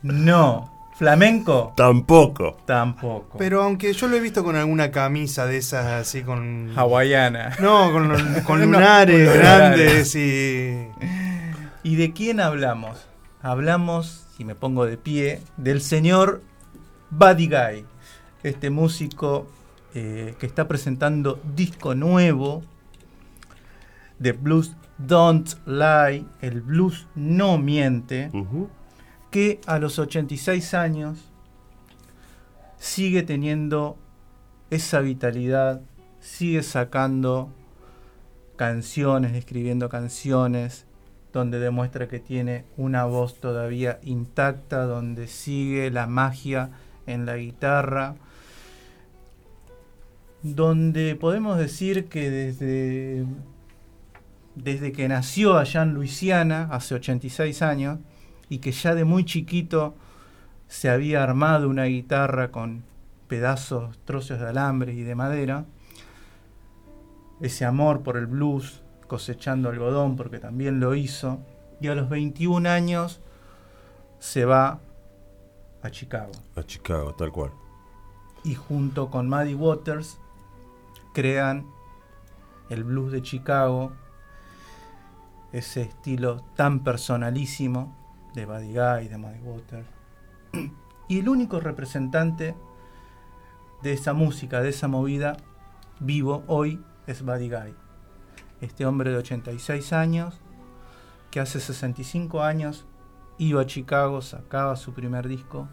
No, 0.04 0.72
flamenco 1.00 1.72
Tampoco. 1.78 2.58
tampoco. 2.66 3.38
Pero 3.38 3.64
aunque 3.64 3.94
yo 3.94 4.10
lo 4.10 4.18
he 4.18 4.20
visto 4.20 4.44
con 4.44 4.58
alguna 4.58 4.92
camisa 4.92 5.46
de 5.46 5.58
esas 5.58 5.86
así 5.86 6.24
con. 6.24 6.74
Hawaiana. 6.76 7.56
No, 7.62 7.90
con, 7.94 8.14
con 8.46 8.62
lunares 8.62 9.30
con 9.30 9.40
grandes 9.40 10.14
y. 10.16 10.88
¿Y 11.84 11.96
de 11.96 12.12
quién 12.12 12.42
hablamos? 12.42 13.08
Hablamos, 13.42 14.26
si 14.36 14.44
me 14.44 14.56
pongo 14.56 14.86
de 14.86 14.98
pie, 14.98 15.42
del 15.56 15.80
señor 15.82 16.42
Buddy 17.10 17.48
Guy, 17.48 17.86
este 18.44 18.70
músico 18.70 19.48
eh, 19.96 20.36
que 20.38 20.46
está 20.46 20.68
presentando 20.68 21.40
disco 21.56 21.96
nuevo 21.96 22.62
de 24.20 24.34
Blues 24.34 24.76
Don't 24.98 25.50
Lie, 25.66 26.26
el 26.42 26.60
blues 26.60 27.08
no 27.16 27.58
miente. 27.58 28.30
Que 29.32 29.60
a 29.66 29.80
los 29.80 30.00
86 30.00 30.74
años 30.74 31.20
sigue 32.78 33.24
teniendo 33.24 33.98
esa 34.70 35.00
vitalidad, 35.00 35.82
sigue 36.20 36.64
sacando 36.64 37.50
canciones, 38.56 39.34
escribiendo 39.36 39.90
canciones, 39.90 40.86
donde 41.32 41.60
demuestra 41.60 42.08
que 42.08 42.20
tiene 42.20 42.66
una 42.78 43.06
voz 43.06 43.40
todavía 43.40 44.00
intacta, 44.04 44.86
donde 44.86 45.28
sigue 45.28 45.92
la 45.92 46.08
magia 46.08 46.72
en 47.06 47.26
la 47.26 47.38
guitarra, 47.38 48.16
donde 50.42 51.16
podemos 51.16 51.58
decir 51.58 52.08
que 52.08 52.30
desde, 52.30 53.26
desde 54.56 54.92
que 54.92 55.08
nació 55.08 55.58
allá 55.58 55.84
en 55.84 55.94
Luisiana, 55.94 56.68
hace 56.72 56.96
86 56.96 57.62
años, 57.62 58.00
y 58.50 58.58
que 58.58 58.72
ya 58.72 58.96
de 58.96 59.06
muy 59.06 59.24
chiquito 59.24 59.96
se 60.68 60.90
había 60.90 61.24
armado 61.24 61.70
una 61.70 61.86
guitarra 61.86 62.52
con 62.52 62.84
pedazos, 63.28 63.98
trozos 64.06 64.40
de 64.40 64.50
alambre 64.50 64.94
y 64.94 65.04
de 65.04 65.16
madera, 65.16 65.66
ese 67.40 67.66
amor 67.66 68.02
por 68.02 68.18
el 68.18 68.26
blues, 68.28 68.82
cosechando 69.08 69.70
algodón, 69.70 70.16
porque 70.16 70.40
también 70.40 70.80
lo 70.80 70.96
hizo, 70.96 71.40
y 71.80 71.88
a 71.88 71.96
los 71.96 72.10
21 72.10 72.70
años 72.70 73.22
se 74.20 74.46
va 74.46 74.80
a 75.82 75.90
Chicago. 75.90 76.32
A 76.56 76.64
Chicago, 76.64 77.14
tal 77.16 77.32
cual. 77.32 77.52
Y 78.44 78.56
junto 78.56 79.10
con 79.10 79.30
Maddie 79.30 79.56
Waters 79.56 80.20
crean 81.14 81.66
el 82.70 82.84
blues 82.84 83.12
de 83.12 83.22
Chicago, 83.22 83.94
ese 85.52 85.82
estilo 85.82 86.44
tan 86.56 86.84
personalísimo 86.84 87.96
de 88.34 88.46
Buddy 88.46 88.74
Guy, 88.74 89.08
de 89.08 89.18
Maddie 89.18 89.42
Waters. 89.42 89.88
Y 91.08 91.20
el 91.20 91.30
único 91.30 91.60
representante 91.60 92.56
de 93.82 93.94
esa 93.94 94.14
música, 94.14 94.62
de 94.62 94.70
esa 94.70 94.88
movida 94.88 95.38
vivo 96.00 96.44
hoy 96.48 96.84
es 97.08 97.24
Buddy 97.24 97.50
Guy. 97.50 97.74
Este 98.62 98.86
hombre 98.86 99.12
de 99.12 99.18
86 99.18 99.94
años 99.94 100.40
que 101.32 101.40
hace 101.40 101.60
65 101.60 102.42
años 102.42 102.86
iba 103.38 103.62
a 103.62 103.66
Chicago, 103.66 104.22
sacaba 104.22 104.76
su 104.76 104.94
primer 104.94 105.28
disco. 105.28 105.68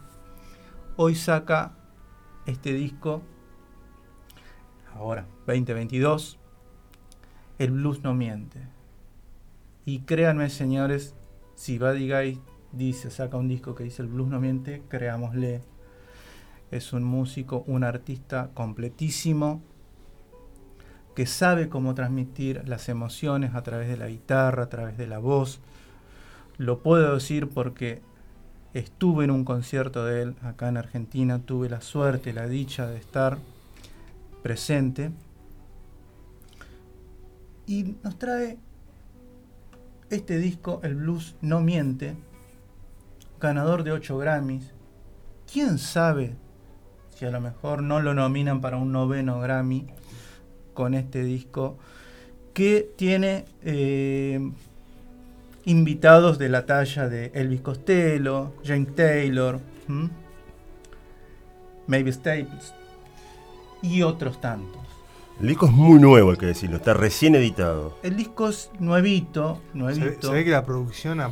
Hoy 0.97 1.15
saca 1.15 1.73
este 2.47 2.73
disco, 2.73 3.23
ahora, 4.95 5.27
2022, 5.47 6.39
El 7.59 7.73
blues 7.73 8.03
no 8.03 8.15
miente. 8.15 8.61
Y 9.85 10.01
créanme, 10.01 10.49
señores, 10.51 11.15
si 11.57 11.79
Buddy 11.79 12.09
Guy 12.09 12.41
dice, 12.71 13.11
saca 13.11 13.37
un 13.37 13.49
disco 13.49 13.75
que 13.75 13.83
dice 13.83 14.03
El 14.03 14.09
blues 14.09 14.29
no 14.29 14.41
miente, 14.41 14.83
creámosle. 14.89 15.63
Es 16.71 16.93
un 16.93 17.03
músico, 17.03 17.65
un 17.67 17.83
artista 17.83 18.51
completísimo 18.55 19.63
que 21.15 21.27
sabe 21.27 21.71
cómo 21.71 21.95
transmitir 21.95 22.69
las 22.69 22.89
emociones 22.91 23.55
a 23.55 23.63
través 23.63 23.89
de 23.89 23.97
la 23.97 24.09
guitarra, 24.09 24.65
a 24.65 24.69
través 24.69 24.99
de 24.99 25.07
la 25.07 25.19
voz. 25.19 25.61
Lo 26.59 26.83
puedo 26.83 27.15
decir 27.15 27.49
porque 27.49 28.03
estuve 28.75 29.25
en 29.25 29.31
un 29.31 29.45
concierto 29.45 30.05
de 30.05 30.23
él 30.23 30.37
acá 30.43 30.69
en 30.69 30.77
Argentina, 30.77 31.39
tuve 31.39 31.71
la 31.71 31.81
suerte, 31.81 32.35
la 32.35 32.47
dicha 32.47 32.87
de 32.87 32.99
estar 32.99 33.39
presente. 34.43 35.11
Y 37.67 37.97
nos 38.05 38.19
trae 38.19 38.59
este 40.11 40.39
disco, 40.39 40.81
El 40.83 40.97
Blues 40.97 41.37
No 41.41 41.61
Miente, 41.61 42.17
ganador 43.41 43.83
de 43.83 43.93
8 43.93 44.19
Grammys. 44.19 44.73
¿Quién 45.51 45.79
sabe 45.79 46.35
si 47.15 47.25
a 47.25 47.31
lo 47.31 47.41
mejor 47.41 47.83
no 47.83 48.01
lo 48.01 48.15
nominan 48.15 48.61
para 48.61 48.77
un 48.77 48.93
noveno 48.93 49.41
Grammy 49.41 49.87
con 50.75 50.95
este 50.95 51.23
disco? 51.23 51.79
Que 52.53 52.91
tiene 52.97 53.45
eh, 53.63 54.41
invitados 55.65 56.39
de 56.39 56.49
la 56.49 56.67
talla 56.67 57.09
de 57.09 57.31
Elvis 57.35 57.61
Costello, 57.61 58.55
James 58.65 58.95
Taylor, 58.95 59.61
¿m? 59.89 60.09
Mavis 61.87 62.17
Staples 62.17 62.75
y 63.83 64.03
otros 64.03 64.41
tantos. 64.41 64.86
El 65.41 65.49
disco 65.49 65.67
es 65.67 65.73
muy 65.73 65.99
nuevo, 66.01 66.31
hay 66.31 66.37
que 66.39 66.47
decirlo, 66.47 66.77
está 66.77 66.95
recién 66.95 67.35
editado. 67.35 67.99
El 68.03 68.17
disco 68.17 68.49
es 68.49 68.71
nuevito, 68.79 69.61
Se, 69.73 69.79
ve- 69.79 69.79
nuevito. 69.79 70.29
se 70.29 70.33
ve 70.35 70.45
que 70.45 70.51
la 70.51 70.65
producción 70.65 71.21
ha 71.21 71.31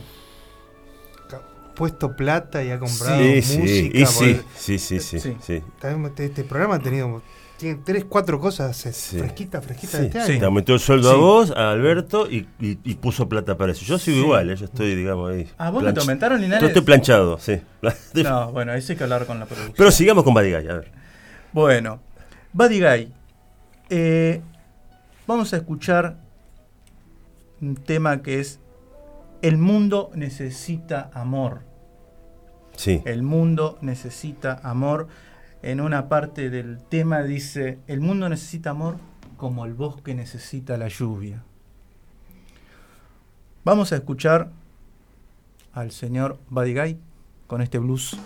puesto 1.74 2.14
plata 2.14 2.62
y 2.62 2.70
ha 2.70 2.78
comprado 2.78 3.18
Sí, 3.18 3.42
sí, 3.42 3.58
música. 3.58 3.98
y 3.98 4.06
sí, 4.06 4.40
sí, 4.54 4.78
sí, 4.78 5.00
sí, 5.00 5.18
Sí. 5.20 5.36
sí. 5.40 5.62
también 5.80 6.06
Este, 6.06 6.26
este 6.26 6.44
programa 6.44 6.76
ha 6.76 6.78
tenido 6.78 7.20
tiene 7.56 7.80
tres, 7.84 8.04
cuatro 8.08 8.38
cosas 8.40 8.76
Sí. 8.76 9.18
fresquitas, 9.18 9.64
fresquitas 9.64 9.92
Sí, 9.96 9.98
de 10.02 10.06
este 10.08 10.24
sí. 10.24 10.30
año. 10.32 10.40
Te 10.40 10.44
aumentó 10.46 10.74
el 10.74 10.80
sueldo 10.80 11.10
Sí. 11.10 11.14
a 11.16 11.18
vos, 11.18 11.50
a 11.52 11.70
Alberto, 11.70 12.28
y, 12.30 12.46
y- 12.60 12.78
y 12.84 12.94
puso 12.96 13.28
plata 13.28 13.56
para 13.56 13.72
eso. 13.72 13.84
Yo 13.84 13.96
sigo 13.98 14.16
Sí. 14.18 14.22
igual, 14.22 14.50
eh, 14.50 14.56
yo 14.56 14.64
estoy, 14.66 14.94
digamos, 14.94 15.30
ahí. 15.32 15.48
¿A 15.56 15.70
vos 15.70 15.82
no 15.82 15.88
te 15.94 15.94
planch- 15.94 16.02
aumentaron, 16.02 16.38
Yo 16.38 16.42
Linares? 16.42 16.68
estoy 16.68 16.82
planchado, 16.82 17.38
sí. 17.38 17.60
No, 18.22 18.52
bueno, 18.52 18.74
eso 18.74 18.92
hay 18.92 18.98
que 18.98 19.04
hablar 19.04 19.24
con 19.26 19.38
la 19.40 19.46
producción. 19.46 19.74
Pero 19.76 19.90
sigamos 19.92 20.24
con 20.24 20.34
Buddy 20.34 20.52
Guy, 20.52 20.68
a 20.68 20.74
ver. 20.74 20.92
Bueno, 21.52 22.00
Buddy 22.52 22.80
Guy. 22.80 23.12
Eh, 23.96 24.42
vamos 25.28 25.52
a 25.52 25.58
escuchar 25.58 26.16
un 27.60 27.76
tema 27.76 28.22
que 28.22 28.40
es 28.40 28.58
El 29.40 29.56
mundo 29.56 30.10
necesita 30.16 31.10
amor. 31.14 31.60
Sí. 32.76 33.02
El 33.04 33.22
mundo 33.22 33.78
necesita 33.82 34.60
amor. 34.64 35.06
En 35.62 35.80
una 35.80 36.08
parte 36.08 36.50
del 36.50 36.82
tema 36.82 37.22
dice, 37.22 37.78
el 37.86 38.00
mundo 38.00 38.28
necesita 38.28 38.70
amor 38.70 38.96
como 39.36 39.64
el 39.64 39.74
bosque 39.74 40.12
necesita 40.12 40.76
la 40.76 40.88
lluvia. 40.88 41.44
Vamos 43.64 43.92
a 43.92 43.96
escuchar 43.96 44.50
al 45.72 45.92
señor 45.92 46.40
Buddy 46.50 46.74
Guy 46.74 46.98
con 47.46 47.62
este 47.62 47.78
blues. 47.78 48.18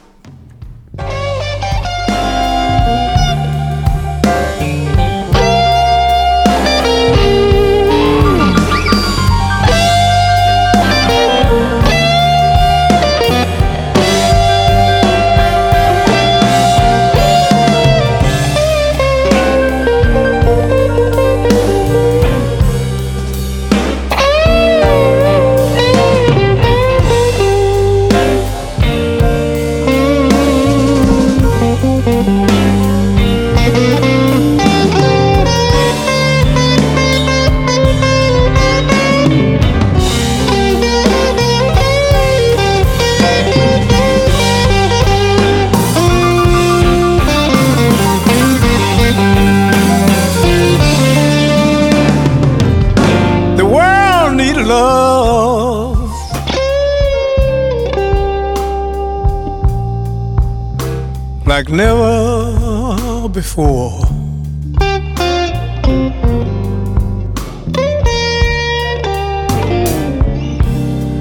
Like 61.59 61.71
never 61.71 63.29
before. 63.31 63.99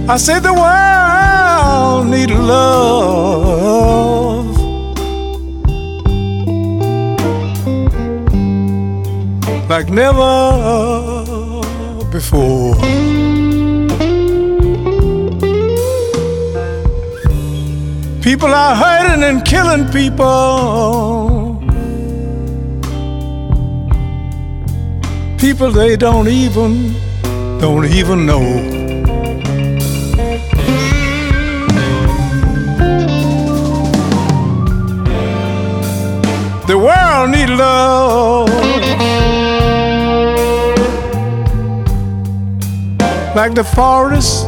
I 0.07 0.17
said 0.17 0.41
the 0.43 0.53
world 0.53 2.05
need 2.11 2.29
love. 2.29 3.25
Like 9.67 9.89
never 9.89 10.21
before. 12.11 13.26
People 18.28 18.53
are 18.53 18.75
hurting 18.75 19.23
and 19.23 19.45
killing 19.45 19.86
people. 19.89 21.61
People 25.39 25.71
they 25.71 25.95
don't 25.95 26.28
even, 26.28 26.93
don't 27.61 27.86
even 27.86 28.25
know. 28.25 28.43
The 36.67 36.78
world 36.78 37.30
need 37.30 37.49
love. 37.49 38.49
Like 43.38 43.53
the 43.53 43.63
forest 43.63 44.45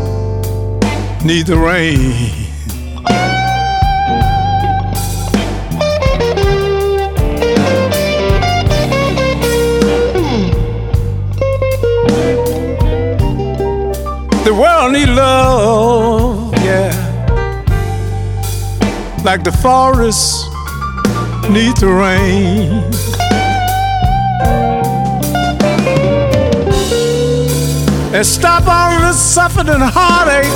need 1.24 1.46
the 1.46 1.56
rain. 1.56 2.39
World 14.60 14.92
need 14.92 15.08
love, 15.08 16.54
yeah. 16.66 16.92
Like 19.24 19.44
the 19.46 19.54
forest 19.54 20.46
need 21.50 21.78
the 21.78 21.88
rain. 21.88 22.84
And 28.14 28.26
stop 28.26 28.68
all 28.68 29.00
this 29.00 29.18
suffering 29.18 29.70
and 29.70 29.84
heartache. 29.84 30.52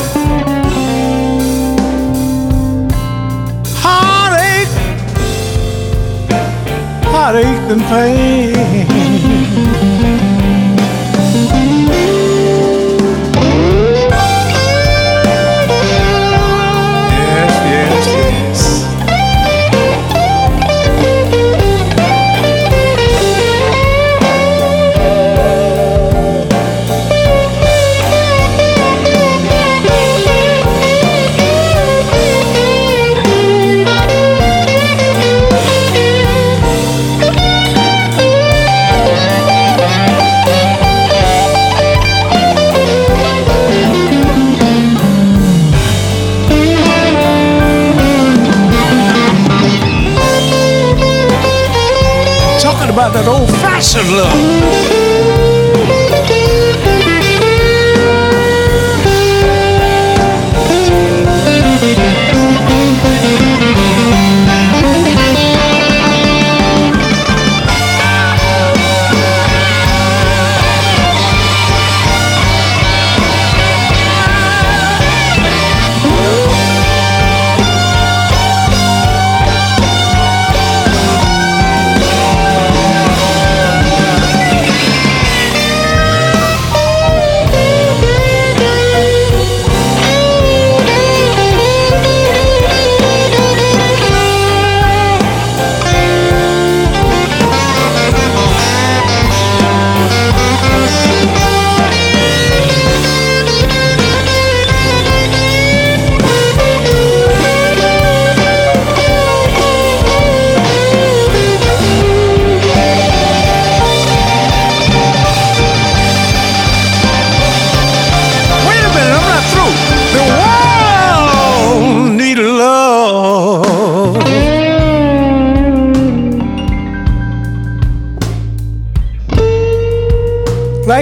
Heartache. 3.86 4.74
Heartache 7.06 7.72
and 7.72 7.82
pain. 7.84 8.94
about 53.04 53.14
that 53.14 53.28
old 53.28 53.50
fashioned 53.50 54.10
look. 54.12 54.73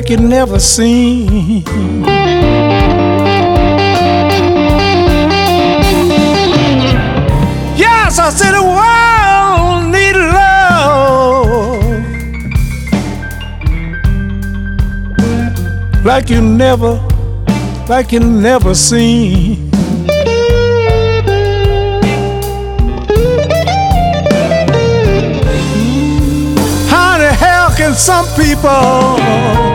Like 0.01 0.09
you 0.09 0.17
never 0.17 0.57
seen. 0.59 1.63
Yes, 7.77 8.17
I 8.17 8.31
said 8.31 8.53
the 8.53 8.63
world 8.63 9.91
need 9.93 10.15
love. 10.15 11.13
Like 16.03 16.31
you 16.31 16.41
never 16.41 16.99
like 17.87 18.11
you 18.11 18.21
never 18.21 18.73
seen. 18.73 19.69
How 26.89 27.19
the 27.19 27.31
hell 27.39 27.69
can 27.77 27.93
some 27.93 28.25
people 28.35 29.70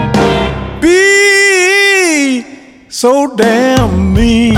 so 3.07 3.29
damn 3.37 4.13
mean? 4.15 4.57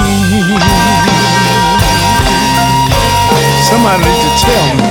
Somebody 3.69 4.05
need 4.05 4.21
to 4.25 4.31
tell 4.43 4.69
me. 4.79 4.89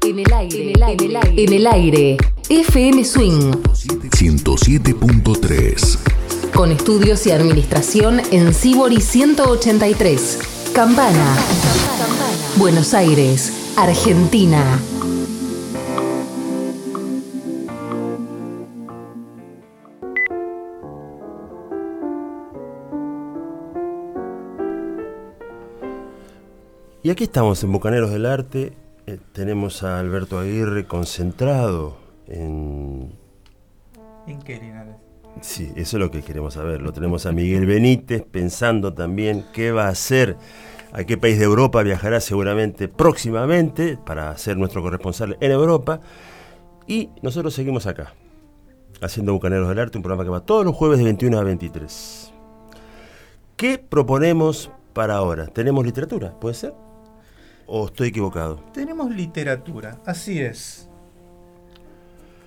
En 0.00 0.18
el 0.18 0.32
aire, 0.32 0.58
en 0.62 0.68
el 0.70 0.82
aire, 0.82 1.04
en 1.04 1.10
el 1.10 1.16
aire, 1.16 1.44
en 1.44 1.52
el 1.52 1.66
aire. 1.66 2.16
FM 2.48 3.04
Swing, 3.04 3.52
107.3. 4.16 6.07
con 6.58 6.72
estudios 6.72 7.24
y 7.28 7.30
administración 7.30 8.20
en 8.32 8.52
Sibori 8.52 9.00
183. 9.00 10.72
Campana. 10.74 11.36
Buenos 12.56 12.94
Aires, 12.94 13.76
Argentina. 13.76 14.80
Y 27.04 27.10
aquí 27.10 27.22
estamos 27.22 27.62
en 27.62 27.70
Bucaneros 27.70 28.10
del 28.10 28.26
Arte. 28.26 28.72
eh, 29.06 29.20
tenemos 29.32 29.84
a 29.84 30.00
Alberto 30.00 30.40
Aguirre 30.40 30.88
concentrado 30.88 31.98
en... 32.26 33.12
¿En 34.26 34.42
qué, 34.42 34.58
Linares? 34.58 35.07
Sí, 35.40 35.72
eso 35.76 35.96
es 35.96 36.00
lo 36.00 36.10
que 36.10 36.22
queremos 36.22 36.54
saber. 36.54 36.82
Lo 36.82 36.92
tenemos 36.92 37.26
a 37.26 37.32
Miguel 37.32 37.66
Benítez 37.66 38.22
pensando 38.22 38.92
también 38.94 39.44
qué 39.52 39.72
va 39.72 39.86
a 39.86 39.90
hacer, 39.90 40.36
a 40.92 41.04
qué 41.04 41.16
país 41.16 41.38
de 41.38 41.44
Europa 41.44 41.82
viajará 41.82 42.20
seguramente 42.20 42.88
próximamente 42.88 43.96
para 43.96 44.36
ser 44.36 44.56
nuestro 44.56 44.82
corresponsal 44.82 45.36
en 45.40 45.52
Europa. 45.52 46.00
Y 46.86 47.10
nosotros 47.22 47.54
seguimos 47.54 47.86
acá, 47.86 48.14
haciendo 49.00 49.32
Bucaneros 49.32 49.68
del 49.68 49.78
Arte, 49.78 49.98
un 49.98 50.02
programa 50.02 50.24
que 50.24 50.30
va 50.30 50.40
todos 50.40 50.64
los 50.64 50.74
jueves 50.74 50.98
de 50.98 51.04
21 51.04 51.38
a 51.38 51.44
23. 51.44 52.32
¿Qué 53.56 53.78
proponemos 53.78 54.70
para 54.92 55.16
ahora? 55.16 55.46
¿Tenemos 55.46 55.84
literatura? 55.84 56.38
¿Puede 56.38 56.54
ser? 56.54 56.74
¿O 57.66 57.86
estoy 57.86 58.08
equivocado? 58.08 58.62
Tenemos 58.72 59.10
literatura, 59.10 60.00
así 60.06 60.40
es. 60.40 60.87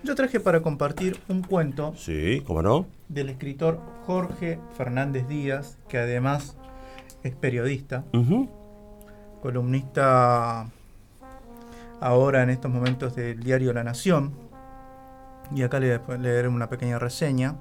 Yo 0.04 0.16
traje 0.16 0.40
para 0.40 0.62
compartir 0.62 1.20
un 1.28 1.44
cuento 1.44 1.94
Sí, 1.96 2.42
¿cómo 2.46 2.62
no? 2.62 2.88
del 3.08 3.30
escritor 3.30 3.80
Jorge 4.06 4.60
Fernández 4.76 5.28
Díaz, 5.28 5.78
que 5.90 5.98
además 6.00 6.56
es 7.24 7.36
periodista, 7.36 8.04
columnista 9.42 10.68
ahora 12.00 12.42
en 12.42 12.50
estos 12.50 12.72
momentos 12.72 13.16
del 13.16 13.42
diario 13.42 13.74
La 13.74 13.84
Nación. 13.84 14.32
Y 15.54 15.64
acá 15.64 15.80
le 15.80 16.00
leeré 16.20 16.48
una 16.48 16.70
pequeña 16.70 16.98
reseña. 16.98 17.58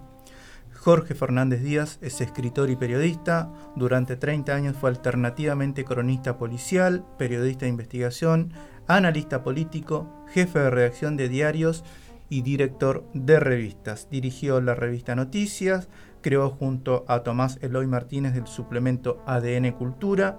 Jorge 0.79 1.15
Fernández 1.15 1.63
Díaz 1.63 1.99
es 2.01 2.21
escritor 2.21 2.71
y 2.71 2.77
periodista. 2.77 3.51
Durante 3.77 4.17
30 4.17 4.55
años 4.55 4.77
fue 4.81 4.89
alternativamente 4.89 5.85
cronista 5.85 6.39
policial, 6.39 7.05
periodista 7.19 7.67
de 7.67 7.71
investigación, 7.71 8.53
analista 8.87 9.43
político, 9.43 10.25
jefe 10.33 10.61
de 10.61 10.71
redacción 10.71 11.17
de 11.17 11.29
diarios 11.29 11.85
y 12.31 12.41
director 12.41 13.05
de 13.13 13.39
revistas. 13.39 14.09
Dirigió 14.11 14.63
la 14.63 14.75
revista 14.75 15.15
Noticias, 15.15 15.89
creó 16.23 16.49
junto 16.49 17.05
a 17.09 17.23
Tomás 17.23 17.59
Eloy 17.61 17.87
Martínez 17.87 18.33
del 18.33 18.47
suplemento 18.47 19.23
ADN 19.27 19.73
Cultura 19.73 20.39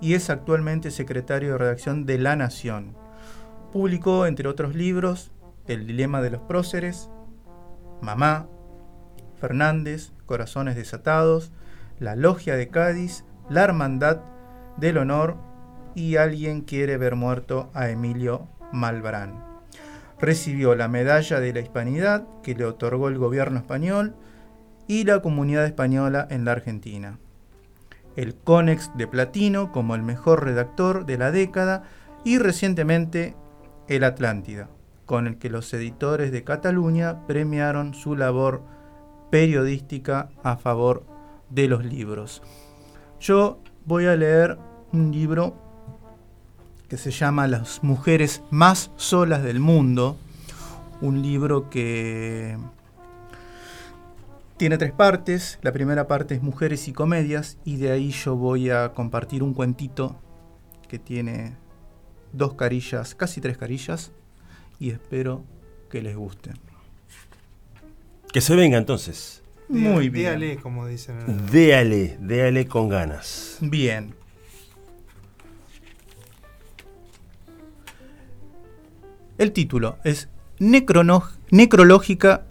y 0.00 0.14
es 0.14 0.30
actualmente 0.30 0.90
secretario 0.90 1.52
de 1.52 1.58
redacción 1.58 2.06
de 2.06 2.18
La 2.18 2.34
Nación. 2.34 2.96
Publicó, 3.72 4.26
entre 4.26 4.48
otros 4.48 4.74
libros, 4.74 5.30
El 5.66 5.86
dilema 5.86 6.22
de 6.22 6.30
los 6.30 6.40
próceres, 6.40 7.10
Mamá, 8.00 8.48
Fernández, 9.38 10.12
Corazones 10.24 10.76
desatados, 10.76 11.52
La 11.98 12.16
Logia 12.16 12.56
de 12.56 12.68
Cádiz, 12.68 13.24
La 13.50 13.64
Hermandad 13.64 14.20
del 14.78 14.98
Honor 14.98 15.36
y 15.94 16.16
Alguien 16.16 16.62
quiere 16.62 16.96
ver 16.96 17.16
muerto 17.16 17.70
a 17.74 17.90
Emilio 17.90 18.48
Malbrán. 18.72 19.47
Recibió 20.20 20.74
la 20.74 20.88
Medalla 20.88 21.40
de 21.40 21.52
la 21.52 21.60
Hispanidad 21.60 22.26
que 22.42 22.54
le 22.54 22.64
otorgó 22.64 23.08
el 23.08 23.18
gobierno 23.18 23.58
español 23.58 24.14
y 24.88 25.04
la 25.04 25.22
Comunidad 25.22 25.66
Española 25.66 26.26
en 26.30 26.44
la 26.44 26.52
Argentina. 26.52 27.18
El 28.16 28.34
Conex 28.34 28.90
de 28.96 29.06
Platino 29.06 29.70
como 29.70 29.94
el 29.94 30.02
mejor 30.02 30.44
redactor 30.44 31.06
de 31.06 31.18
la 31.18 31.30
década 31.30 31.84
y 32.24 32.38
recientemente 32.38 33.36
el 33.86 34.02
Atlántida, 34.02 34.68
con 35.06 35.26
el 35.26 35.38
que 35.38 35.50
los 35.50 35.72
editores 35.72 36.32
de 36.32 36.42
Cataluña 36.42 37.26
premiaron 37.26 37.94
su 37.94 38.16
labor 38.16 38.62
periodística 39.30 40.30
a 40.42 40.56
favor 40.56 41.04
de 41.50 41.68
los 41.68 41.84
libros. 41.84 42.42
Yo 43.20 43.60
voy 43.84 44.06
a 44.06 44.16
leer 44.16 44.58
un 44.92 45.12
libro 45.12 45.67
que 46.88 46.96
se 46.96 47.10
llama 47.10 47.46
Las 47.46 47.82
mujeres 47.82 48.42
más 48.50 48.90
solas 48.96 49.42
del 49.42 49.60
mundo, 49.60 50.16
un 51.00 51.22
libro 51.22 51.68
que 51.70 52.56
tiene 54.56 54.78
tres 54.78 54.92
partes. 54.92 55.58
La 55.62 55.72
primera 55.72 56.06
parte 56.08 56.34
es 56.34 56.42
Mujeres 56.42 56.88
y 56.88 56.92
Comedias 56.92 57.58
y 57.64 57.76
de 57.76 57.92
ahí 57.92 58.10
yo 58.10 58.36
voy 58.36 58.70
a 58.70 58.92
compartir 58.94 59.42
un 59.42 59.54
cuentito 59.54 60.16
que 60.88 60.98
tiene 60.98 61.56
dos 62.32 62.54
carillas, 62.54 63.14
casi 63.14 63.40
tres 63.40 63.56
carillas, 63.58 64.10
y 64.80 64.90
espero 64.90 65.44
que 65.90 66.02
les 66.02 66.16
guste. 66.16 66.52
Que 68.32 68.40
se 68.40 68.54
venga 68.56 68.78
entonces. 68.78 69.42
Muy 69.68 70.08
bien. 70.08 70.38
Dígale, 70.40 70.56
como 70.56 70.86
dicen. 70.86 71.20
en 71.20 71.30
el- 71.30 71.46
Déale, 71.50 72.16
déale 72.20 72.66
con 72.66 72.88
ganas. 72.88 73.58
Bien. 73.60 74.14
El 79.38 79.52
título 79.52 79.98
es 80.02 80.28
Necrológica 80.58 82.42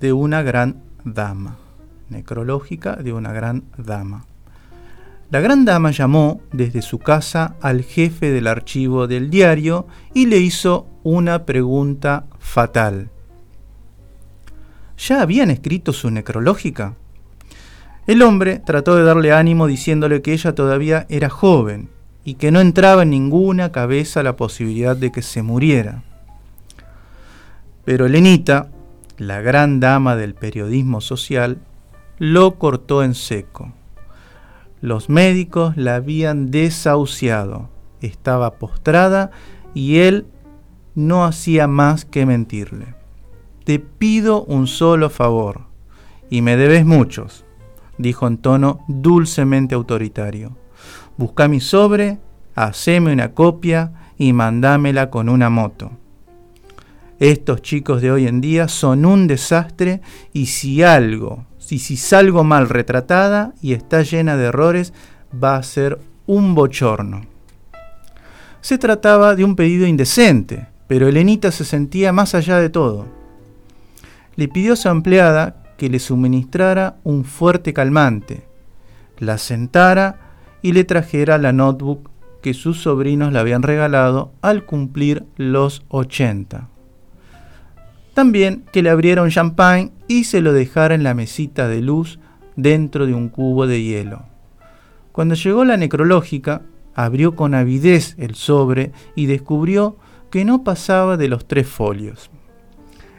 de 0.00 0.14
una 0.14 0.40
gran 0.40 0.82
dama. 1.04 1.58
Necrológica 2.08 2.96
de 2.96 3.12
una 3.12 3.32
gran 3.34 3.64
dama. 3.76 4.24
La 5.30 5.40
gran 5.40 5.66
dama 5.66 5.90
llamó 5.90 6.40
desde 6.52 6.80
su 6.80 7.00
casa 7.00 7.56
al 7.60 7.82
jefe 7.82 8.30
del 8.30 8.46
archivo 8.46 9.06
del 9.06 9.28
diario 9.28 9.88
y 10.14 10.24
le 10.24 10.38
hizo 10.38 10.86
una 11.02 11.44
pregunta 11.44 12.24
fatal. 12.38 13.10
¿Ya 14.96 15.20
habían 15.20 15.50
escrito 15.50 15.92
su 15.92 16.10
necrológica? 16.10 16.94
El 18.06 18.22
hombre 18.22 18.62
trató 18.64 18.96
de 18.96 19.02
darle 19.02 19.32
ánimo 19.32 19.66
diciéndole 19.66 20.22
que 20.22 20.32
ella 20.32 20.54
todavía 20.54 21.04
era 21.10 21.28
joven 21.28 21.90
y 22.26 22.34
que 22.34 22.50
no 22.50 22.60
entraba 22.60 23.04
en 23.04 23.10
ninguna 23.10 23.70
cabeza 23.70 24.24
la 24.24 24.34
posibilidad 24.34 24.96
de 24.96 25.12
que 25.12 25.22
se 25.22 25.44
muriera. 25.44 26.02
Pero 27.84 28.08
Lenita, 28.08 28.68
la 29.16 29.40
gran 29.40 29.78
dama 29.78 30.16
del 30.16 30.34
periodismo 30.34 31.00
social, 31.00 31.58
lo 32.18 32.56
cortó 32.56 33.04
en 33.04 33.14
seco. 33.14 33.72
Los 34.80 35.08
médicos 35.08 35.76
la 35.76 35.94
habían 35.94 36.50
desahuciado, 36.50 37.70
estaba 38.00 38.58
postrada 38.58 39.30
y 39.72 39.98
él 39.98 40.26
no 40.96 41.24
hacía 41.24 41.68
más 41.68 42.04
que 42.04 42.26
mentirle. 42.26 42.96
Te 43.62 43.78
pido 43.78 44.42
un 44.42 44.66
solo 44.66 45.10
favor, 45.10 45.60
y 46.28 46.42
me 46.42 46.56
debes 46.56 46.84
muchos, 46.84 47.44
dijo 47.98 48.26
en 48.26 48.38
tono 48.38 48.84
dulcemente 48.88 49.76
autoritario. 49.76 50.56
Busca 51.16 51.48
mi 51.48 51.60
sobre, 51.60 52.18
haceme 52.54 53.12
una 53.12 53.32
copia 53.32 53.92
y 54.18 54.32
mandámela 54.34 55.08
con 55.08 55.28
una 55.28 55.48
moto. 55.48 55.92
Estos 57.18 57.62
chicos 57.62 58.02
de 58.02 58.10
hoy 58.10 58.26
en 58.26 58.42
día 58.42 58.68
son 58.68 59.06
un 59.06 59.26
desastre 59.26 60.02
y 60.34 60.46
si 60.46 60.82
algo, 60.82 61.46
si, 61.56 61.78
si 61.78 61.96
salgo 61.96 62.44
mal 62.44 62.68
retratada 62.68 63.54
y 63.62 63.72
está 63.72 64.02
llena 64.02 64.36
de 64.36 64.46
errores, 64.46 64.92
va 65.42 65.56
a 65.56 65.62
ser 65.62 65.98
un 66.26 66.54
bochorno. 66.54 67.22
Se 68.60 68.76
trataba 68.76 69.34
de 69.34 69.44
un 69.44 69.56
pedido 69.56 69.86
indecente, 69.86 70.66
pero 70.86 71.08
Elenita 71.08 71.50
se 71.50 71.64
sentía 71.64 72.12
más 72.12 72.34
allá 72.34 72.58
de 72.58 72.68
todo. 72.68 73.06
Le 74.34 74.48
pidió 74.48 74.74
a 74.74 74.76
su 74.76 74.90
empleada 74.90 75.62
que 75.78 75.88
le 75.88 75.98
suministrara 75.98 76.96
un 77.04 77.24
fuerte 77.24 77.72
calmante, 77.72 78.46
la 79.18 79.38
sentara 79.38 80.25
y 80.66 80.72
le 80.72 80.82
trajera 80.82 81.38
la 81.38 81.52
notebook 81.52 82.10
que 82.42 82.52
sus 82.52 82.82
sobrinos 82.82 83.32
le 83.32 83.38
habían 83.38 83.62
regalado 83.62 84.32
al 84.42 84.64
cumplir 84.64 85.22
los 85.36 85.84
80. 85.90 86.68
También 88.14 88.64
que 88.72 88.82
le 88.82 88.90
abriera 88.90 89.22
un 89.22 89.30
champagne 89.30 89.92
y 90.08 90.24
se 90.24 90.40
lo 90.40 90.52
dejara 90.52 90.96
en 90.96 91.04
la 91.04 91.14
mesita 91.14 91.68
de 91.68 91.82
luz 91.82 92.18
dentro 92.56 93.06
de 93.06 93.14
un 93.14 93.28
cubo 93.28 93.68
de 93.68 93.80
hielo. 93.80 94.24
Cuando 95.12 95.36
llegó 95.36 95.64
la 95.64 95.76
necrológica, 95.76 96.62
abrió 96.96 97.36
con 97.36 97.54
avidez 97.54 98.16
el 98.18 98.34
sobre 98.34 98.90
y 99.14 99.26
descubrió 99.26 99.98
que 100.32 100.44
no 100.44 100.64
pasaba 100.64 101.16
de 101.16 101.28
los 101.28 101.46
tres 101.46 101.68
folios. 101.68 102.28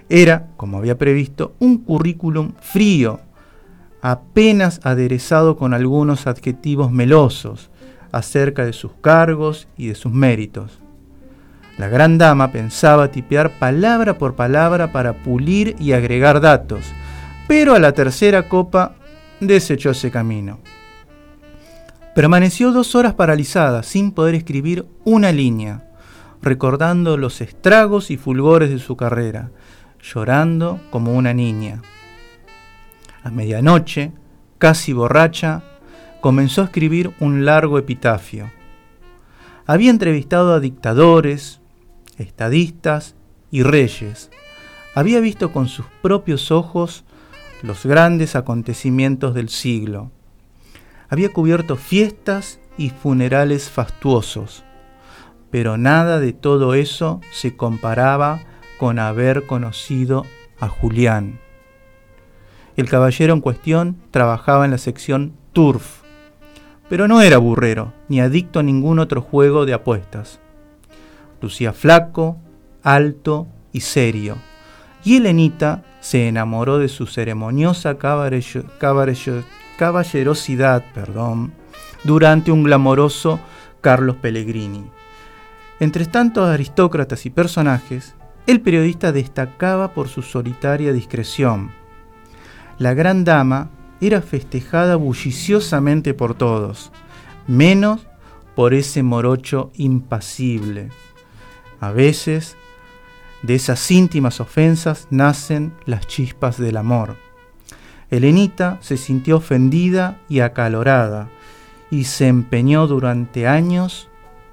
Era, 0.10 0.50
como 0.58 0.80
había 0.80 0.98
previsto, 0.98 1.56
un 1.60 1.78
currículum 1.78 2.52
frío, 2.60 3.22
apenas 4.12 4.80
aderezado 4.84 5.58
con 5.58 5.74
algunos 5.74 6.28
adjetivos 6.28 6.94
melosos 6.94 7.70
acerca 8.14 8.64
de 8.64 8.72
sus 8.72 8.94
cargos 9.02 9.68
y 9.76 9.88
de 9.88 9.96
sus 9.96 10.14
méritos. 10.14 10.80
La 11.78 11.90
gran 11.90 12.18
dama 12.18 12.54
pensaba 12.54 13.12
tipear 13.12 13.60
palabra 13.60 14.18
por 14.18 14.36
palabra 14.36 14.94
para 14.94 15.12
pulir 15.12 15.76
y 15.78 15.92
agregar 15.92 16.40
datos, 16.40 16.86
pero 17.50 17.76
a 17.76 17.80
la 17.80 17.92
tercera 17.92 18.48
copa 18.48 18.96
desechó 19.42 19.90
ese 19.90 20.10
camino. 20.10 20.60
Permaneció 22.16 22.72
dos 22.72 22.96
horas 22.96 23.14
paralizada, 23.14 23.84
sin 23.84 24.14
poder 24.14 24.36
escribir 24.36 24.88
una 25.04 25.34
línea, 25.34 25.84
recordando 26.42 27.18
los 27.18 27.42
estragos 27.42 28.10
y 28.10 28.16
fulgores 28.16 28.70
de 28.70 28.80
su 28.80 28.96
carrera, 28.96 29.52
llorando 30.02 30.80
como 30.92 31.14
una 31.14 31.34
niña. 31.34 31.82
Medianoche, 33.32 34.12
casi 34.58 34.94
borracha, 34.94 35.64
comenzó 36.22 36.62
a 36.62 36.66
escribir 36.66 37.14
un 37.20 37.46
largo 37.46 37.78
epitafio. 37.78 38.52
Había 39.66 39.92
entrevistado 39.92 40.54
a 40.54 40.60
dictadores, 40.60 41.60
estadistas 42.18 43.16
y 43.52 43.64
reyes. 43.64 44.32
Había 44.96 45.20
visto 45.20 45.52
con 45.52 45.68
sus 45.68 45.86
propios 46.02 46.52
ojos 46.52 47.04
los 47.62 47.86
grandes 47.86 48.36
acontecimientos 48.36 49.34
del 49.34 49.50
siglo. 49.50 50.12
Había 51.10 51.32
cubierto 51.32 51.76
fiestas 51.76 52.60
y 52.78 52.90
funerales 52.90 53.70
fastuosos, 53.70 54.64
pero 55.52 55.78
nada 55.78 56.20
de 56.20 56.34
todo 56.34 56.74
eso 56.74 57.22
se 57.32 57.56
comparaba 57.56 58.42
con 58.78 59.00
haber 59.00 59.46
conocido 59.46 60.26
a 60.60 60.68
Julián. 60.68 61.40
El 62.78 62.90
caballero 62.90 63.34
en 63.34 63.42
cuestión 63.42 63.98
trabajaba 64.12 64.64
en 64.64 64.72
la 64.72 64.78
sección 64.78 65.34
Turf, 65.52 66.04
pero 66.88 67.08
no 67.08 67.22
era 67.22 67.40
burrero 67.40 67.92
ni 68.08 68.22
adicto 68.22 68.60
a 68.60 68.64
ningún 68.64 69.00
otro 69.00 69.22
juego 69.22 69.66
de 69.66 69.74
apuestas. 69.74 70.40
Lucía 71.42 71.74
flaco, 71.74 72.38
alto 72.84 73.48
y 73.72 73.80
serio, 73.82 74.38
y 75.04 75.18
Helenita 75.18 75.84
se 76.02 76.28
enamoró 76.28 76.78
de 76.78 76.88
su 76.88 77.08
ceremoniosa 77.08 77.98
caballerosidad 77.98 80.84
perdón, 80.94 81.54
durante 82.04 82.52
un 82.52 82.64
glamoroso 82.64 83.40
Carlos 83.82 84.18
Pellegrini. 84.18 84.86
Entre 85.80 86.06
tantos 86.06 86.48
aristócratas 86.48 87.26
y 87.26 87.32
personajes, 87.32 88.14
el 88.46 88.62
periodista 88.62 89.12
destacaba 89.12 89.94
por 89.94 90.10
su 90.10 90.22
solitaria 90.22 90.94
discreción. 90.94 91.72
La 92.80 92.94
gran 92.94 93.24
dama 93.24 93.70
era 94.02 94.22
festejada 94.22 94.96
bulliciosamente 94.96 96.14
por 96.14 96.36
todos, 96.36 96.92
menos 97.48 98.06
por 98.56 98.74
ese 98.74 99.02
morocho 99.02 99.72
impasible. 99.76 100.90
A 101.80 101.92
veces, 101.92 102.56
de 103.42 103.56
esas 103.56 103.90
íntimas 103.90 104.40
ofensas 104.40 105.08
nacen 105.10 105.74
las 105.86 106.06
chispas 106.06 106.58
del 106.58 106.78
amor. 106.78 107.16
Helenita 108.10 108.78
se 108.82 108.98
sintió 108.98 109.38
ofendida 109.38 110.20
y 110.30 110.40
acalorada 110.40 111.30
y 111.90 112.06
se 112.06 112.28
empeñó 112.28 112.88
durante 112.88 113.48
años 113.48 114.08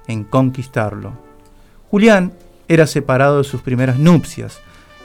en 0.07 0.23
conquistarlo. 0.23 1.13
Julián 1.89 2.33
era 2.67 2.87
separado 2.87 3.39
de 3.39 3.43
sus 3.43 3.61
primeras 3.61 3.99
nupcias 3.99 4.59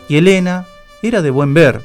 y 0.09 0.17
Elena 0.17 0.67
era 1.03 1.23
de 1.23 1.31
buen 1.31 1.55
ver, 1.55 1.83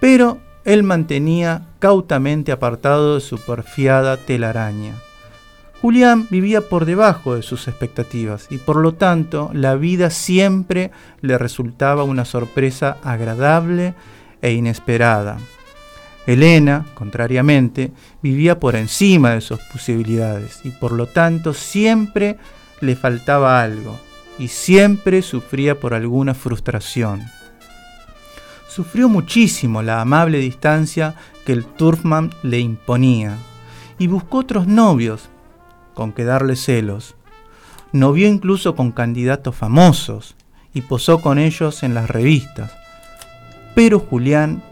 pero 0.00 0.38
él 0.64 0.82
mantenía 0.82 1.62
cautamente 1.78 2.52
apartado 2.52 3.14
de 3.14 3.20
su 3.20 3.38
porfiada 3.38 4.16
telaraña. 4.16 4.94
Julián 5.80 6.26
vivía 6.28 6.60
por 6.60 6.84
debajo 6.84 7.36
de 7.36 7.42
sus 7.42 7.68
expectativas 7.68 8.48
y 8.50 8.58
por 8.58 8.76
lo 8.76 8.94
tanto 8.94 9.50
la 9.54 9.76
vida 9.76 10.10
siempre 10.10 10.90
le 11.20 11.38
resultaba 11.38 12.02
una 12.02 12.24
sorpresa 12.24 12.98
agradable 13.02 13.94
e 14.42 14.52
inesperada. 14.52 15.38
Elena, 16.26 16.84
contrariamente, 16.94 17.92
vivía 18.22 18.58
por 18.58 18.76
encima 18.76 19.30
de 19.30 19.40
sus 19.40 19.60
posibilidades 19.72 20.60
y 20.64 20.70
por 20.70 20.92
lo 20.92 21.06
tanto 21.06 21.54
siempre 21.54 22.36
le 22.80 22.96
faltaba 22.96 23.62
algo 23.62 23.98
y 24.38 24.48
siempre 24.48 25.22
sufría 25.22 25.78
por 25.78 25.94
alguna 25.94 26.34
frustración. 26.34 27.22
Sufrió 28.78 29.08
muchísimo 29.08 29.82
la 29.82 30.00
amable 30.00 30.38
distancia 30.38 31.16
que 31.44 31.50
el 31.50 31.64
Turfman 31.64 32.30
le 32.44 32.60
imponía 32.60 33.36
y 33.98 34.06
buscó 34.06 34.38
otros 34.38 34.68
novios 34.68 35.30
con 35.94 36.12
que 36.12 36.22
darle 36.22 36.54
celos. 36.54 37.16
Novió 37.90 38.28
incluso 38.28 38.76
con 38.76 38.92
candidatos 38.92 39.56
famosos 39.56 40.36
y 40.72 40.82
posó 40.82 41.20
con 41.20 41.40
ellos 41.40 41.82
en 41.82 41.92
las 41.92 42.08
revistas. 42.08 42.70
Pero 43.74 43.98
Julián 43.98 44.62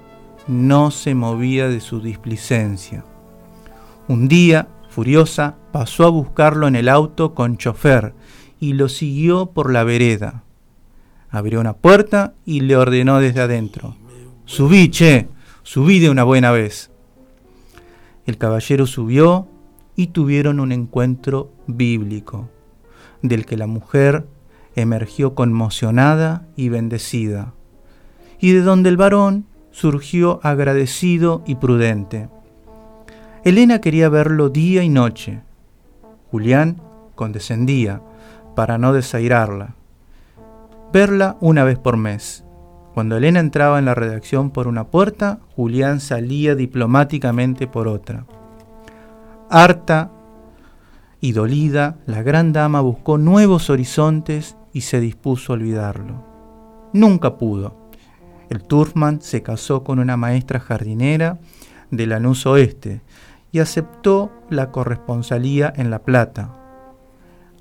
no 0.46 0.92
se 0.92 1.16
movía 1.16 1.66
de 1.66 1.80
su 1.80 2.00
displicencia. 2.00 3.04
Un 4.06 4.28
día, 4.28 4.68
furiosa, 4.88 5.56
pasó 5.72 6.06
a 6.06 6.10
buscarlo 6.10 6.68
en 6.68 6.76
el 6.76 6.88
auto 6.88 7.34
con 7.34 7.56
chofer 7.56 8.14
y 8.60 8.74
lo 8.74 8.88
siguió 8.88 9.46
por 9.46 9.72
la 9.72 9.82
vereda. 9.82 10.45
Abrió 11.36 11.60
una 11.60 11.74
puerta 11.74 12.32
y 12.46 12.60
le 12.60 12.78
ordenó 12.78 13.20
desde 13.20 13.42
adentro. 13.42 13.94
Subí, 14.46 14.88
che, 14.88 15.28
subí 15.64 15.98
de 15.98 16.08
una 16.08 16.24
buena 16.24 16.50
vez. 16.50 16.90
El 18.24 18.38
caballero 18.38 18.86
subió 18.86 19.46
y 19.96 20.06
tuvieron 20.06 20.60
un 20.60 20.72
encuentro 20.72 21.52
bíblico, 21.66 22.48
del 23.20 23.44
que 23.44 23.58
la 23.58 23.66
mujer 23.66 24.26
emergió 24.76 25.34
conmocionada 25.34 26.48
y 26.56 26.70
bendecida, 26.70 27.52
y 28.40 28.52
de 28.52 28.62
donde 28.62 28.88
el 28.88 28.96
varón 28.96 29.44
surgió 29.72 30.40
agradecido 30.42 31.42
y 31.46 31.56
prudente. 31.56 32.30
Elena 33.44 33.82
quería 33.82 34.08
verlo 34.08 34.48
día 34.48 34.82
y 34.82 34.88
noche. 34.88 35.42
Julián 36.30 36.80
condescendía 37.14 38.00
para 38.54 38.78
no 38.78 38.94
desairarla. 38.94 39.74
Una 41.40 41.62
vez 41.62 41.78
por 41.78 41.98
mes. 41.98 42.42
Cuando 42.94 43.18
Elena 43.18 43.38
entraba 43.38 43.78
en 43.78 43.84
la 43.84 43.94
redacción 43.94 44.48
por 44.48 44.66
una 44.66 44.86
puerta, 44.86 45.40
Julián 45.54 46.00
salía 46.00 46.54
diplomáticamente 46.54 47.66
por 47.66 47.86
otra. 47.86 48.24
Harta 49.50 50.10
y 51.20 51.32
dolida, 51.32 51.98
la 52.06 52.22
gran 52.22 52.54
dama 52.54 52.80
buscó 52.80 53.18
nuevos 53.18 53.68
horizontes 53.68 54.56
y 54.72 54.80
se 54.80 54.98
dispuso 54.98 55.52
a 55.52 55.56
olvidarlo. 55.56 56.24
Nunca 56.94 57.36
pudo. 57.36 57.76
El 58.48 58.62
Turfman 58.62 59.20
se 59.20 59.42
casó 59.42 59.84
con 59.84 59.98
una 59.98 60.16
maestra 60.16 60.60
jardinera 60.60 61.38
de 61.90 62.06
Lanús 62.06 62.46
Oeste 62.46 63.02
y 63.52 63.58
aceptó 63.58 64.32
la 64.48 64.70
corresponsalía 64.70 65.70
en 65.76 65.90
La 65.90 65.98
Plata. 65.98 66.54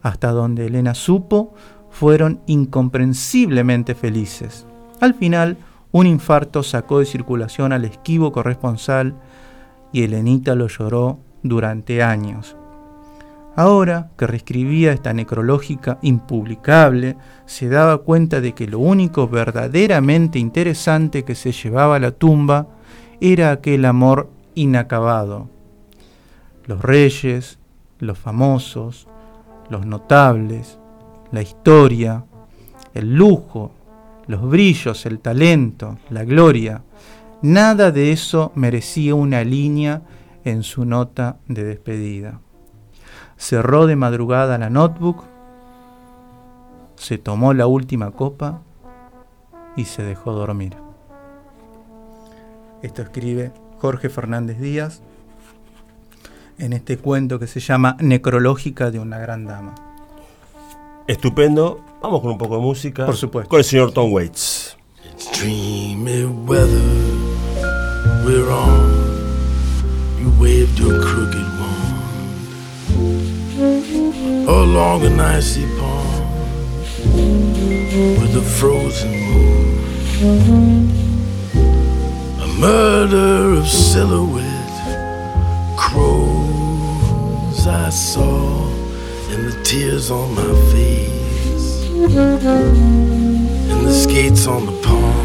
Hasta 0.01 0.31
donde 0.31 0.67
Elena 0.67 0.93
supo, 0.93 1.53
fueron 1.97 2.41
incomprensiblemente 2.45 3.95
felices. 3.95 4.67
Al 4.99 5.13
final, 5.13 5.57
un 5.93 6.07
infarto 6.07 6.61
sacó 6.61 6.99
de 6.99 7.05
circulación 7.05 7.71
al 7.71 7.85
esquivo 7.85 8.33
corresponsal 8.33 9.15
y 9.93 10.03
Elenita 10.03 10.55
lo 10.55 10.67
lloró 10.67 11.19
durante 11.41 12.03
años. 12.03 12.57
Ahora 13.55 14.11
que 14.17 14.27
reescribía 14.27 14.91
esta 14.91 15.13
necrológica 15.13 15.97
impublicable, 16.01 17.15
se 17.45 17.69
daba 17.69 17.99
cuenta 17.99 18.41
de 18.41 18.51
que 18.51 18.67
lo 18.67 18.79
único 18.79 19.29
verdaderamente 19.29 20.37
interesante 20.37 21.23
que 21.23 21.33
se 21.33 21.53
llevaba 21.53 21.95
a 21.95 21.99
la 21.99 22.11
tumba 22.11 22.67
era 23.21 23.51
aquel 23.51 23.85
amor 23.85 24.29
inacabado. 24.53 25.49
Los 26.65 26.81
reyes, 26.81 27.57
los 27.99 28.17
famosos, 28.17 29.07
los 29.69 29.85
notables, 29.85 30.77
la 31.31 31.41
historia, 31.41 32.25
el 32.93 33.15
lujo, 33.15 33.71
los 34.27 34.41
brillos, 34.49 35.05
el 35.05 35.19
talento, 35.19 35.97
la 36.09 36.23
gloria, 36.23 36.83
nada 37.41 37.91
de 37.91 38.11
eso 38.11 38.51
merecía 38.55 39.15
una 39.15 39.43
línea 39.43 40.01
en 40.43 40.63
su 40.63 40.85
nota 40.85 41.37
de 41.47 41.63
despedida 41.63 42.39
cerró 43.37 43.85
de 43.85 43.95
madrugada 43.95 44.57
la 44.57 44.69
notebook, 44.69 45.23
se 46.95 47.17
tomó 47.17 47.53
la 47.53 47.67
última 47.67 48.11
copa 48.11 48.61
y 49.75 49.85
se 49.85 50.03
dejó 50.03 50.31
dormir. 50.31 50.75
Esto 52.81 53.01
escribe 53.01 53.51
Jorge 53.79 54.09
Fernández 54.09 54.59
Díaz 54.59 55.01
en 56.57 56.73
este 56.73 56.97
cuento 56.97 57.39
que 57.39 57.47
se 57.47 57.59
llama 57.59 57.97
Necrológica 57.99 58.91
de 58.91 58.99
una 58.99 59.19
gran 59.19 59.45
dama. 59.45 59.75
Estupendo. 61.07 61.81
Vamos 62.01 62.21
con 62.21 62.31
un 62.31 62.37
poco 62.37 62.55
de 62.55 62.61
música. 62.61 63.05
Por 63.05 63.15
supuesto. 63.15 63.49
Con 63.49 63.59
el 63.59 63.65
señor 63.65 63.91
Tom 63.91 64.11
Waits. 64.11 64.75
It's 65.13 65.31
Dreamy 65.31 66.25
weather 66.25 66.81
we're 68.25 68.49
on. 68.49 68.93
You 70.19 70.31
waved 70.39 70.79
your 70.79 70.99
crooked 71.01 71.47
wand 71.59 71.95
along 74.47 75.05
an 75.05 75.19
icy 75.19 75.65
pond 75.77 76.25
with 78.19 78.35
a 78.35 78.41
frozen 78.41 79.11
moon. 79.11 79.79
A 82.41 82.47
murder 82.59 83.53
of 83.59 83.67
silhouette 83.67 84.45
crows 85.77 87.67
I 87.67 87.89
saw 87.91 88.65
and 88.69 88.74
tears 89.63 90.11
on 90.11 90.33
my 90.35 90.53
face 90.71 91.83
and 92.09 93.87
the 93.87 93.93
skates 93.93 94.47
on 94.47 94.65
the 94.65 94.71
pond. 94.81 95.15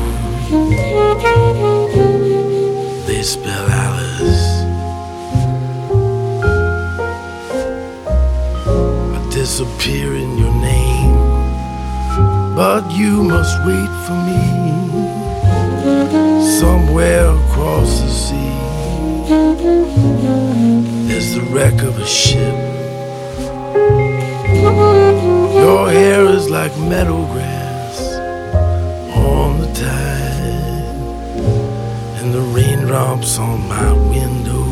They 3.06 3.22
spell 3.22 3.66
Alice. 3.68 4.46
I 9.16 9.30
disappear 9.30 10.14
in 10.14 10.38
your 10.38 10.54
name, 10.54 11.16
but 12.56 12.90
you 12.92 13.22
must 13.22 13.56
wait 13.66 13.90
for 14.06 14.18
me 14.28 14.40
somewhere 16.58 17.28
across 17.30 18.00
the 18.00 18.08
sea. 18.08 18.56
There's 21.08 21.34
the 21.34 21.42
wreck 21.52 21.82
of 21.82 21.98
a 21.98 22.06
ship. 22.06 22.69
Hair 25.90 26.24
is 26.26 26.48
like 26.48 26.76
meadow 26.78 27.26
grass 27.32 28.00
on 29.16 29.58
the 29.60 29.66
tide, 29.74 30.84
and 32.18 32.32
the 32.32 32.40
raindrops 32.40 33.38
on 33.40 33.68
my 33.68 33.92
window, 33.92 34.62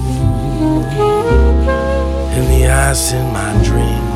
and 2.35 2.47
the 2.53 2.69
ice 2.69 3.12
in 3.12 3.32
my 3.32 3.53
drink. 3.65 4.07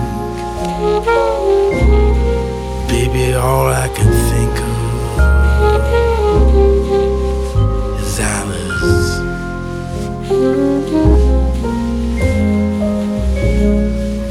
Baby, 2.88 3.34
all 3.34 3.66
I 3.66 3.88
can 3.96 4.12
think 4.30 4.60
of 4.60 5.22
is 8.00 8.20
Alice. 8.20 9.10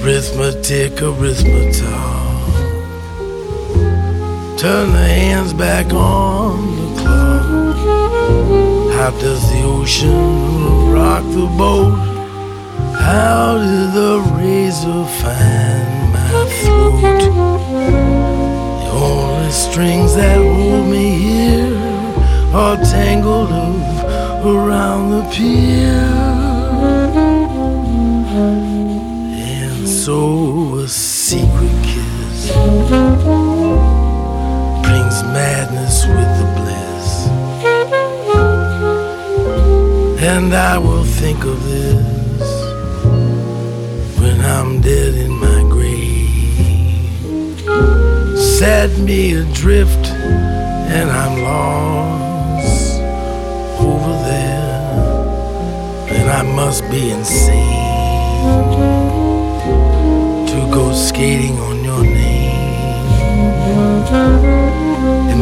Arithmetic, 0.01 1.01
arithmetic. 1.01 2.00
Turn 4.61 4.91
the 4.91 4.99
hands 4.99 5.53
back 5.53 5.91
on 5.91 6.75
the 6.75 7.01
clock. 7.01 7.77
How 8.93 9.09
does 9.19 9.41
the 9.49 9.63
ocean 9.63 10.91
rock 10.91 11.23
the 11.23 11.47
boat? 11.57 11.97
How 12.93 13.57
did 13.57 13.91
the 13.99 14.21
razor 14.37 15.03
find 15.19 16.13
my 16.13 16.45
throat? 16.61 17.21
The 18.83 18.91
only 18.91 19.49
strings 19.49 20.13
that 20.13 20.37
hold 20.37 20.85
me 20.91 21.09
here 21.09 21.75
are 22.53 22.77
tangled 22.77 23.51
up 23.51 24.45
around 24.45 25.09
the 25.09 25.23
pier. 25.31 26.05
And 29.33 29.89
so 29.89 30.75
a 30.75 30.87
secret 30.87 31.83
kiss 31.83 33.40
madness 35.81 36.05
with 36.05 36.31
the 36.39 36.45
bliss. 36.57 37.27
And 40.23 40.53
I 40.53 40.77
will 40.77 41.03
think 41.03 41.43
of 41.43 41.63
this 41.63 42.51
when 44.19 44.39
I'm 44.41 44.81
dead 44.81 45.15
in 45.15 45.31
my 45.31 45.63
grave. 45.69 46.29
Set 48.37 48.97
me 48.99 49.33
adrift, 49.33 50.07
and 50.07 51.09
I'm 51.09 51.41
lost 51.43 52.99
over 53.79 54.13
there. 54.29 54.79
And 56.09 56.29
I 56.29 56.43
must 56.43 56.83
be 56.91 57.09
insane 57.09 57.79
to 60.47 60.69
go 60.73 60.93
skating 60.93 61.59
on 61.59 61.83
your 61.83 62.03
name. 62.03 62.21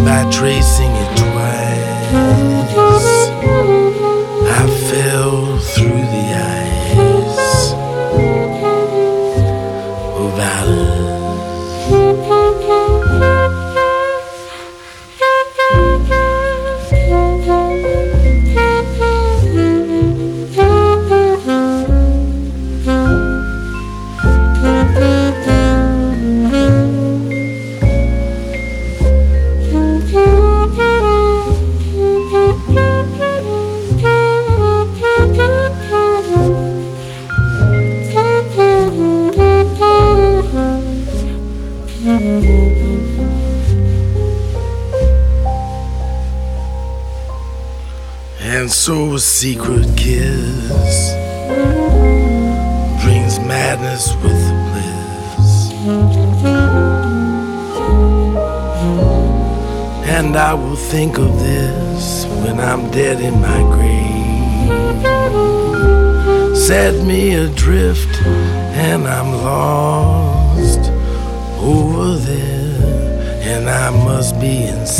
By 0.06 0.30
tracing 0.32 0.99
secret 49.20 49.86
kiss 49.98 51.14
brings 53.04 53.40
madness 53.40 54.14
with 54.24 54.42
bliss. 54.70 55.72
And 60.08 60.36
I 60.38 60.54
will 60.54 60.76
think 60.76 61.18
of 61.18 61.38
this 61.40 62.26
when 62.44 62.60
I'm 62.60 62.90
dead 62.92 63.20
in 63.20 63.42
my 63.42 63.62
grave. 63.74 64.20
Set 66.58 66.94
me 67.06 67.34
adrift, 67.34 68.22
and 68.24 69.08
I'm 69.08 69.32
lost 69.44 70.92
over 71.60 72.16
there, 72.16 73.42
and 73.42 73.70
I 73.70 73.90
must 73.90 74.40
be 74.40 74.64
insane 74.64 74.99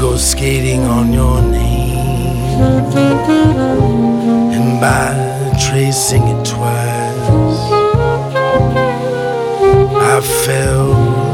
go 0.00 0.16
skating 0.16 0.84
on 0.84 1.12
your 1.12 1.42
name 1.42 2.62
and 4.54 4.80
by 4.80 5.12
tracing 5.68 6.22
it 6.28 6.44
twice. 6.46 7.58
I 10.14 10.20
fell 10.44 11.27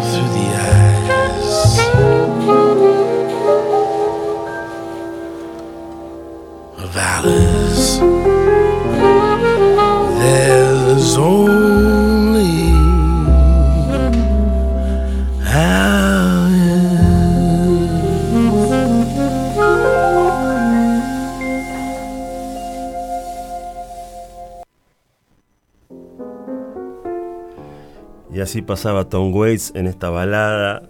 así 28.55 28.63
pasaba 28.63 29.09
Tom 29.09 29.35
Waits 29.35 29.73
en 29.75 29.89
esta 29.89 30.11
balada 30.11 30.85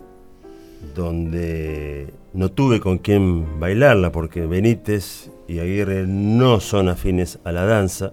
donde 0.95 2.13
no 2.35 2.51
tuve 2.51 2.79
con 2.79 2.99
quién 2.99 3.59
bailarla 3.59 4.13
porque 4.13 4.45
Benítez 4.45 5.31
y 5.49 5.61
Aguirre 5.61 6.05
no 6.07 6.61
son 6.61 6.91
afines 6.91 7.39
a 7.43 7.53
la 7.53 7.65
danza. 7.65 8.13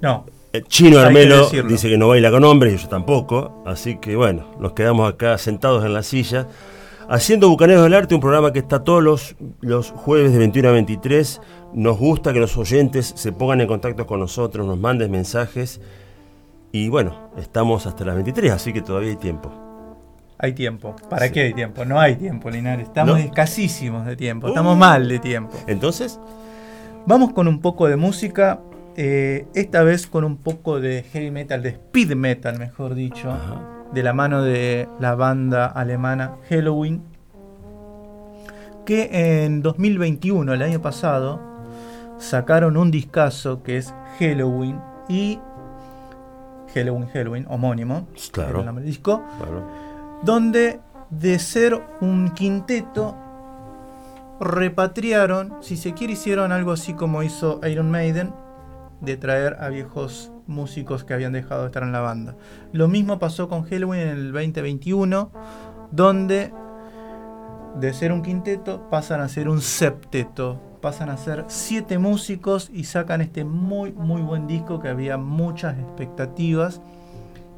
No. 0.00 0.26
Eh, 0.52 0.64
Chino 0.66 0.96
que 0.96 1.04
Armelo 1.04 1.48
dice 1.48 1.88
que 1.88 1.96
no 1.96 2.08
baila 2.08 2.32
con 2.32 2.42
hombres 2.42 2.74
y 2.74 2.82
yo 2.82 2.88
tampoco, 2.88 3.62
así 3.64 3.98
que 3.98 4.16
bueno, 4.16 4.56
nos 4.58 4.72
quedamos 4.72 5.12
acá 5.12 5.38
sentados 5.38 5.84
en 5.84 5.94
la 5.94 6.02
silla 6.02 6.48
haciendo 7.08 7.48
Bucaneros 7.48 7.84
del 7.84 7.94
Arte, 7.94 8.16
un 8.16 8.20
programa 8.20 8.52
que 8.52 8.58
está 8.58 8.82
todos 8.82 9.00
los, 9.00 9.36
los 9.60 9.92
jueves 9.92 10.32
de 10.32 10.38
21 10.38 10.70
a 10.70 10.72
23. 10.72 11.40
Nos 11.72 11.98
gusta 11.98 12.32
que 12.32 12.40
los 12.40 12.56
oyentes 12.56 13.12
se 13.14 13.30
pongan 13.30 13.60
en 13.60 13.68
contacto 13.68 14.08
con 14.08 14.18
nosotros, 14.18 14.66
nos 14.66 14.76
manden 14.76 15.12
mensajes 15.12 15.80
y 16.84 16.88
bueno, 16.88 17.30
estamos 17.36 17.86
hasta 17.86 18.04
las 18.04 18.14
23, 18.16 18.52
así 18.52 18.72
que 18.72 18.82
todavía 18.82 19.10
hay 19.10 19.16
tiempo. 19.16 19.50
Hay 20.38 20.52
tiempo. 20.52 20.94
¿Para 21.08 21.26
Sí. 21.26 21.32
qué 21.32 21.40
hay 21.42 21.54
tiempo? 21.54 21.84
No 21.86 21.98
hay 21.98 22.16
tiempo, 22.16 22.50
Linares. 22.50 22.88
Estamos 22.88 23.14
¿No? 23.18 23.24
escasísimos 23.24 24.04
de 24.04 24.16
tiempo. 24.16 24.48
Estamos 24.48 24.74
Uh. 24.74 24.78
mal 24.78 25.08
de 25.08 25.18
tiempo. 25.18 25.56
Entonces, 25.66 26.20
Vamos 27.08 27.32
con 27.32 27.46
un 27.46 27.60
poco 27.60 27.86
de 27.86 27.96
música. 27.96 28.60
eh, 28.98 29.46
esta 29.54 29.82
vez 29.84 30.06
con 30.08 30.24
un 30.24 30.38
poco 30.38 30.80
de 30.80 31.04
heavy 31.12 31.30
metal, 31.30 31.62
de 31.62 31.68
speed 31.68 32.16
metal, 32.16 32.58
mejor 32.58 32.94
dicho. 32.94 33.30
Ajá. 33.30 33.60
De 33.92 34.02
la 34.02 34.12
mano 34.14 34.42
de 34.42 34.88
la 34.98 35.14
banda 35.14 35.66
alemana 35.66 36.32
Halloween. 36.48 37.02
Que 38.84 39.44
en 39.44 39.62
2021, 39.62 40.52
el 40.54 40.62
año 40.62 40.80
pasado, 40.80 41.40
sacaron 42.18 42.76
un 42.76 42.90
discazo 42.90 43.62
que 43.62 43.76
es 43.78 43.94
Halloween 44.18 44.80
y. 45.08 45.38
Halloween, 46.74 47.08
Halloween, 47.08 47.46
homónimo. 47.48 48.08
Claro. 48.32 48.50
era 48.50 48.58
el 48.60 48.66
nombre 48.66 48.84
del 48.84 48.92
disco 48.92 49.22
claro. 49.38 49.66
donde 50.22 50.80
de 51.10 51.38
ser 51.38 51.80
un 52.00 52.30
quinteto 52.30 53.16
repatriaron, 54.40 55.56
si 55.60 55.76
se 55.76 55.94
quiere, 55.94 56.14
hicieron 56.14 56.52
algo 56.52 56.72
así 56.72 56.94
como 56.94 57.22
hizo 57.22 57.60
Iron 57.66 57.90
Maiden, 57.90 58.34
de 59.00 59.16
traer 59.16 59.56
a 59.60 59.68
viejos 59.68 60.32
músicos 60.46 61.04
que 61.04 61.14
habían 61.14 61.32
dejado 61.32 61.62
de 61.62 61.66
estar 61.66 61.82
en 61.82 61.92
la 61.92 62.00
banda. 62.00 62.36
Lo 62.72 62.88
mismo 62.88 63.18
pasó 63.18 63.48
con 63.48 63.64
Halloween 63.64 64.00
en 64.00 64.08
el 64.08 64.32
2021, 64.32 65.30
donde 65.90 66.52
de 67.78 67.92
ser 67.92 68.12
un 68.12 68.22
quinteto 68.22 68.88
pasan 68.90 69.20
a 69.20 69.28
ser 69.28 69.48
un 69.48 69.60
septeto, 69.60 70.60
pasan 70.80 71.10
a 71.10 71.16
ser 71.16 71.44
siete 71.48 71.98
músicos 71.98 72.70
y 72.72 72.84
sacan 72.84 73.20
este 73.20 73.44
muy 73.44 73.92
muy 73.92 74.22
buen 74.22 74.46
disco 74.46 74.80
que 74.80 74.88
había 74.88 75.16
muchas 75.16 75.78
expectativas 75.78 76.80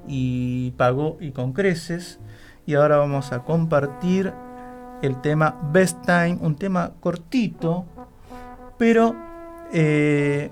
y 0.06 0.72
pagó 0.72 1.16
y 1.20 1.30
con 1.30 1.52
creces. 1.52 2.18
Y 2.66 2.74
ahora 2.74 2.96
vamos 2.96 3.32
a 3.32 3.44
compartir 3.44 4.32
el 5.02 5.20
tema 5.20 5.56
Best 5.72 6.04
Time, 6.04 6.38
un 6.40 6.56
tema 6.56 6.92
cortito, 7.00 7.86
pero 8.76 9.14
eh, 9.72 10.50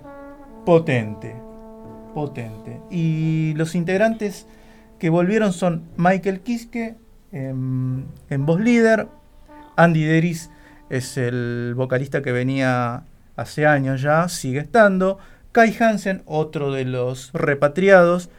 potente, 0.64 1.36
potente. 2.14 2.80
Y 2.90 3.54
los 3.54 3.74
integrantes 3.74 4.46
que 4.98 5.10
volvieron 5.10 5.52
son 5.52 5.84
Michael 5.96 6.40
Kiske 6.40 6.96
en, 7.32 8.06
en 8.30 8.46
voz 8.46 8.60
líder, 8.60 9.08
Andy 9.76 10.04
Deris 10.04 10.50
es 10.90 11.16
el 11.16 11.74
vocalista 11.76 12.22
que 12.22 12.32
venía 12.32 13.04
hace 13.36 13.66
años 13.66 14.02
ya, 14.02 14.28
sigue 14.28 14.60
estando, 14.60 15.18
Kai 15.52 15.74
Hansen, 15.78 16.22
otro 16.26 16.70
de 16.72 16.84
los 16.84 17.32
repatriados, 17.32 18.30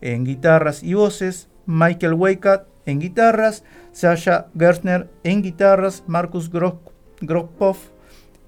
en 0.00 0.24
guitarras 0.24 0.82
y 0.82 0.94
voces, 0.94 1.48
Michael 1.66 2.14
Weikat 2.14 2.66
en 2.84 3.00
guitarras, 3.00 3.64
Sasha 3.92 4.46
Gerstner 4.56 5.10
en 5.24 5.42
guitarras, 5.42 6.04
Marcus 6.06 6.52
Gro- 6.52 6.80
Gropov 7.20 7.76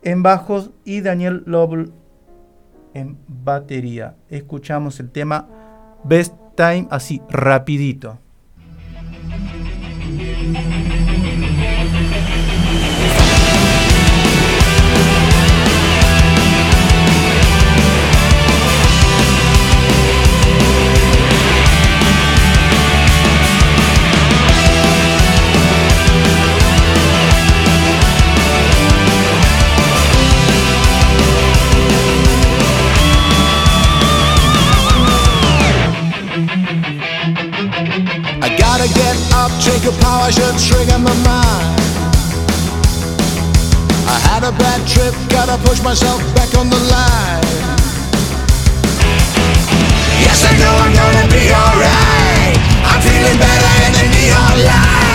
en 0.03 0.23
bajos. 0.23 0.71
Y 0.85 1.01
Daniel 1.01 1.43
Lobel 1.47 1.91
en 2.95 3.19
batería. 3.27 4.15
Escuchamos 4.29 5.01
el 5.01 5.11
tema 5.11 5.49
Best 6.05 6.35
Time 6.55 6.87
así 6.91 7.21
rapidito. 7.29 8.19
Power 40.29 40.33
should 40.33 40.59
trigger 40.59 40.99
my 40.99 41.15
mind. 41.25 41.81
I 44.07 44.19
had 44.29 44.45
a 44.45 44.53
bad 44.53 44.87
trip, 44.87 45.15
gotta 45.29 45.59
push 45.67 45.83
myself 45.83 46.21
back 46.35 46.55
on 46.57 46.69
the 46.71 46.77
line. 46.77 47.45
Yes, 50.21 50.45
I 50.45 50.53
know 50.59 50.75
I'm 50.85 50.93
gonna 50.95 51.27
be 51.33 51.51
alright. 51.53 52.57
I'm 52.85 53.01
feeling 53.01 53.39
better 53.39 53.75
in 53.87 53.93
the 53.93 54.07
neon 54.17 54.67
lights. 54.67 55.08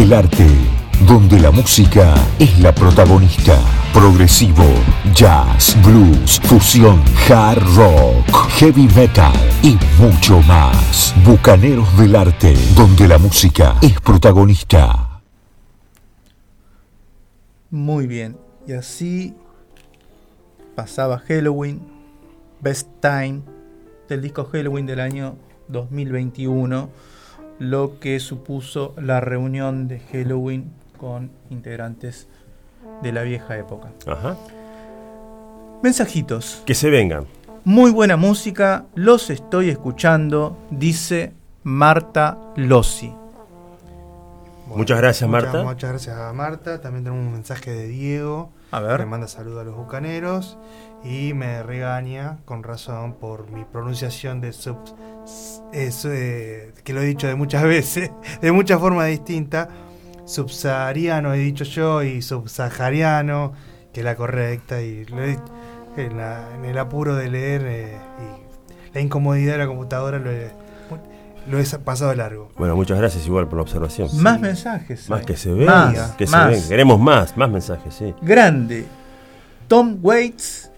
Del 0.00 0.14
Arte, 0.14 0.46
donde 1.06 1.38
la 1.38 1.50
música 1.50 2.14
es 2.38 2.58
la 2.60 2.74
protagonista. 2.74 3.58
Progresivo, 3.92 4.64
jazz, 5.14 5.76
blues, 5.84 6.40
fusión, 6.40 7.02
hard 7.28 7.62
rock, 7.76 8.48
heavy 8.52 8.88
metal 8.96 9.34
y 9.62 9.76
mucho 10.00 10.40
más. 10.48 11.14
Bucaneros 11.22 11.98
del 11.98 12.16
Arte, 12.16 12.54
donde 12.74 13.06
la 13.06 13.18
música 13.18 13.76
es 13.82 14.00
protagonista. 14.00 15.20
Muy 17.68 18.06
bien. 18.06 18.38
Y 18.66 18.72
así 18.72 19.34
pasaba 20.74 21.18
Halloween, 21.18 21.78
Best 22.62 22.88
Time, 23.02 23.42
del 24.08 24.22
disco 24.22 24.48
Halloween 24.50 24.86
del 24.86 25.00
año 25.00 25.36
2021, 25.68 26.88
lo 27.60 28.00
que 28.00 28.18
supuso 28.18 28.94
la 29.00 29.20
reunión 29.20 29.86
de 29.86 30.00
Halloween 30.00 30.72
con 30.98 31.30
integrantes 31.50 32.26
de 33.02 33.12
la 33.12 33.22
vieja 33.22 33.56
época. 33.56 33.90
Ajá. 34.06 34.36
Mensajitos. 35.82 36.62
Que 36.66 36.74
se 36.74 36.90
vengan. 36.90 37.26
Muy 37.64 37.90
buena 37.90 38.16
música, 38.16 38.86
los 38.94 39.30
estoy 39.30 39.68
escuchando, 39.70 40.56
dice 40.70 41.32
Marta 41.62 42.38
Lossi. 42.56 43.12
Muchas 44.66 44.98
gracias, 44.98 45.28
Muchas- 45.28 45.44
Marta. 45.52 45.62
Muchas 45.64 45.90
gracias 45.90 46.16
a 46.16 46.32
Marta. 46.32 46.80
También 46.80 47.04
tenemos 47.04 47.26
un 47.26 47.32
mensaje 47.32 47.72
de 47.72 47.88
Diego. 47.88 48.50
A 48.70 48.80
ver. 48.80 49.00
Me 49.00 49.06
manda 49.06 49.26
saludos 49.28 49.60
a 49.62 49.64
los 49.64 49.76
bucaneros. 49.76 50.56
Y 51.02 51.32
me 51.32 51.62
regaña, 51.62 52.38
con 52.44 52.62
razón, 52.62 53.14
por 53.14 53.50
mi 53.50 53.64
pronunciación 53.64 54.40
de 54.40 54.52
sub. 54.52 54.76
es, 55.72 56.04
eh, 56.04 56.72
que 56.84 56.92
lo 56.92 57.00
he 57.00 57.04
dicho 57.06 57.26
de 57.26 57.34
muchas 57.34 57.62
veces, 57.64 58.10
de 58.40 58.52
muchas 58.52 58.78
formas 58.80 59.06
distintas. 59.08 59.68
Subsahariano 60.26 61.34
he 61.34 61.38
dicho 61.38 61.64
yo 61.64 62.02
y 62.02 62.22
subsahariano, 62.22 63.52
que 63.92 64.00
es 64.00 64.04
la 64.04 64.14
correcta. 64.14 64.80
Y 64.82 65.04
lo 65.06 65.24
he- 65.24 65.38
en, 65.96 66.16
la- 66.16 66.48
en 66.54 66.64
el 66.64 66.78
apuro 66.78 67.16
de 67.16 67.28
leer 67.30 67.62
eh, 67.66 67.96
y 68.20 68.94
la 68.94 69.00
incomodidad 69.00 69.52
de 69.54 69.58
la 69.58 69.66
computadora 69.66 70.18
lo 70.18 70.30
he, 70.30 70.50
lo 71.48 71.58
he 71.58 71.64
pasado 71.78 72.10
de 72.10 72.16
largo. 72.16 72.50
Bueno, 72.56 72.76
muchas 72.76 72.98
gracias 72.98 73.26
igual 73.26 73.48
por 73.48 73.56
la 73.56 73.62
observación. 73.62 74.08
Más 74.22 74.38
mensajes. 74.38 75.08
Más 75.10 75.20
hay. 75.20 75.26
que 75.26 75.36
se 75.36 75.52
venga, 75.52 75.86
Más, 75.86 76.10
que 76.12 76.26
se 76.26 76.36
más. 76.36 76.50
venga. 76.50 76.68
Queremos 76.68 77.00
más, 77.00 77.36
más 77.36 77.50
mensajes, 77.50 77.92
sí. 77.94 78.14
Grande. 78.22 78.86
Tom 79.66 79.98
Waits 80.00 80.69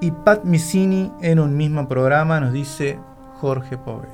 y 0.00 0.10
Pat 0.10 0.44
Missini 0.44 1.10
en 1.22 1.38
un 1.40 1.56
mismo 1.56 1.88
programa, 1.88 2.40
nos 2.40 2.52
dice 2.52 2.98
Jorge 3.40 3.76
Poveda. 3.78 4.12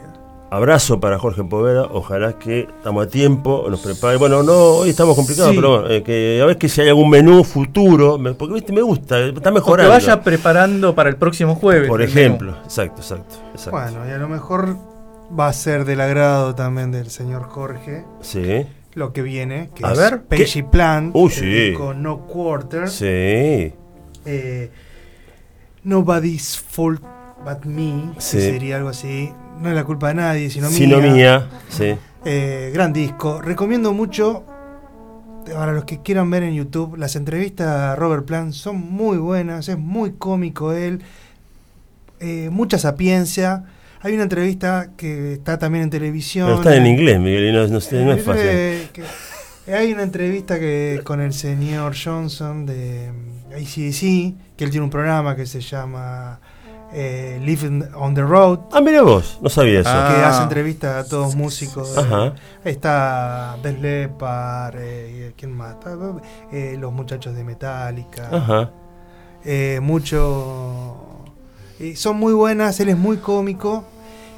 Abrazo 0.50 1.00
para 1.00 1.18
Jorge 1.18 1.42
Poveda, 1.44 1.86
ojalá 1.90 2.34
que 2.38 2.68
estamos 2.76 3.06
a 3.06 3.08
tiempo, 3.08 3.64
nos 3.70 3.80
prepare. 3.80 4.18
Bueno, 4.18 4.42
no, 4.42 4.52
hoy 4.52 4.90
estamos 4.90 5.16
complicados, 5.16 5.52
Sí. 5.52 5.56
pero 5.56 5.80
bueno, 5.80 5.88
eh, 5.94 6.02
que 6.02 6.40
a 6.42 6.44
ver 6.44 6.58
que 6.58 6.68
si 6.68 6.82
hay 6.82 6.88
algún 6.90 7.08
menú 7.08 7.42
futuro, 7.42 8.18
me- 8.18 8.34
porque 8.34 8.54
viste, 8.54 8.70
me 8.72 8.82
gusta, 8.82 9.18
está 9.18 9.40
O 9.40 9.42
que 9.42 9.50
mejorando. 9.52 9.90
vaya 9.90 10.20
preparando 10.22 10.94
para 10.94 11.08
el 11.08 11.16
próximo 11.16 11.54
jueves. 11.54 11.88
Por 11.88 12.02
ejemplo, 12.02 12.54
exacto, 12.64 13.00
exacto, 13.00 13.36
exacto. 13.52 13.70
Bueno, 13.70 14.06
y 14.06 14.10
a 14.12 14.18
lo 14.18 14.28
mejor 14.28 14.76
va 15.38 15.46
a 15.48 15.52
ser 15.54 15.86
del 15.86 16.02
agrado 16.02 16.54
también 16.54 16.92
del 16.92 17.08
señor 17.08 17.44
Jorge 17.44 18.04
Sí, 18.20 18.66
lo 18.92 19.14
que 19.14 19.22
viene, 19.22 19.70
que 19.74 19.86
A 19.86 19.92
es 19.92 19.98
ver, 19.98 20.22
Pagey 20.24 20.44
¿qué? 20.52 20.64
Plan, 20.64 21.12
Uy, 21.14 21.24
el 21.28 21.30
sí. 21.32 21.46
disco 21.46 21.94
No 21.94 22.26
Quarter, 22.26 22.90
sí, 22.90 23.06
eh, 24.26 24.70
Nobody's 25.84 26.56
Fault 26.58 27.00
But 27.44 27.64
Me, 27.64 28.12
Sí. 28.18 28.36
que 28.36 28.42
sería 28.42 28.76
algo 28.76 28.88
así, 28.90 29.30
no 29.60 29.68
es 29.68 29.74
la 29.74 29.84
culpa 29.84 30.08
de 30.08 30.14
nadie, 30.14 30.50
sino 30.50 30.68
sino 30.70 30.98
mía. 31.00 31.12
mía, 31.12 31.48
sí. 31.68 31.94
Eh, 32.24 32.70
gran 32.72 32.92
disco, 32.92 33.40
recomiendo 33.42 33.92
mucho, 33.92 34.44
para 35.52 35.72
los 35.72 35.84
que 35.84 36.00
quieran 36.02 36.30
ver 36.30 36.44
en 36.44 36.54
YouTube, 36.54 36.96
las 36.96 37.16
entrevistas 37.16 37.66
a 37.66 37.96
Robert 37.96 38.24
Plant 38.24 38.52
son 38.52 38.76
muy 38.76 39.16
buenas, 39.18 39.68
es 39.68 39.76
muy 39.76 40.12
cómico 40.12 40.72
él, 40.72 41.02
eh, 42.20 42.48
mucha 42.50 42.78
sapiencia. 42.78 43.64
Hay 44.02 44.14
una 44.14 44.22
entrevista 44.24 44.90
que 44.96 45.32
está 45.34 45.58
también 45.58 45.84
en 45.84 45.90
televisión. 45.90 46.46
Pero 46.46 46.58
está 46.58 46.76
en 46.76 46.86
inglés, 46.86 47.18
Miguel, 47.18 47.48
y 47.48 47.52
no, 47.52 47.66
no 47.66 47.80
sé, 47.80 48.04
no 48.04 48.12
es 48.12 48.22
fácil. 48.22 48.42
que- 48.92 49.02
hay 49.74 49.92
una 49.92 50.02
entrevista 50.04 50.58
que 50.58 51.00
con 51.04 51.20
el 51.20 51.32
señor 51.32 51.94
Johnson 51.96 52.66
de 52.66 53.10
ACDC, 53.54 54.56
que 54.56 54.64
él 54.64 54.70
tiene 54.70 54.84
un 54.84 54.90
programa 54.90 55.34
que 55.36 55.46
se 55.46 55.60
llama 55.60 56.40
eh, 56.92 57.40
Living 57.42 57.82
on 57.94 58.14
the 58.14 58.22
Road. 58.22 58.60
Ah, 58.72 58.80
mira 58.80 59.02
vos, 59.02 59.38
no 59.42 59.48
sabía 59.48 59.80
eso. 59.80 59.90
Ah. 59.92 60.12
Que 60.14 60.22
hace 60.22 60.42
entrevistas 60.42 61.06
a 61.06 61.08
todos 61.08 61.34
músicos. 61.34 61.96
Ajá. 61.96 62.34
Ahí 62.64 62.72
está 62.72 63.56
Def 63.62 63.80
Leppard, 63.80 64.76
eh, 64.78 65.32
¿quién 65.36 65.52
más? 65.56 65.76
Eh, 66.52 66.76
los 66.78 66.92
muchachos 66.92 67.34
de 67.34 67.44
Metallica. 67.44 68.28
Ajá. 68.30 68.70
Eh, 69.44 69.80
mucho. 69.82 70.96
eh, 71.80 71.96
son 71.96 72.16
muy 72.18 72.32
buenas, 72.32 72.78
él 72.80 72.90
es 72.90 72.96
muy 72.96 73.16
cómico. 73.16 73.84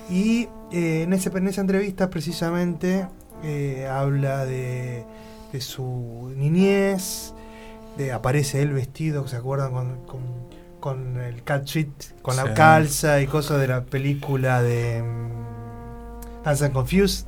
Y 0.09 0.49
eh, 0.71 1.03
en, 1.03 1.13
ese, 1.13 1.31
en 1.37 1.49
esa 1.49 1.61
entrevista, 1.61 2.09
precisamente, 2.09 3.07
eh, 3.43 3.87
habla 3.91 4.45
de, 4.47 5.05
de 5.53 5.61
su 5.61 6.33
niñez. 6.37 7.34
De, 7.97 8.13
aparece 8.13 8.61
él 8.63 8.73
vestido, 8.73 9.27
¿se 9.29 9.37
acuerdan? 9.37 9.73
Con, 9.73 9.97
con, 10.07 10.21
con 10.81 11.21
el 11.21 11.43
cat 11.45 11.65
sheet, 11.65 12.21
con 12.23 12.35
Sí. 12.35 12.41
la 12.45 12.55
calza 12.55 13.21
y 13.21 13.27
cosas 13.27 13.61
de 13.61 13.69
la 13.69 13.85
película 13.85 14.63
de 14.63 15.03
mm, 15.03 16.43
Dance 16.45 16.65
and 16.65 16.75
Confused. 16.75 17.27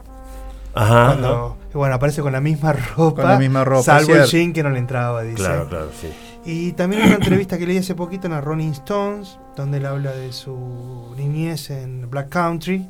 Ajá. 0.74 1.06
Cuando, 1.06 1.56
bueno, 1.72 1.94
aparece 1.94 2.20
con 2.20 2.32
la 2.32 2.40
misma 2.40 2.72
ropa. 2.96 3.22
Con 3.22 3.30
la 3.30 3.38
misma 3.38 3.64
ropa, 3.64 3.82
Salvo 3.82 4.14
el 4.14 4.24
jean 4.26 4.52
que 4.52 4.62
no 4.62 4.70
le 4.70 4.78
entraba, 4.78 5.22
dice. 5.22 5.36
Claro, 5.36 5.68
claro, 5.68 5.90
sí. 5.98 6.08
Y 6.44 6.72
también 6.72 7.02
una 7.02 7.14
entrevista 7.16 7.58
que 7.58 7.66
leí 7.66 7.78
hace 7.78 7.94
poquito 7.96 8.26
en 8.28 8.32
la 8.34 8.40
Rolling 8.40 8.70
Stones, 8.70 9.38
donde 9.56 9.78
él 9.78 9.86
habla 9.86 10.12
de 10.12 10.32
su 10.32 11.12
niñez 11.16 11.70
en 11.70 12.08
Black 12.10 12.28
Country. 12.28 12.88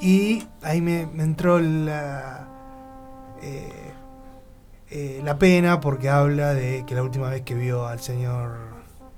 Y 0.00 0.46
ahí 0.62 0.80
me, 0.80 1.06
me 1.06 1.24
entró 1.24 1.58
la, 1.58 2.46
eh, 3.42 3.87
eh, 4.90 5.20
la 5.24 5.38
pena 5.38 5.80
porque 5.80 6.08
habla 6.08 6.54
de 6.54 6.84
que 6.86 6.94
la 6.94 7.02
última 7.02 7.28
vez 7.30 7.42
que 7.42 7.54
vio 7.54 7.86
al 7.86 8.00
señor 8.00 8.56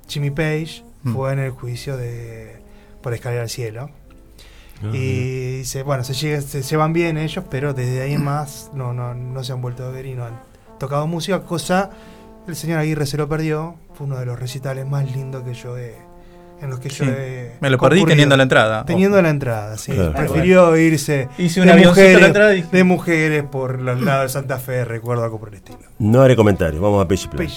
Jimmy 0.08 0.30
Page 0.30 0.84
Mm. 1.02 1.14
fue 1.14 1.32
en 1.32 1.38
el 1.38 1.50
juicio 1.50 1.96
de 1.96 2.60
por 3.02 3.14
escalera 3.14 3.42
al 3.42 3.48
cielo. 3.48 3.88
Ajá. 4.80 4.94
Y 4.96 5.58
dice, 5.58 5.82
bueno, 5.82 6.04
se, 6.04 6.12
llega- 6.14 6.40
se 6.42 6.60
llevan 6.62 6.92
bien 6.92 7.16
ellos, 7.16 7.44
pero 7.50 7.72
desde 7.72 8.02
ahí 8.02 8.18
más 8.18 8.70
no, 8.74 8.92
no, 8.92 9.14
no 9.14 9.42
se 9.44 9.52
han 9.52 9.62
vuelto 9.62 9.84
a 9.84 9.90
ver 9.90 10.04
y 10.06 10.14
no 10.14 10.24
han 10.26 10.38
tocado 10.78 11.06
música, 11.06 11.42
cosa 11.44 11.90
el 12.48 12.56
señor 12.56 12.78
Aguirre 12.80 13.06
se 13.06 13.16
lo 13.16 13.28
perdió, 13.28 13.76
fue 13.94 14.06
uno 14.06 14.18
de 14.18 14.26
los 14.26 14.38
recitales 14.38 14.86
más 14.86 15.10
lindos 15.14 15.42
que 15.44 15.54
yo 15.54 15.76
he, 15.78 15.94
en 16.62 16.70
los 16.70 16.80
que 16.80 16.88
yo 16.88 17.04
he 17.04 17.52
Me 17.60 17.70
lo 17.70 17.78
perdí 17.78 18.04
teniendo 18.04 18.36
la 18.36 18.42
entrada. 18.42 18.84
Teniendo 18.84 19.20
la 19.22 19.30
entrada, 19.30 19.76
sí. 19.78 19.92
Claro. 19.92 20.12
Prefirió 20.14 20.76
irse 20.76 21.28
Hice 21.38 21.60
un 21.60 21.66
de, 21.66 21.74
la 21.74 21.88
mujeres, 21.88 22.58
y- 22.58 22.76
de 22.76 22.84
mujeres 22.84 23.44
por 23.44 23.80
los 23.80 24.00
lados 24.02 24.24
de 24.24 24.28
Santa 24.30 24.58
Fe, 24.58 24.84
recuerdo 24.84 25.24
algo 25.24 25.38
por 25.40 25.48
el 25.50 25.56
estilo. 25.56 25.78
No 25.98 26.22
haré 26.22 26.36
comentarios, 26.36 26.80
vamos 26.80 27.04
a 27.04 27.08
Page 27.08 27.28
Plant. 27.28 27.50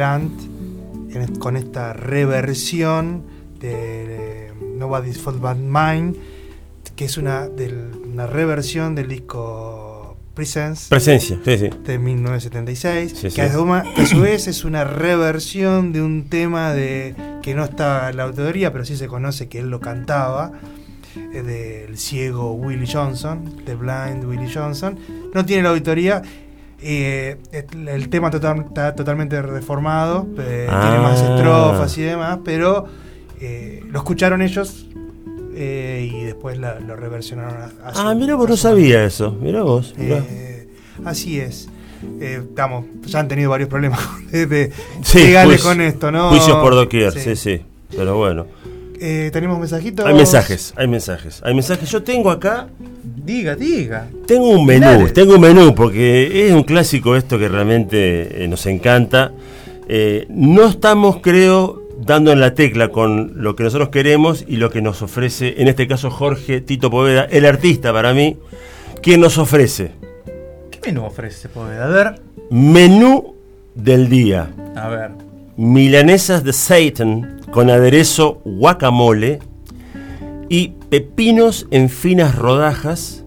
Plant 0.00 0.30
en 1.14 1.22
est- 1.22 1.38
con 1.38 1.56
esta 1.56 1.94
reversión 1.94 3.22
de 3.58 4.52
Nobody's 4.76 5.16
Fault 5.18 5.40
But 5.40 5.56
Mine, 5.56 6.12
que 6.94 7.06
es 7.06 7.16
una, 7.16 7.48
del- 7.48 7.92
una 8.12 8.26
reversión 8.26 8.94
del 8.94 9.08
disco 9.08 10.18
Presence 10.34 10.88
Presencia, 10.90 11.38
sí, 11.42 11.56
sí. 11.56 11.70
de 11.82 11.98
1976, 11.98 13.12
Sí, 13.16 13.28
que. 13.30 13.40
A 13.40 13.50
su, 13.50 14.20
vez 14.20 14.46
es 14.48 14.64
una 14.64 14.84
reversión 14.84 15.94
de 15.94 16.02
un 16.02 16.28
tema 16.28 16.74
de 16.74 17.14
que 17.40 17.54
no 17.54 17.64
está 17.64 18.10
en 18.10 18.18
la 18.18 18.24
autoría, 18.24 18.70
pero 18.70 18.84
sí 18.84 18.98
se 18.98 19.06
conoce 19.06 19.48
que 19.48 19.60
él 19.60 19.70
lo 19.70 19.80
cantaba, 19.80 20.52
eh, 21.32 21.40
del 21.42 21.96
ciego 21.96 22.52
Willie 22.52 22.86
Johnson, 22.86 23.62
de 23.64 23.74
Blind 23.76 24.26
Willie 24.26 24.52
Johnson. 24.52 24.98
No 25.32 25.46
tiene 25.46 25.62
la 25.62 25.70
autoría. 25.70 26.20
Eh, 26.80 27.38
el, 27.52 28.08
tema 28.08 28.30
total- 28.30 28.64
está 28.68 28.94
totalmente 28.94 29.40
reformado, 29.42 30.26
eh, 30.38 30.66
tiene 30.68 30.98
más 30.98 31.20
Ah. 31.22 31.34
estrofas 31.34 31.98
y 31.98 32.02
demás, 32.02 32.38
pero 32.44 32.86
eh, 33.40 33.82
lo 33.90 33.98
escucharon 33.98 34.42
ellos 34.42 34.86
eh, 35.54 36.10
y 36.12 36.24
después 36.24 36.58
la- 36.58 36.80
lo 36.80 36.96
reversionaron 36.96 37.54
a, 37.62 37.88
a 37.88 37.94
su- 37.94 38.00
Ah, 38.00 38.14
mira 38.14 38.34
vos, 38.34 38.48
no 38.48 38.56
sabía 38.56 39.04
eso. 39.04 39.32
Mira 39.40 39.62
vos. 39.62 39.94
mirá. 39.96 40.18
eh, 40.18 40.68
así 41.04 41.40
es. 41.40 41.68
Estamos, 42.20 42.84
ya 43.06 43.20
han 43.20 43.28
tenido 43.28 43.50
varios 43.50 43.68
problemas 43.70 44.00
de, 44.30 44.46
de 44.46 44.72
Sí, 45.02 45.18
legales 45.18 45.62
con 45.62 45.80
esto, 45.80 46.12
¿no? 46.12 46.28
Juicios 46.28 46.58
por 46.58 46.74
doquier, 46.74 47.12
Sí. 47.12 47.20
sí, 47.20 47.36
sí. 47.36 47.62
Pero 47.96 48.16
bueno. 48.18 48.46
Eh, 49.00 49.30
¿Tenemos 49.32 49.58
mensajitos? 49.58 50.06
Hay 50.06 50.14
mensajes, 50.14 50.72
hay 50.76 50.88
mensajes. 50.88 51.40
Hay 51.44 51.54
mensajes. 51.54 51.90
Yo 51.90 52.02
tengo 52.02 52.30
acá. 52.30 52.68
Diga, 53.02 53.54
diga. 53.54 54.08
Tengo 54.26 54.50
un 54.50 54.64
menú, 54.64 55.08
tengo 55.12 55.34
un 55.34 55.40
menú, 55.40 55.74
porque 55.74 56.46
es 56.46 56.52
un 56.52 56.62
clásico 56.62 57.16
esto 57.16 57.38
que 57.38 57.48
realmente 57.48 58.44
eh, 58.44 58.48
nos 58.48 58.64
encanta. 58.66 59.32
Eh, 59.88 60.26
no 60.28 60.66
estamos, 60.66 61.18
creo, 61.20 61.82
dando 61.98 62.32
en 62.32 62.40
la 62.40 62.54
tecla 62.54 62.88
con 62.88 63.32
lo 63.42 63.56
que 63.56 63.64
nosotros 63.64 63.88
queremos 63.88 64.44
y 64.46 64.56
lo 64.56 64.70
que 64.70 64.82
nos 64.82 65.02
ofrece, 65.02 65.54
en 65.58 65.68
este 65.68 65.88
caso 65.88 66.10
Jorge 66.10 66.60
Tito 66.60 66.90
Poveda, 66.90 67.24
el 67.24 67.46
artista 67.46 67.92
para 67.92 68.14
mí, 68.14 68.36
quien 69.02 69.20
nos 69.20 69.38
ofrece 69.38 69.92
¿Qué 70.70 70.80
menú 70.84 71.04
ofrece 71.04 71.48
Poveda? 71.48 71.84
A 71.84 71.88
ver, 71.88 72.20
menú 72.50 73.34
del 73.74 74.08
día. 74.08 74.50
a 74.74 74.88
ver. 74.88 75.10
milanesas 75.56 76.44
de 76.44 76.52
Satan 76.52 77.35
con 77.56 77.70
aderezo 77.70 78.42
guacamole 78.44 79.38
y 80.50 80.74
pepinos 80.90 81.66
en 81.70 81.88
finas 81.88 82.34
rodajas 82.34 83.24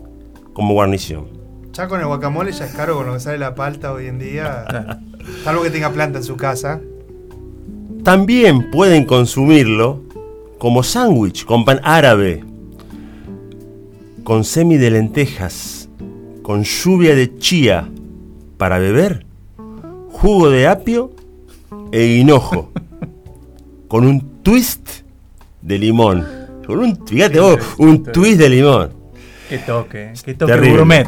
como 0.53 0.75
guarnición. 0.75 1.29
Ya 1.73 1.87
con 1.87 1.99
el 1.99 2.05
guacamole 2.05 2.51
ya 2.51 2.65
es 2.65 2.73
caro 2.75 2.95
con 2.95 3.07
lo 3.07 3.13
que 3.13 3.21
sale 3.21 3.39
la 3.39 3.55
palta 3.55 3.91
hoy 3.91 4.05
en 4.05 4.19
día. 4.19 5.01
Salvo 5.43 5.63
que 5.63 5.71
tenga 5.71 5.89
planta 5.89 6.19
en 6.19 6.23
su 6.23 6.37
casa. 6.37 6.79
También 8.03 8.69
pueden 8.69 9.05
consumirlo 9.05 10.03
como 10.59 10.83
sándwich 10.83 11.43
con 11.43 11.65
pan 11.65 11.79
árabe, 11.83 12.43
con 14.23 14.43
semi 14.43 14.77
de 14.77 14.91
lentejas, 14.91 15.89
con 16.43 16.65
lluvia 16.65 17.15
de 17.15 17.35
chía 17.39 17.89
para 18.57 18.77
beber, 18.77 19.25
jugo 20.11 20.51
de 20.51 20.67
apio 20.67 21.09
e 21.91 22.05
hinojo, 22.05 22.71
con 23.89 24.05
un 24.05 24.41
twist 24.43 24.87
de 25.61 25.77
limón. 25.77 26.25
Con 26.65 26.79
un, 26.79 27.05
fíjate 27.05 27.39
vos, 27.41 27.57
un 27.79 28.03
twist 28.03 28.39
de 28.39 28.49
limón. 28.49 28.91
Qué 29.49 29.57
toque, 29.57 30.13
qué 30.23 30.33
toque 30.35 30.53
Terrible. 30.53 30.77
gourmet. 30.77 31.07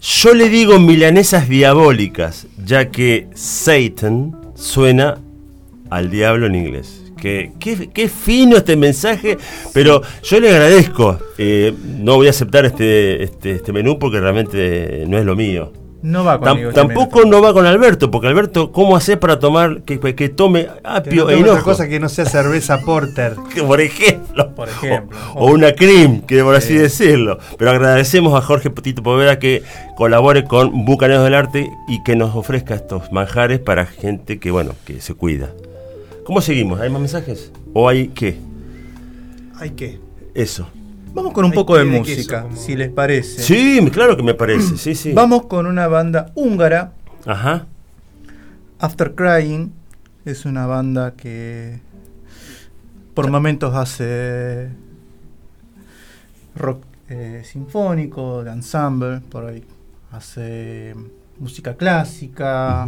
Yo 0.00 0.32
le 0.32 0.48
digo 0.48 0.78
milanesas 0.80 1.46
diabólicas, 1.48 2.46
ya 2.64 2.88
que 2.90 3.26
Satan 3.34 4.34
suena 4.54 5.18
al 5.90 6.08
diablo 6.10 6.46
en 6.46 6.54
inglés. 6.54 7.02
Qué, 7.20 7.52
qué- 7.60 7.90
qué 7.92 8.08
fino 8.08 8.56
este 8.56 8.76
mensaje, 8.76 9.36
pero 9.74 10.00
yo 10.22 10.40
le 10.40 10.48
agradezco. 10.50 11.18
Eh, 11.36 11.74
no 11.98 12.14
voy 12.16 12.28
a 12.28 12.30
aceptar 12.30 12.64
este, 12.64 13.22
este, 13.24 13.50
este 13.56 13.72
menú 13.74 13.98
porque 13.98 14.20
realmente 14.20 15.04
no 15.06 15.18
es 15.18 15.26
lo 15.26 15.36
mío. 15.36 15.70
No 16.02 16.24
va 16.24 16.40
Tam- 16.40 16.48
conmigo. 16.52 16.68
este 16.70 16.80
tampoco 16.80 17.24
no 17.26 17.42
va 17.42 17.52
con 17.52 17.66
Alberto, 17.66 18.10
porque 18.10 18.26
Alberto, 18.28 18.72
¿cómo 18.72 18.96
haces 18.96 19.18
para 19.18 19.38
tomar 19.38 19.82
que, 19.82 20.00
que 20.14 20.28
tome 20.30 20.64
Que 20.64 20.70
apio 20.82 21.24
no 21.24 21.30
e 21.30 21.42
otra 21.42 21.62
cosa 21.62 21.88
que 21.88 22.00
no 22.00 22.08
sea 22.08 22.24
cerveza 22.24 22.80
porter. 22.80 23.36
que 23.54 23.62
por 23.62 23.80
ejemplo. 23.82 24.54
Por 24.54 24.68
ejemplo. 24.70 25.18
O, 25.34 25.46
o 25.46 25.52
una 25.52 25.72
cream, 25.72 26.22
que 26.22 26.42
por 26.42 26.54
así 26.54 26.74
decirlo. 26.74 27.38
Pero 27.58 27.70
agradecemos 27.72 28.34
a 28.34 28.40
Jorge 28.40 28.70
Potito 28.70 29.02
Poveda 29.02 29.38
que 29.38 29.62
colabore 29.96 30.44
con 30.44 30.86
Bucaneros 30.86 31.22
del 31.24 31.34
Arte 31.34 31.70
y 31.88 32.02
que 32.02 32.16
nos 32.16 32.34
ofrezca 32.34 32.74
estos 32.74 33.12
manjares 33.12 33.58
para 33.58 33.84
gente 33.84 34.38
que, 34.38 34.50
bueno, 34.50 34.72
que 34.86 35.00
se 35.02 35.12
cuida. 35.14 35.50
¿Cómo 36.24 36.40
seguimos? 36.40 36.80
¿Hay 36.80 36.88
más 36.88 37.00
mensajes? 37.00 37.52
¿O 37.74 37.88
hay 37.88 38.08
qué? 38.08 38.38
¿Hay 39.58 39.70
qué? 39.70 39.98
Eso. 40.34 40.66
Vamos 41.12 41.32
con 41.32 41.44
un 41.44 41.50
Hay 41.52 41.56
poco 41.56 41.76
de 41.76 41.84
música, 41.84 42.42
queso, 42.42 42.48
como- 42.48 42.56
si 42.56 42.76
les 42.76 42.90
parece. 42.90 43.42
Sí, 43.42 43.80
claro 43.92 44.16
que 44.16 44.22
me 44.22 44.34
parece. 44.34 44.76
Sí, 44.76 44.94
sí. 44.94 45.12
Vamos 45.12 45.46
con 45.46 45.66
una 45.66 45.86
banda 45.88 46.30
húngara, 46.34 46.92
Ajá. 47.26 47.66
After 48.78 49.14
Crying. 49.14 49.72
Es 50.24 50.44
una 50.44 50.66
banda 50.66 51.14
que 51.16 51.80
por 53.14 53.30
momentos 53.30 53.74
hace 53.74 54.68
rock 56.54 56.84
eh, 57.08 57.42
sinfónico, 57.44 58.44
de 58.44 58.50
ensemble, 58.52 59.20
por 59.30 59.46
ahí 59.46 59.64
hace 60.12 60.94
música 61.38 61.74
clásica, 61.74 62.86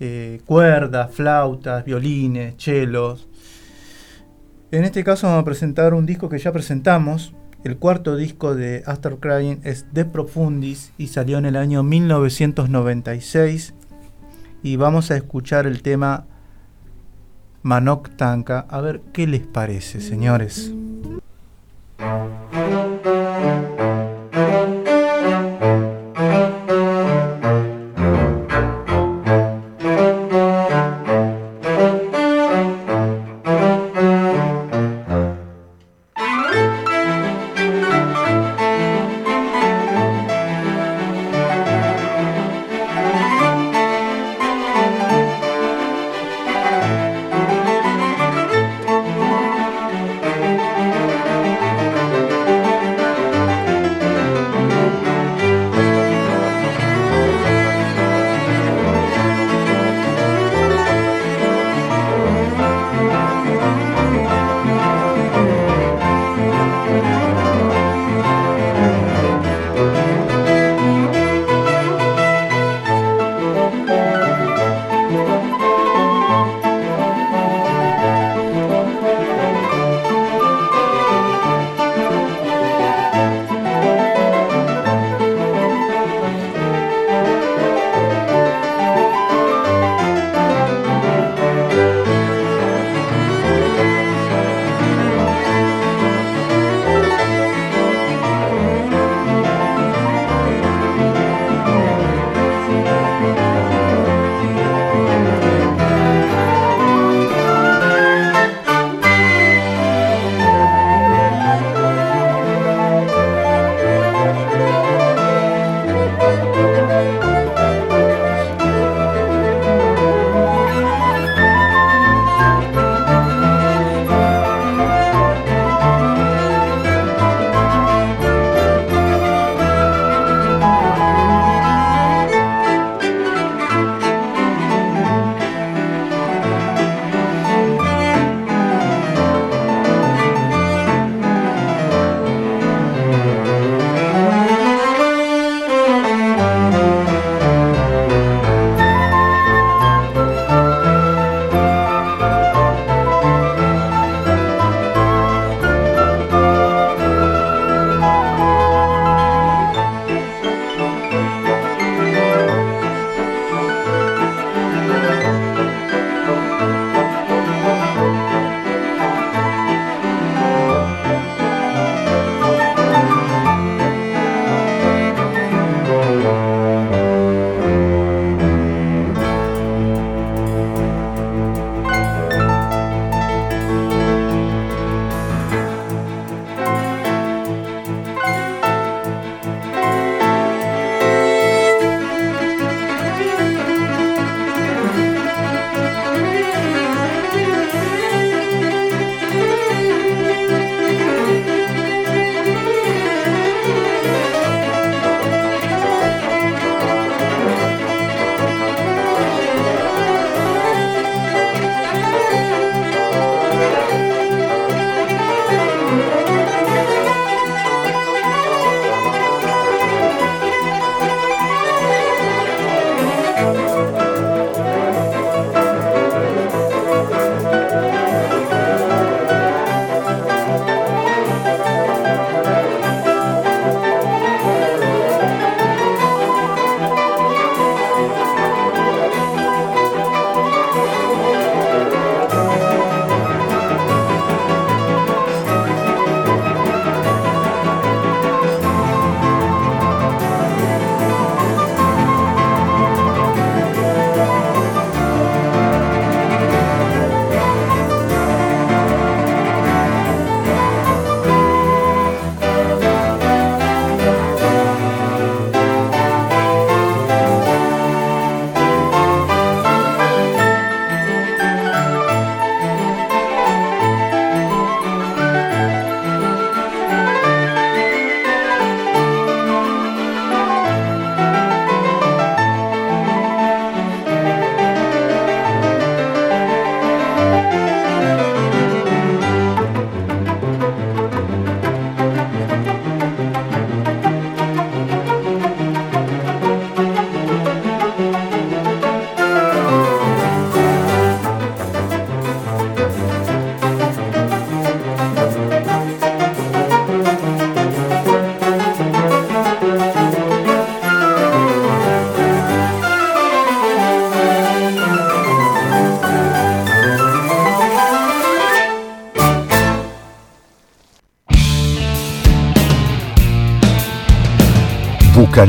eh, 0.00 0.40
cuerdas, 0.46 1.10
flautas, 1.12 1.84
violines, 1.84 2.56
chelos. 2.56 3.28
En 4.70 4.84
este 4.84 5.04
caso 5.04 5.26
vamos 5.28 5.42
a 5.42 5.44
presentar 5.44 5.94
un 5.94 6.04
disco 6.06 6.28
que 6.28 6.38
ya 6.38 6.50
presentamos. 6.50 7.32
El 7.64 7.78
cuarto 7.78 8.16
disco 8.16 8.54
de 8.54 8.82
After 8.84 9.16
Crying 9.16 9.60
es 9.64 9.86
De 9.94 10.04
Profundis 10.04 10.92
y 10.98 11.06
salió 11.06 11.38
en 11.38 11.46
el 11.46 11.56
año 11.56 11.82
1996. 11.82 13.72
Y 14.62 14.76
vamos 14.76 15.10
a 15.10 15.16
escuchar 15.16 15.66
el 15.66 15.80
tema 15.80 16.26
Manok 17.62 18.10
Tanka. 18.16 18.66
A 18.68 18.82
ver 18.82 19.00
qué 19.14 19.26
les 19.26 19.46
parece, 19.46 20.02
señores. 20.02 20.74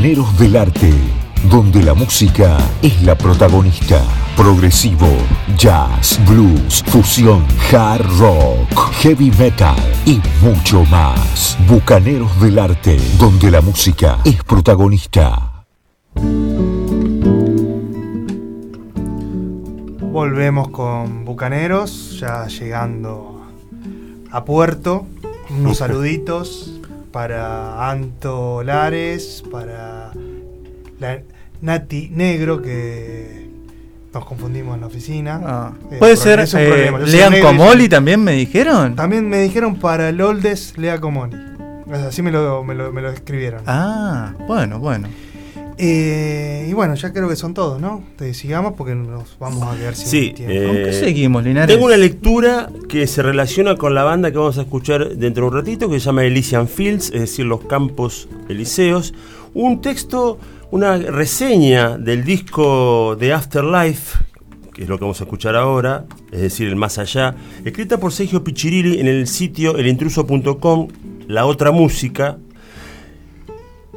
Bucaneros 0.06 0.38
del 0.38 0.56
Arte, 0.56 0.92
donde 1.50 1.82
la 1.82 1.92
música 1.92 2.58
es 2.80 3.02
la 3.02 3.18
protagonista. 3.18 4.00
Progresivo, 4.36 5.08
jazz, 5.58 6.20
blues, 6.28 6.84
fusión, 6.86 7.44
hard 7.72 8.06
rock, 8.16 8.92
heavy 9.00 9.32
metal 9.32 9.74
y 10.04 10.20
mucho 10.40 10.84
más. 10.84 11.58
Bucaneros 11.66 12.40
del 12.40 12.60
Arte, 12.60 12.98
donde 13.18 13.50
la 13.50 13.60
música 13.60 14.18
es 14.24 14.44
protagonista. 14.44 15.64
Volvemos 20.00 20.68
con 20.68 21.24
Bucaneros, 21.24 22.20
ya 22.20 22.46
llegando 22.46 23.44
a 24.30 24.44
puerto. 24.44 25.04
Unos 25.50 25.78
saluditos 25.78 26.76
para 27.16 27.90
Anto 27.90 28.62
Lares, 28.62 29.42
para 29.50 29.85
Nati 31.62 32.10
Negro, 32.14 32.60
que 32.62 33.46
nos 34.12 34.24
confundimos 34.24 34.74
en 34.74 34.80
la 34.80 34.86
oficina. 34.86 35.40
Ah, 35.44 35.72
Eh, 35.90 35.96
Puede 35.98 36.16
ser 36.16 36.40
es 36.40 36.54
un 36.54 36.60
eh, 36.60 36.66
problema. 36.66 36.98
Lean 37.00 37.34
y 37.36 37.40
Comoli 37.40 37.88
también 37.88 38.22
me 38.22 38.32
dijeron. 38.32 38.96
También 38.96 39.28
me 39.28 39.38
dijeron 39.42 39.76
para 39.76 40.08
el 40.08 40.20
Oldes 40.20 40.74
Lea 40.78 41.00
Comoni. 41.00 41.34
Así 41.92 42.22
me 42.22 42.32
lo, 42.32 42.64
me 42.64 42.74
lo, 42.74 42.92
me 42.92 43.00
lo 43.02 43.10
escribieron. 43.10 43.62
Ah, 43.66 44.32
bueno, 44.48 44.78
bueno. 44.80 45.08
Eh, 45.78 46.66
y 46.70 46.72
bueno, 46.72 46.94
ya 46.94 47.12
creo 47.12 47.28
que 47.28 47.36
son 47.36 47.52
todos, 47.52 47.78
¿no? 47.80 48.02
Te 48.16 48.32
sigamos 48.32 48.72
porque 48.78 48.94
nos 48.94 49.38
vamos 49.38 49.62
a 49.62 49.76
quedar 49.78 49.94
sin 49.94 50.06
Sí, 50.06 50.30
tiempo. 50.34 50.54
eh, 50.54 50.66
¿Con 50.66 50.74
qué 50.76 50.92
seguimos, 50.94 51.44
Linares? 51.44 51.74
Tengo 51.74 51.86
una 51.86 51.98
lectura 51.98 52.70
que 52.88 53.06
se 53.06 53.20
relaciona 53.22 53.76
con 53.76 53.94
la 53.94 54.02
banda 54.02 54.30
que 54.30 54.38
vamos 54.38 54.56
a 54.56 54.62
escuchar 54.62 55.16
dentro 55.16 55.44
de 55.44 55.48
un 55.50 55.54
ratito, 55.54 55.90
que 55.90 56.00
se 56.00 56.06
llama 56.06 56.24
Elysian 56.24 56.66
Fields, 56.66 57.10
es 57.12 57.20
decir, 57.20 57.44
los 57.44 57.60
campos 57.66 58.26
elíseos. 58.48 59.12
Un 59.52 59.82
texto, 59.82 60.38
una 60.76 60.98
reseña 60.98 61.96
del 61.96 62.22
disco 62.22 63.16
de 63.16 63.32
Afterlife, 63.32 64.18
que 64.74 64.82
es 64.82 64.88
lo 64.90 64.98
que 64.98 65.04
vamos 65.04 65.18
a 65.22 65.24
escuchar 65.24 65.56
ahora, 65.56 66.04
es 66.30 66.42
decir, 66.42 66.68
el 66.68 66.76
más 66.76 66.98
allá, 66.98 67.34
escrita 67.64 67.98
por 67.98 68.12
Sergio 68.12 68.44
Pichirilli 68.44 69.00
en 69.00 69.06
el 69.06 69.26
sitio 69.26 69.78
elintruso.com, 69.78 70.88
la 71.28 71.46
otra 71.46 71.70
música, 71.70 72.36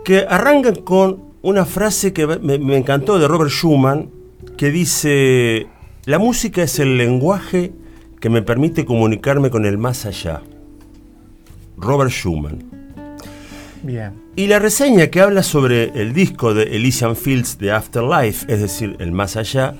que 0.05 0.19
arrancan 0.19 0.75
con 0.75 1.21
una 1.41 1.65
frase 1.65 2.13
que 2.13 2.25
me, 2.25 2.57
me 2.57 2.77
encantó 2.77 3.19
de 3.19 3.27
Robert 3.27 3.51
Schumann, 3.51 4.09
que 4.55 4.71
dice, 4.71 5.67
la 6.05 6.17
música 6.17 6.63
es 6.63 6.79
el 6.79 6.97
lenguaje 6.97 7.73
que 8.21 8.29
me 8.29 8.41
permite 8.41 8.85
comunicarme 8.85 9.49
con 9.49 9.65
el 9.65 9.77
más 9.77 10.05
allá. 10.05 10.41
Robert 11.75 12.11
Schumann. 12.11 12.78
Y 14.35 14.47
la 14.47 14.59
reseña 14.59 15.07
que 15.07 15.21
habla 15.21 15.43
sobre 15.43 15.85
el 16.01 16.13
disco 16.13 16.53
de 16.53 16.75
Elysian 16.75 17.15
Fields 17.15 17.57
de 17.57 17.71
Afterlife, 17.71 18.51
es 18.51 18.61
decir, 18.61 18.95
el 18.99 19.11
más 19.11 19.35
allá, 19.35 19.75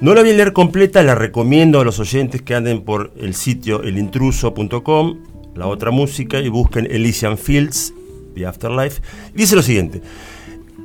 no 0.00 0.14
la 0.14 0.22
voy 0.22 0.30
a 0.30 0.34
leer 0.34 0.52
completa, 0.52 1.02
la 1.02 1.14
recomiendo 1.14 1.80
a 1.80 1.84
los 1.84 2.00
oyentes 2.00 2.42
que 2.42 2.54
anden 2.54 2.82
por 2.82 3.12
el 3.18 3.34
sitio 3.34 3.82
elintruso.com, 3.82 5.18
la 5.54 5.66
otra 5.66 5.90
música, 5.90 6.40
y 6.40 6.48
busquen 6.48 6.88
Elysian 6.90 7.38
Fields 7.38 7.94
de 8.34 8.46
Afterlife. 8.46 9.00
Dice 9.34 9.54
lo 9.54 9.62
siguiente, 9.62 10.02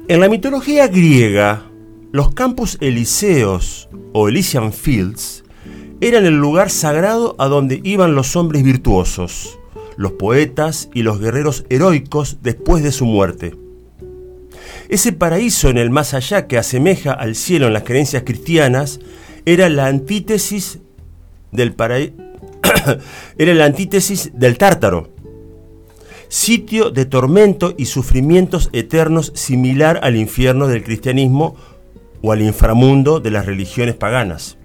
en 0.08 0.20
la 0.20 0.30
mitología 0.30 0.88
griega, 0.88 1.64
los 2.12 2.34
campos 2.34 2.78
elíseos 2.80 3.90
o 4.14 4.30
Elysian 4.30 4.72
Fields 4.72 5.44
eran 6.00 6.26
el 6.26 6.36
lugar 6.36 6.70
sagrado 6.70 7.36
a 7.40 7.48
donde 7.48 7.82
iban 7.84 8.14
los 8.14 8.36
hombres 8.36 8.64
virtuosos, 8.64 9.57
los 9.98 10.14
poetas 10.14 10.90
y 10.94 11.02
los 11.02 11.20
guerreros 11.20 11.66
heroicos 11.70 12.38
después 12.42 12.84
de 12.84 12.92
su 12.92 13.06
muerte. 13.06 13.56
Ese 14.90 15.12
paraíso 15.12 15.70
en 15.70 15.78
el 15.78 15.90
más 15.90 16.14
allá 16.14 16.48
que 16.48 16.58
asemeja 16.58 17.12
al 17.12 17.36
cielo 17.36 17.68
en 17.68 17.74
las 17.74 17.84
creencias 17.84 18.24
cristianas 18.24 19.00
era 19.46 19.68
la 19.68 19.88
antítesis 19.88 20.80
del 21.52 21.76
paraí- 21.76 22.14
era 23.38 23.54
la 23.54 23.66
antítesis 23.66 24.32
del 24.34 24.58
tártaro, 24.58 25.10
sitio 26.30 26.90
de 26.90 27.06
tormento 27.06 27.74
y 27.78 27.86
sufrimientos 27.86 28.70
eternos 28.74 29.32
similar 29.36 30.00
al 30.04 30.16
infierno 30.16 30.68
del 30.68 30.84
cristianismo 30.84 31.56
o 32.22 32.32
al 32.32 32.42
inframundo 32.42 33.20
de 33.20 33.32
las 33.32 33.46
religiones 33.46 33.96
paganas. 33.96 34.58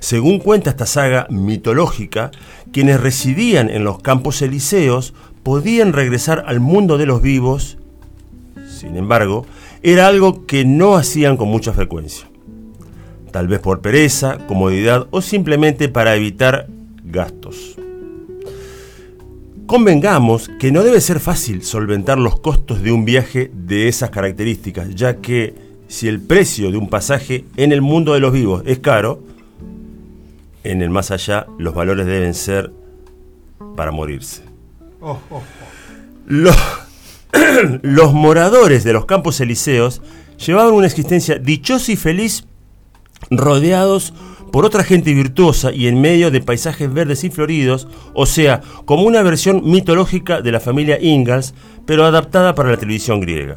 Según 0.00 0.40
cuenta 0.40 0.70
esta 0.70 0.86
saga 0.86 1.26
mitológica, 1.30 2.32
quienes 2.72 3.00
residían 3.00 3.70
en 3.70 3.84
los 3.84 4.00
campos 4.00 4.42
elíseos 4.42 5.14
podían 5.42 5.92
regresar 5.92 6.44
al 6.46 6.60
mundo 6.60 6.98
de 6.98 7.06
los 7.06 7.22
vivos, 7.22 7.78
sin 8.66 8.96
embargo, 8.96 9.46
era 9.82 10.06
algo 10.06 10.46
que 10.46 10.64
no 10.64 10.96
hacían 10.96 11.36
con 11.36 11.48
mucha 11.48 11.72
frecuencia. 11.72 12.28
Tal 13.30 13.48
vez 13.48 13.60
por 13.60 13.80
pereza, 13.80 14.38
comodidad 14.46 15.06
o 15.10 15.22
simplemente 15.22 15.88
para 15.88 16.14
evitar 16.16 16.66
gastos. 17.04 17.76
Convengamos 19.66 20.50
que 20.60 20.70
no 20.70 20.82
debe 20.82 21.00
ser 21.00 21.18
fácil 21.18 21.62
solventar 21.62 22.18
los 22.18 22.38
costos 22.40 22.82
de 22.82 22.92
un 22.92 23.04
viaje 23.04 23.50
de 23.54 23.88
esas 23.88 24.10
características, 24.10 24.94
ya 24.94 25.16
que 25.16 25.54
si 25.88 26.08
el 26.08 26.20
precio 26.20 26.70
de 26.70 26.76
un 26.76 26.88
pasaje 26.88 27.44
en 27.56 27.72
el 27.72 27.80
mundo 27.80 28.12
de 28.14 28.20
los 28.20 28.32
vivos 28.32 28.62
es 28.66 28.80
caro, 28.80 29.22
en 30.64 30.82
el 30.82 30.90
más 30.90 31.10
allá 31.10 31.46
los 31.58 31.74
valores 31.74 32.06
deben 32.06 32.34
ser 32.34 32.72
para 33.76 33.90
morirse. 33.90 34.42
Oh, 35.00 35.18
oh, 35.30 35.36
oh. 35.36 35.42
Los, 36.26 36.56
los 37.82 38.12
moradores 38.12 38.84
de 38.84 38.92
los 38.92 39.06
campos 39.06 39.40
elíseos 39.40 40.02
llevaban 40.44 40.74
una 40.74 40.86
existencia 40.86 41.38
dichosa 41.38 41.92
y 41.92 41.96
feliz 41.96 42.44
rodeados 43.30 44.14
por 44.52 44.66
otra 44.66 44.84
gente 44.84 45.14
virtuosa 45.14 45.72
y 45.72 45.88
en 45.88 46.00
medio 46.00 46.30
de 46.30 46.42
paisajes 46.42 46.92
verdes 46.92 47.24
y 47.24 47.30
floridos, 47.30 47.88
o 48.12 48.26
sea, 48.26 48.60
como 48.84 49.04
una 49.04 49.22
versión 49.22 49.62
mitológica 49.64 50.42
de 50.42 50.52
la 50.52 50.60
familia 50.60 51.00
Ingalls, 51.00 51.54
pero 51.86 52.04
adaptada 52.04 52.54
para 52.54 52.70
la 52.70 52.76
televisión 52.76 53.20
griega. 53.20 53.56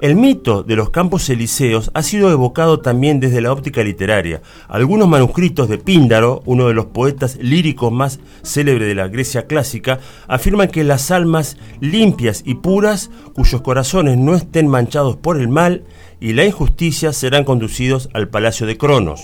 El 0.00 0.16
mito 0.16 0.64
de 0.64 0.74
los 0.74 0.90
campos 0.90 1.30
elíseos 1.30 1.90
ha 1.94 2.02
sido 2.02 2.30
evocado 2.30 2.80
también 2.80 3.20
desde 3.20 3.40
la 3.40 3.52
óptica 3.52 3.82
literaria. 3.82 4.42
Algunos 4.68 5.08
manuscritos 5.08 5.68
de 5.68 5.78
Píndaro, 5.78 6.42
uno 6.46 6.66
de 6.66 6.74
los 6.74 6.86
poetas 6.86 7.36
líricos 7.36 7.92
más 7.92 8.18
célebres 8.42 8.88
de 8.88 8.96
la 8.96 9.08
Grecia 9.08 9.46
clásica, 9.46 10.00
afirman 10.26 10.68
que 10.68 10.84
las 10.84 11.10
almas 11.10 11.56
limpias 11.80 12.42
y 12.44 12.56
puras, 12.56 13.10
cuyos 13.34 13.62
corazones 13.62 14.18
no 14.18 14.34
estén 14.34 14.66
manchados 14.66 15.16
por 15.16 15.40
el 15.40 15.48
mal 15.48 15.84
y 16.20 16.32
la 16.32 16.44
injusticia, 16.44 17.12
serán 17.12 17.44
conducidos 17.44 18.08
al 18.14 18.28
palacio 18.28 18.66
de 18.66 18.76
Cronos, 18.76 19.20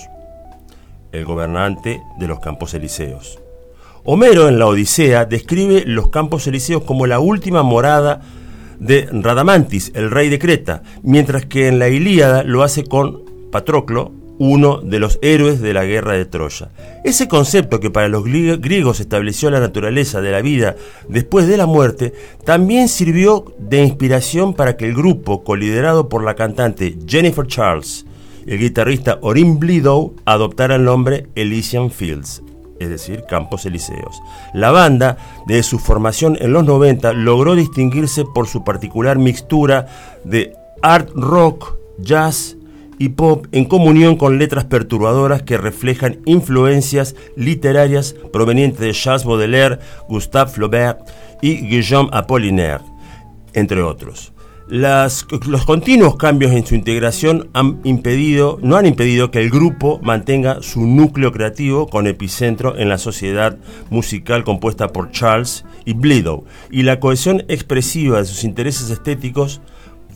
el 1.12 1.24
gobernante 1.24 2.00
de 2.18 2.28
los 2.28 2.38
campos 2.38 2.74
elíseos. 2.74 3.40
Homero 4.04 4.48
en 4.48 4.58
la 4.58 4.66
Odisea 4.66 5.26
describe 5.26 5.82
los 5.84 6.08
campos 6.08 6.46
elíseos 6.46 6.84
como 6.84 7.06
la 7.06 7.20
última 7.20 7.62
morada 7.62 8.22
de 8.80 9.08
Radamantis, 9.12 9.92
el 9.94 10.10
rey 10.10 10.28
de 10.28 10.38
Creta, 10.40 10.82
mientras 11.02 11.46
que 11.46 11.68
en 11.68 11.78
la 11.78 11.88
Ilíada 11.88 12.42
lo 12.42 12.62
hace 12.64 12.82
con 12.84 13.22
Patroclo, 13.52 14.12
uno 14.38 14.80
de 14.80 14.98
los 14.98 15.18
héroes 15.20 15.60
de 15.60 15.74
la 15.74 15.84
guerra 15.84 16.14
de 16.14 16.24
Troya. 16.24 16.70
Ese 17.04 17.28
concepto 17.28 17.78
que 17.78 17.90
para 17.90 18.08
los 18.08 18.24
grie- 18.24 18.58
griegos 18.58 18.98
estableció 19.00 19.50
la 19.50 19.60
naturaleza 19.60 20.22
de 20.22 20.30
la 20.32 20.40
vida 20.40 20.76
después 21.08 21.46
de 21.46 21.58
la 21.58 21.66
muerte, 21.66 22.14
también 22.44 22.88
sirvió 22.88 23.44
de 23.58 23.82
inspiración 23.82 24.54
para 24.54 24.78
que 24.78 24.86
el 24.86 24.94
grupo, 24.94 25.44
coliderado 25.44 26.08
por 26.08 26.24
la 26.24 26.36
cantante 26.36 26.96
Jennifer 27.06 27.46
Charles, 27.46 28.06
el 28.46 28.58
guitarrista 28.58 29.18
Orin 29.20 29.60
Blidow, 29.60 30.14
adoptara 30.24 30.76
el 30.76 30.84
nombre 30.84 31.26
Elysian 31.34 31.90
Fields, 31.90 32.42
es 32.80 32.88
decir, 32.88 33.24
Campos 33.28 33.66
Elíseos. 33.66 34.20
La 34.54 34.70
banda, 34.70 35.18
desde 35.46 35.62
su 35.62 35.78
formación 35.78 36.36
en 36.40 36.52
los 36.52 36.64
90, 36.64 37.12
logró 37.12 37.54
distinguirse 37.54 38.24
por 38.24 38.48
su 38.48 38.64
particular 38.64 39.18
mixtura 39.18 39.86
de 40.24 40.54
art 40.82 41.10
rock, 41.14 41.74
jazz 41.98 42.56
y 42.98 43.10
pop 43.10 43.46
en 43.52 43.66
comunión 43.66 44.16
con 44.16 44.38
letras 44.38 44.64
perturbadoras 44.64 45.42
que 45.42 45.58
reflejan 45.58 46.20
influencias 46.24 47.14
literarias 47.36 48.14
provenientes 48.32 48.80
de 48.80 48.92
Charles 48.92 49.24
Baudelaire, 49.24 49.78
Gustave 50.08 50.50
Flaubert 50.50 51.00
y 51.42 51.66
Guillaume 51.66 52.10
Apollinaire, 52.12 52.84
entre 53.52 53.82
otros. 53.82 54.32
Los 54.70 55.24
continuos 55.66 56.14
cambios 56.14 56.52
en 56.52 56.64
su 56.64 56.76
integración 56.76 57.50
han 57.54 57.80
impedido, 57.82 58.56
no 58.62 58.76
han 58.76 58.86
impedido 58.86 59.32
que 59.32 59.40
el 59.40 59.50
grupo 59.50 59.98
mantenga 60.00 60.62
su 60.62 60.86
núcleo 60.86 61.32
creativo 61.32 61.88
con 61.88 62.06
epicentro 62.06 62.78
en 62.78 62.88
la 62.88 62.96
sociedad 62.96 63.58
musical 63.90 64.44
compuesta 64.44 64.86
por 64.86 65.10
Charles 65.10 65.64
y 65.84 65.94
Blidow 65.94 66.44
y 66.70 66.84
la 66.84 67.00
cohesión 67.00 67.42
expresiva 67.48 68.18
de 68.18 68.26
sus 68.26 68.44
intereses 68.44 68.90
estéticos 68.90 69.60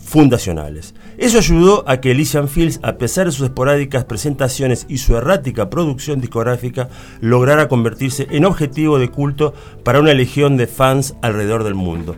fundacionales. 0.01 0.95
Eso 1.17 1.39
ayudó 1.39 1.83
a 1.85 1.99
que 1.99 2.11
Elysian 2.11 2.47
Fields, 2.47 2.79
a 2.81 2.93
pesar 2.93 3.25
de 3.25 3.33
sus 3.33 3.47
esporádicas 3.47 4.05
presentaciones 4.05 4.85
y 4.87 4.99
su 4.99 5.17
errática 5.17 5.69
producción 5.69 6.21
discográfica, 6.21 6.87
lograra 7.19 7.67
convertirse 7.67 8.25
en 8.31 8.45
objetivo 8.45 8.99
de 8.99 9.09
culto 9.09 9.53
para 9.83 9.99
una 9.99 10.13
legión 10.13 10.55
de 10.55 10.67
fans 10.67 11.13
alrededor 11.21 11.65
del 11.65 11.75
mundo. 11.75 12.15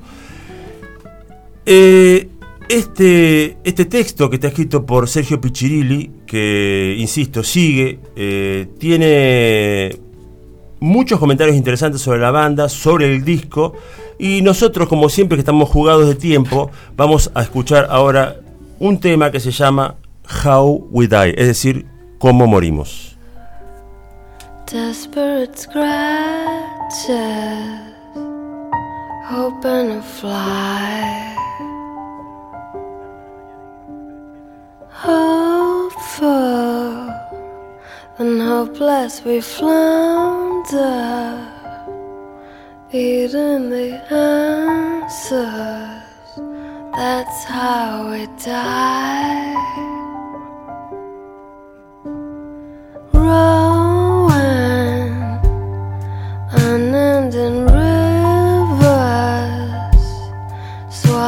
Eh, 1.68 2.30
Este, 2.69 3.56
este 3.64 3.85
texto 3.85 4.30
que 4.30 4.35
está 4.35 4.49
escrito 4.49 4.85
por 4.85 5.07
Sergio 5.07 5.39
Piccirilli, 5.39 6.11
que, 6.26 6.98
insisto, 6.99 7.41
sigue, 7.41 7.99
eh, 8.14 8.68
tiene 8.77 9.98
muchos 10.81 11.18
comentarios 11.18 11.56
interesantes 11.56 12.02
sobre 12.02 12.19
la 12.19 12.30
banda, 12.31 12.68
sobre 12.68 13.06
el 13.06 13.23
disco, 13.23 13.72
y 14.19 14.41
nosotros, 14.41 14.89
como 14.89 15.07
siempre 15.07 15.38
que 15.38 15.44
estamos 15.44 15.69
jugados 15.69 16.07
de 16.10 16.15
tiempo, 16.15 16.69
vamos 16.98 17.31
a 17.34 17.41
escuchar 17.41 17.88
ahora 17.89 18.35
un 18.80 18.99
tema 18.99 19.31
que 19.31 19.39
se 19.39 19.52
llama 19.52 19.95
How 20.44 20.89
We 20.91 21.07
Die, 21.07 21.35
es 21.38 21.48
decir, 21.48 21.85
cómo 22.18 22.48
morimos. 22.48 23.15
Desperate 24.69 25.57
scratches, 25.57 27.15
hoping 29.28 29.90
to 29.90 30.02
fly. 30.02 31.36
Hopeful 34.90 36.28
and 38.20 38.41
hopeless, 38.41 39.22
we 39.26 39.41
flounder, 39.41 40.80
eating 42.94 43.70
the 43.70 43.90
answers. 44.14 45.44
That's 46.95 47.44
how 47.44 48.10
we 48.10 48.28
die. 48.45 49.56
Rowing 53.12 53.77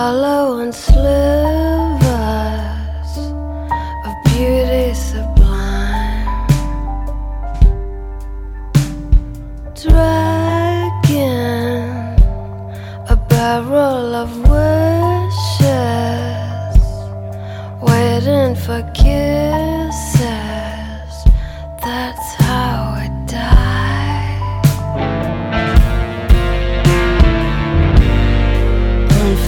Walau 0.09 0.38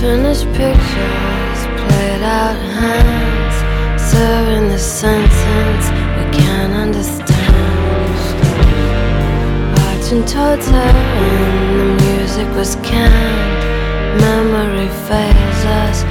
Unfinished 0.04 0.48
pictures, 0.58 1.60
played 1.78 2.24
out 2.24 2.58
hands, 2.58 3.56
serving 4.02 4.70
the 4.70 4.80
sentence 4.80 5.86
we 6.18 6.24
can't 6.40 6.74
understand. 6.74 7.30
Watching 9.78 10.26
towards 10.26 10.66
heaven, 10.66 11.78
the 11.78 12.04
music 12.04 12.48
was 12.56 12.78
canned. 12.78 14.20
Memory 14.20 14.90
fails 15.06 15.66
us, 15.86 16.04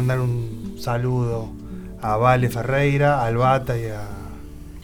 mandar 0.00 0.20
un 0.20 0.76
saludo 0.78 1.50
a 2.00 2.16
Vale 2.16 2.48
Ferreira, 2.48 3.22
al 3.22 3.36
Bata 3.36 3.78
y 3.78 3.84
a, 3.84 4.08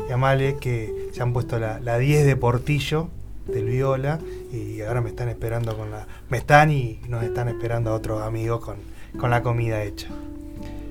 y 0.07 0.13
a 0.13 0.17
Male 0.19 0.57
que 0.61 1.09
se 1.13 1.23
han 1.23 1.33
puesto 1.33 1.59
la, 1.59 1.81
la 1.81 1.97
10 1.97 2.27
de 2.27 2.37
Portillo 2.37 3.09
del 3.47 3.65
Viola 3.65 4.19
y 4.53 4.83
ahora 4.83 5.01
me 5.01 5.09
están 5.09 5.31
esperando 5.31 5.75
con 5.75 5.91
la. 5.91 6.07
Me 6.29 6.37
están 6.37 6.71
y 6.71 6.99
nos 7.09 7.23
están 7.25 7.49
esperando 7.49 7.95
otros 7.95 8.23
amigos 8.23 8.61
con, 8.61 8.77
con 9.19 9.31
la 9.31 9.43
comida 9.43 9.83
hecha. 9.85 10.09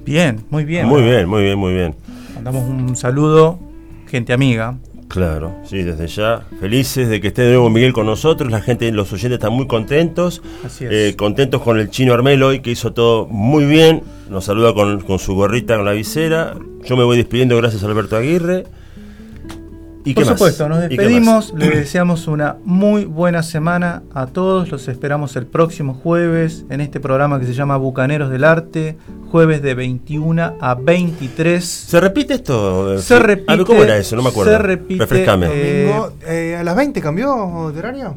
Bien, 0.04 0.44
muy 0.50 0.66
bien. 0.66 0.88
Muy 0.88 1.04
bien, 1.04 1.30
muy 1.30 1.44
bien, 1.44 1.60
muy 1.60 1.74
bien. 1.74 1.96
Mandamos 2.34 2.64
un 2.68 2.96
saludo, 2.96 3.60
gente 4.08 4.34
amiga. 4.34 4.76
Claro, 5.08 5.56
sí, 5.64 5.84
desde 5.84 6.08
ya. 6.08 6.42
Felices 6.60 7.08
de 7.08 7.22
que 7.22 7.28
esté 7.28 7.44
de 7.44 7.50
nuevo 7.50 7.70
Miguel 7.70 7.94
con 7.94 8.06
nosotros. 8.06 8.52
La 8.52 8.62
gente, 8.62 8.92
los 8.92 9.12
oyentes 9.14 9.38
están 9.38 9.54
muy 9.54 9.68
contentos. 9.68 10.42
Así 10.66 10.86
es. 10.86 10.92
Eh, 10.92 11.16
contentos 11.16 11.62
con 11.62 11.80
el 11.80 11.90
chino 11.90 12.14
Armelo 12.14 12.48
hoy, 12.48 12.60
que 12.60 12.72
hizo 12.72 12.94
todo 12.94 13.28
muy 13.28 13.66
bien. 13.66 14.04
Nos 14.30 14.46
saluda 14.46 14.74
con, 14.74 15.02
con 15.02 15.20
su 15.20 15.36
gorrita, 15.36 15.76
con 15.76 15.86
la 15.86 15.92
visera. 15.94 16.56
Yo 16.84 16.98
me 16.98 17.04
voy 17.04 17.18
despidiendo, 17.18 17.56
gracias 17.58 17.84
a 17.84 17.88
Alberto 17.88 18.18
Aguirre. 18.18 18.66
¿Y 20.06 20.14
Por 20.14 20.24
qué 20.24 20.30
más? 20.30 20.38
supuesto, 20.40 20.70
nos 20.70 20.78
¿Y 20.86 20.90
qué 20.90 20.98
despedimos, 20.98 21.54
les 21.58 21.70
deseamos 21.72 22.28
una 22.28 22.58
muy 22.64 23.06
buena 23.06 23.42
semana 23.42 24.04
a 24.14 24.28
todos, 24.28 24.70
los 24.70 24.88
esperamos 24.88 25.36
el 25.36 25.48
próximo 25.48 25.96
jueves 25.96 26.64
en 26.70 26.80
este 26.80 27.00
programa 27.00 27.40
que 27.40 27.48
se 27.48 27.54
llama 27.56 27.76
Bucaneros 27.78 28.30
del 28.30 28.44
Arte, 28.44 28.98
jueves 29.32 29.64
de 29.64 29.74
21 29.74 30.58
a 30.62 30.76
23. 30.76 31.66
¿Se 31.66 32.00
repite 32.00 32.36
esto? 32.36 33.00
Se 33.00 33.18
repite. 33.18 33.52
A 33.52 33.56
ver, 33.56 33.66
¿Cómo 33.66 33.84
era 33.84 33.98
eso? 33.98 34.16
No 34.16 34.22
me 34.22 34.30
acuerdo. 34.30 34.52
Se 34.52 34.58
repite. 34.60 35.00
Refrescame. 35.00 35.48
eh, 35.52 35.86
Domingo, 35.88 36.14
eh, 36.28 36.56
¿A 36.60 36.64
las 36.64 36.76
20 36.76 37.02
cambió 37.02 37.72
de 37.74 37.80
horario? 37.80 38.16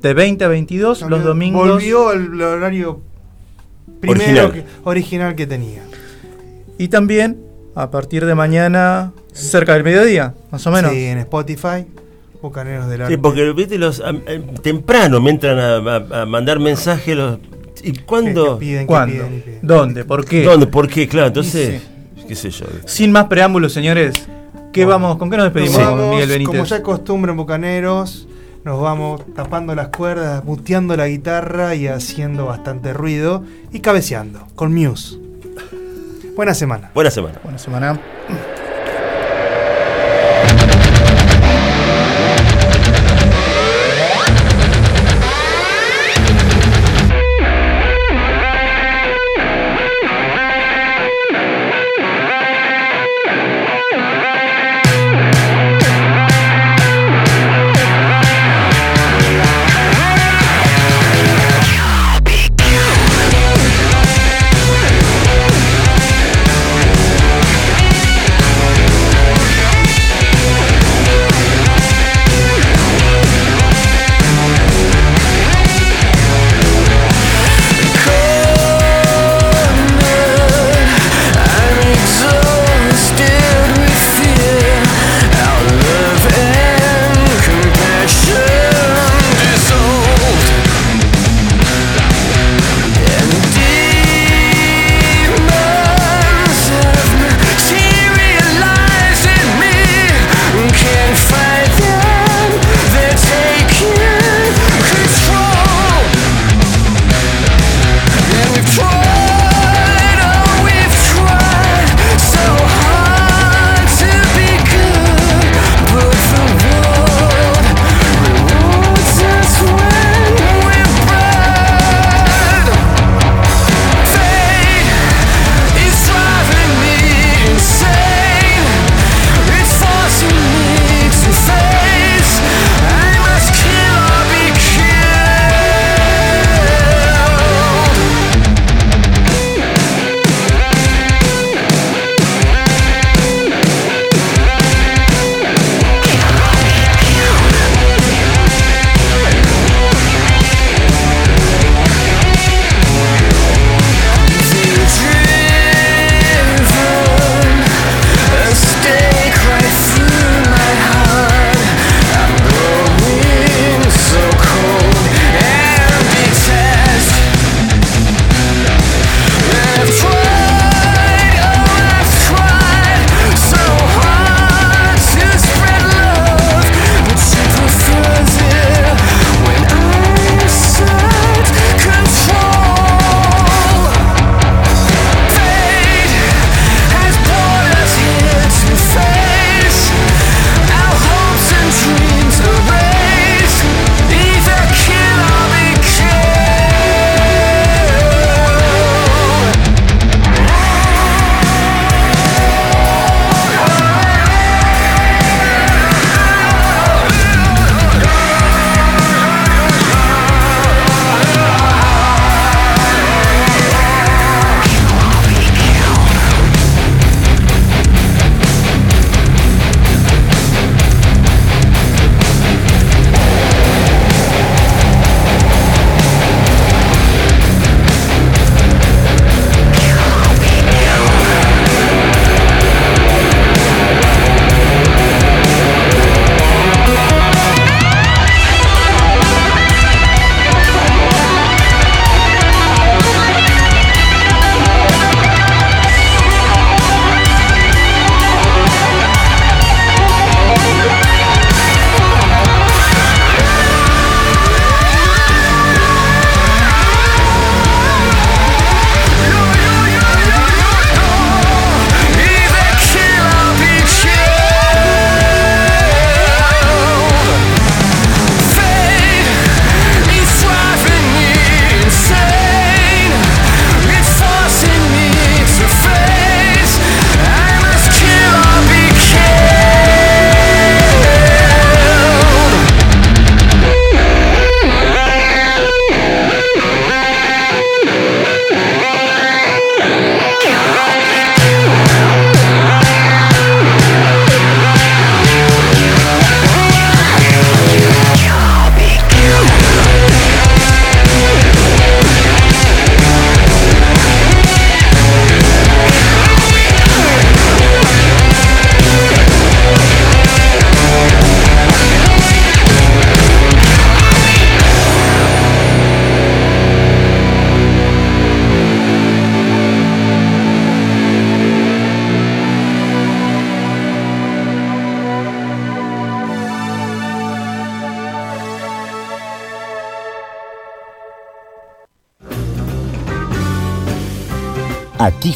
de 0.00 0.14
20 0.14 0.44
a 0.44 0.48
22 0.48 1.02
los 1.02 1.24
domingos. 1.24 1.68
Volvió 1.68 2.10
al 2.10 2.40
horario 2.40 3.00
primero 4.00 4.20
Original. 4.20 4.52
que- 4.52 4.64
original 4.84 5.34
que 5.34 5.46
tenía. 5.48 5.82
Y 6.78 6.86
también 6.88 7.38
a 7.76 7.90
partir 7.90 8.26
de 8.26 8.34
mañana, 8.34 9.12
cerca 9.32 9.74
del 9.74 9.84
mediodía, 9.84 10.34
más 10.50 10.66
o 10.66 10.70
menos. 10.72 10.90
Sí, 10.92 11.04
en 11.04 11.18
Spotify, 11.18 11.86
Bucaneros 12.42 12.88
del 12.88 13.02
Arte. 13.02 13.14
Sí, 13.14 13.20
porque 13.20 13.52
viste, 13.52 13.78
los, 13.78 14.00
am- 14.00 14.22
eh, 14.26 14.44
temprano 14.62 15.20
me 15.20 15.30
entran 15.30 15.58
a, 15.58 15.76
a- 15.76 16.22
a 16.22 16.26
mandar 16.26 16.58
mensajes. 16.58 17.16
Los, 17.16 17.38
¿Y 17.82 17.92
cuándo? 18.00 18.58
Que 18.58 18.64
piden, 18.66 18.80
que 18.80 18.86
¿Cuándo? 18.86 19.12
piden 19.24 19.34
y 19.36 19.40
piden. 19.42 19.58
¿Dónde? 19.62 20.04
¿Por 20.04 20.24
qué? 20.24 20.42
¿Dónde? 20.42 20.66
¿Por 20.66 20.88
qué? 20.88 21.06
Claro, 21.06 21.28
entonces, 21.28 21.82
Y 22.16 22.24
qué 22.26 22.34
sé 22.34 22.50
yo. 22.50 22.66
Sin 22.86 23.12
más 23.12 23.26
preámbulos, 23.26 23.72
señores, 23.72 24.26
¿qué 24.72 24.84
Bueno. 24.84 25.00
vamos, 25.00 25.18
¿con 25.18 25.30
qué 25.30 25.36
nos 25.36 25.46
Nos 25.46 25.54
despedimos, 25.54 25.90
vamos, 25.90 26.10
Miguel 26.10 26.28
Benítez? 26.28 26.48
Como 26.48 26.64
ya 26.64 26.76
es 26.76 26.82
costumbre 26.82 27.30
en 27.30 27.36
Bucaneros, 27.36 28.26
nos 28.64 28.80
vamos 28.80 29.20
tapando 29.34 29.74
las 29.74 29.88
cuerdas, 29.88 30.42
muteando 30.44 30.96
la 30.96 31.06
guitarra 31.08 31.74
y 31.74 31.86
haciendo 31.88 32.46
bastante 32.46 32.92
ruido 32.94 33.44
y 33.72 33.80
cabeceando 33.80 34.46
con 34.54 34.74
Muse. 34.74 35.18
Buena 36.36 36.52
semana. 36.52 36.90
Buena 36.92 37.10
semana. 37.10 37.40
Buena 37.42 37.58
semana. 37.58 38.55